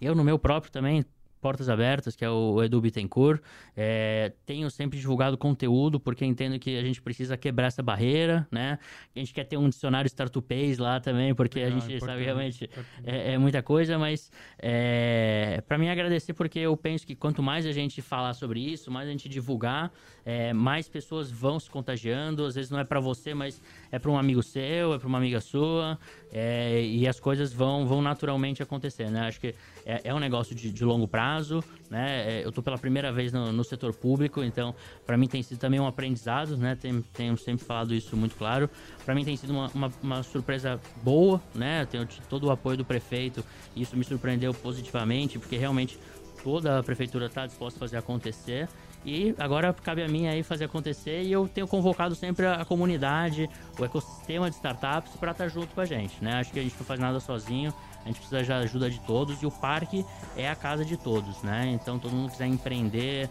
Eu 0.00 0.14
no 0.14 0.22
meu 0.22 0.38
próprio 0.38 0.70
também 0.70 1.04
Portas 1.40 1.68
Abertas, 1.68 2.14
que 2.14 2.24
é 2.24 2.30
o 2.30 2.62
Edu 2.62 2.80
Bittencourt. 2.80 3.40
É, 3.76 4.32
tenho 4.44 4.70
sempre 4.70 4.98
divulgado 4.98 5.38
conteúdo, 5.38 5.98
porque 6.00 6.24
entendo 6.24 6.58
que 6.58 6.76
a 6.76 6.82
gente 6.82 7.00
precisa 7.00 7.36
quebrar 7.36 7.68
essa 7.68 7.82
barreira, 7.82 8.46
né? 8.50 8.78
A 9.14 9.18
gente 9.18 9.32
quer 9.32 9.44
ter 9.44 9.56
um 9.56 9.68
dicionário 9.68 10.06
startupês 10.08 10.78
lá 10.78 11.00
também, 11.00 11.34
porque 11.34 11.60
a 11.60 11.64
Legal, 11.64 11.80
gente 11.80 11.96
importante, 11.96 12.10
sabe 12.10 12.24
realmente 12.24 12.70
é, 13.04 13.34
é 13.34 13.38
muita 13.38 13.62
coisa, 13.62 13.98
mas 13.98 14.30
é, 14.58 15.62
para 15.66 15.78
mim 15.78 15.88
agradecer 15.88 16.34
porque 16.34 16.58
eu 16.58 16.76
penso 16.76 17.06
que 17.06 17.14
quanto 17.14 17.42
mais 17.42 17.66
a 17.66 17.72
gente 17.72 18.02
falar 18.02 18.34
sobre 18.34 18.60
isso, 18.60 18.90
mais 18.90 19.08
a 19.08 19.10
gente 19.10 19.28
divulgar, 19.28 19.92
é, 20.28 20.52
mais 20.52 20.86
pessoas 20.90 21.30
vão 21.30 21.58
se 21.58 21.70
contagiando. 21.70 22.44
Às 22.44 22.54
vezes 22.54 22.70
não 22.70 22.78
é 22.78 22.84
para 22.84 23.00
você, 23.00 23.32
mas 23.32 23.62
é 23.90 23.98
para 23.98 24.10
um 24.10 24.18
amigo 24.18 24.42
seu, 24.42 24.92
é 24.92 24.98
para 24.98 25.08
uma 25.08 25.16
amiga 25.16 25.40
sua, 25.40 25.98
é, 26.30 26.84
e 26.84 27.08
as 27.08 27.18
coisas 27.18 27.50
vão, 27.50 27.86
vão 27.86 28.02
naturalmente 28.02 28.62
acontecer, 28.62 29.10
né? 29.10 29.26
Acho 29.26 29.40
que 29.40 29.54
é, 29.86 30.02
é 30.04 30.14
um 30.14 30.18
negócio 30.18 30.54
de, 30.54 30.70
de 30.70 30.84
longo 30.84 31.08
prazo, 31.08 31.64
né? 31.88 32.40
É, 32.40 32.44
eu 32.44 32.52
tô 32.52 32.62
pela 32.62 32.76
primeira 32.76 33.10
vez 33.10 33.32
no, 33.32 33.50
no 33.50 33.64
setor 33.64 33.94
público, 33.94 34.44
então 34.44 34.74
para 35.06 35.16
mim 35.16 35.26
tem 35.26 35.42
sido 35.42 35.58
também 35.58 35.80
um 35.80 35.86
aprendizado, 35.86 36.58
né? 36.58 36.76
Tem, 36.76 37.00
tenho 37.14 37.34
sempre 37.38 37.64
falado 37.64 37.94
isso 37.94 38.14
muito 38.14 38.36
claro. 38.36 38.68
Para 39.06 39.14
mim 39.14 39.24
tem 39.24 39.34
sido 39.34 39.54
uma, 39.54 39.68
uma, 39.68 39.92
uma 40.02 40.22
surpresa 40.22 40.78
boa, 41.02 41.40
né? 41.54 41.80
Eu 41.80 41.86
tenho 41.86 42.08
todo 42.28 42.48
o 42.48 42.50
apoio 42.50 42.76
do 42.76 42.84
prefeito 42.84 43.42
e 43.74 43.80
isso 43.80 43.96
me 43.96 44.04
surpreendeu 44.04 44.52
positivamente, 44.52 45.38
porque 45.38 45.56
realmente 45.56 45.98
toda 46.44 46.78
a 46.78 46.82
prefeitura 46.82 47.26
está 47.26 47.46
disposta 47.46 47.78
a 47.78 47.80
fazer 47.80 47.96
acontecer. 47.96 48.68
E 49.04 49.34
agora 49.38 49.72
cabe 49.72 50.02
a 50.02 50.08
mim 50.08 50.26
aí 50.26 50.42
fazer 50.42 50.64
acontecer 50.64 51.22
e 51.22 51.32
eu 51.32 51.48
tenho 51.48 51.66
convocado 51.66 52.14
sempre 52.14 52.46
a, 52.46 52.64
comunidade, 52.64 53.48
o 53.78 53.84
ecossistema 53.84 54.50
de 54.50 54.56
startups 54.56 55.12
para 55.16 55.30
estar 55.32 55.48
junto 55.48 55.68
com 55.74 55.80
a 55.80 55.86
gente, 55.86 56.22
né? 56.22 56.34
Acho 56.34 56.52
que 56.52 56.58
a 56.58 56.62
gente 56.62 56.74
não 56.78 56.84
faz 56.84 56.98
nada 57.00 57.20
sozinho, 57.20 57.72
a 58.04 58.08
gente 58.08 58.20
precisa 58.20 58.42
da 58.42 58.58
ajuda 58.58 58.90
de 58.90 59.00
todos 59.00 59.40
e 59.42 59.46
o 59.46 59.50
parque 59.50 60.04
é 60.36 60.48
a 60.48 60.56
casa 60.56 60.84
de 60.84 60.96
todos, 60.96 61.42
né? 61.42 61.70
Então 61.72 61.98
todo 61.98 62.12
mundo 62.12 62.30
quiser 62.30 62.46
empreender, 62.46 63.30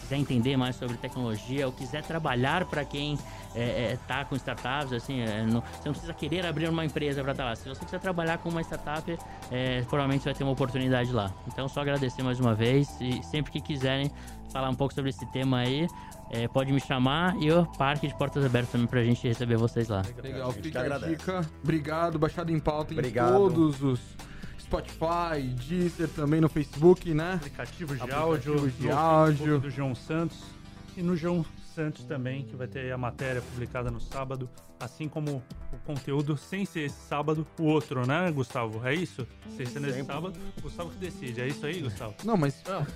quiser 0.00 0.16
entender 0.16 0.56
mais 0.56 0.76
sobre 0.76 0.96
tecnologia 0.96 1.66
ou 1.66 1.72
quiser 1.72 2.02
trabalhar 2.04 2.64
para 2.66 2.84
quem 2.84 3.18
é, 3.54 3.92
é, 3.92 3.98
tá 4.08 4.24
com 4.24 4.34
startups, 4.36 4.92
assim, 4.92 5.20
é, 5.20 5.44
não- 5.44 5.60
você 5.60 5.86
não 5.86 5.92
precisa 5.92 6.14
querer 6.14 6.46
abrir 6.46 6.68
uma 6.68 6.84
empresa 6.84 7.22
para 7.22 7.32
estar 7.32 7.44
lá. 7.44 7.56
Se 7.56 7.68
você 7.68 7.84
quiser 7.84 8.00
trabalhar 8.00 8.38
com 8.38 8.48
uma 8.48 8.62
startup, 8.62 9.18
é, 9.50 9.82
provavelmente 9.82 10.24
vai 10.24 10.32
ter 10.32 10.42
uma 10.44 10.52
oportunidade 10.52 11.12
lá. 11.12 11.30
Então 11.48 11.68
só 11.68 11.80
agradecer 11.80 12.22
mais 12.22 12.40
uma 12.40 12.54
vez 12.54 12.88
e 13.00 13.22
sempre 13.24 13.52
que 13.52 13.60
quiserem 13.60 14.10
falar 14.52 14.68
um 14.70 14.74
pouco 14.74 14.94
sobre 14.94 15.10
esse 15.10 15.24
tema 15.32 15.58
aí, 15.58 15.86
é, 16.30 16.46
pode 16.48 16.72
me 16.72 16.80
chamar 16.80 17.36
e 17.42 17.50
o 17.50 17.66
parque 17.78 18.06
de 18.08 18.14
portas 18.16 18.44
abertas 18.44 18.70
também 18.70 18.86
pra 18.86 19.02
gente 19.02 19.26
receber 19.26 19.56
vocês 19.56 19.88
lá. 19.88 20.02
Legal, 20.22 20.50
A 20.50 20.52
fica 20.52 20.94
a 20.94 20.98
dica. 20.98 21.40
Obrigado, 21.62 22.18
Baixada 22.18 22.52
em 22.52 22.58
Pauta 22.58 22.92
em 22.94 22.98
Obrigado. 22.98 23.32
todos 23.36 23.82
os 23.82 24.00
Spotify, 24.60 25.42
Deezer, 25.68 26.08
também 26.08 26.40
no 26.40 26.48
Facebook, 26.48 27.12
né? 27.12 27.34
Aplicativos 27.34 28.00
de 28.00 28.10
áudio, 28.10 28.70
de 28.70 28.86
no 28.86 28.96
áudio. 28.96 29.60
Do 29.60 29.68
João 29.70 29.94
Santos 29.94 30.38
e 30.96 31.02
no 31.02 31.14
João 31.14 31.44
Santos 31.74 32.04
também, 32.04 32.44
que 32.44 32.56
vai 32.56 32.66
ter 32.66 32.90
a 32.92 32.96
matéria 32.98 33.42
publicada 33.42 33.90
no 33.90 34.00
sábado, 34.00 34.48
assim 34.80 35.08
como 35.08 35.42
o 35.72 35.76
conteúdo, 35.84 36.36
sem 36.38 36.64
ser 36.64 36.86
esse 36.86 36.96
sábado, 37.06 37.46
o 37.58 37.64
outro, 37.64 38.06
né, 38.06 38.30
Gustavo? 38.30 38.86
É 38.86 38.94
isso? 38.94 39.26
Sem 39.56 39.66
ser 39.66 39.80
nesse 39.80 40.04
sábado, 40.04 40.38
o 40.58 40.62
Gustavo 40.62 40.90
que 40.90 40.96
decide. 40.98 41.40
É 41.42 41.48
isso 41.48 41.64
aí, 41.66 41.80
Gustavo? 41.82 42.14
Não, 42.24 42.36
mas. 42.36 42.54
tá- 42.62 42.86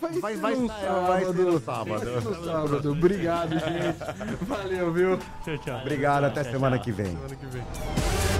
vai, 0.00 0.12
Vai- 0.20 0.36
vai 0.36 0.54
no 0.54 0.66
estar- 0.66 1.06
vai 1.06 1.24
ser 1.24 1.32
no 1.34 1.60
sábado. 1.60 1.88
Vai 1.88 1.98
ser 2.00 2.06
no 2.14 2.22
Sábado 2.22 2.44
sábado. 2.68 2.92
Obrigado, 2.92 3.50
gente. 3.52 4.44
Valeu, 4.46 4.92
viu? 4.92 5.18
Tchau, 5.44 5.58
tchau. 5.58 5.80
Obrigado, 5.80 6.24
até 6.24 6.42
Tchau, 6.42 6.52
semana 6.52 6.76
tchau. 6.76 6.84
que 6.84 6.92
vem. 6.92 7.06
Semana 7.12 7.36
que 7.36 7.46
vem. 7.46 8.33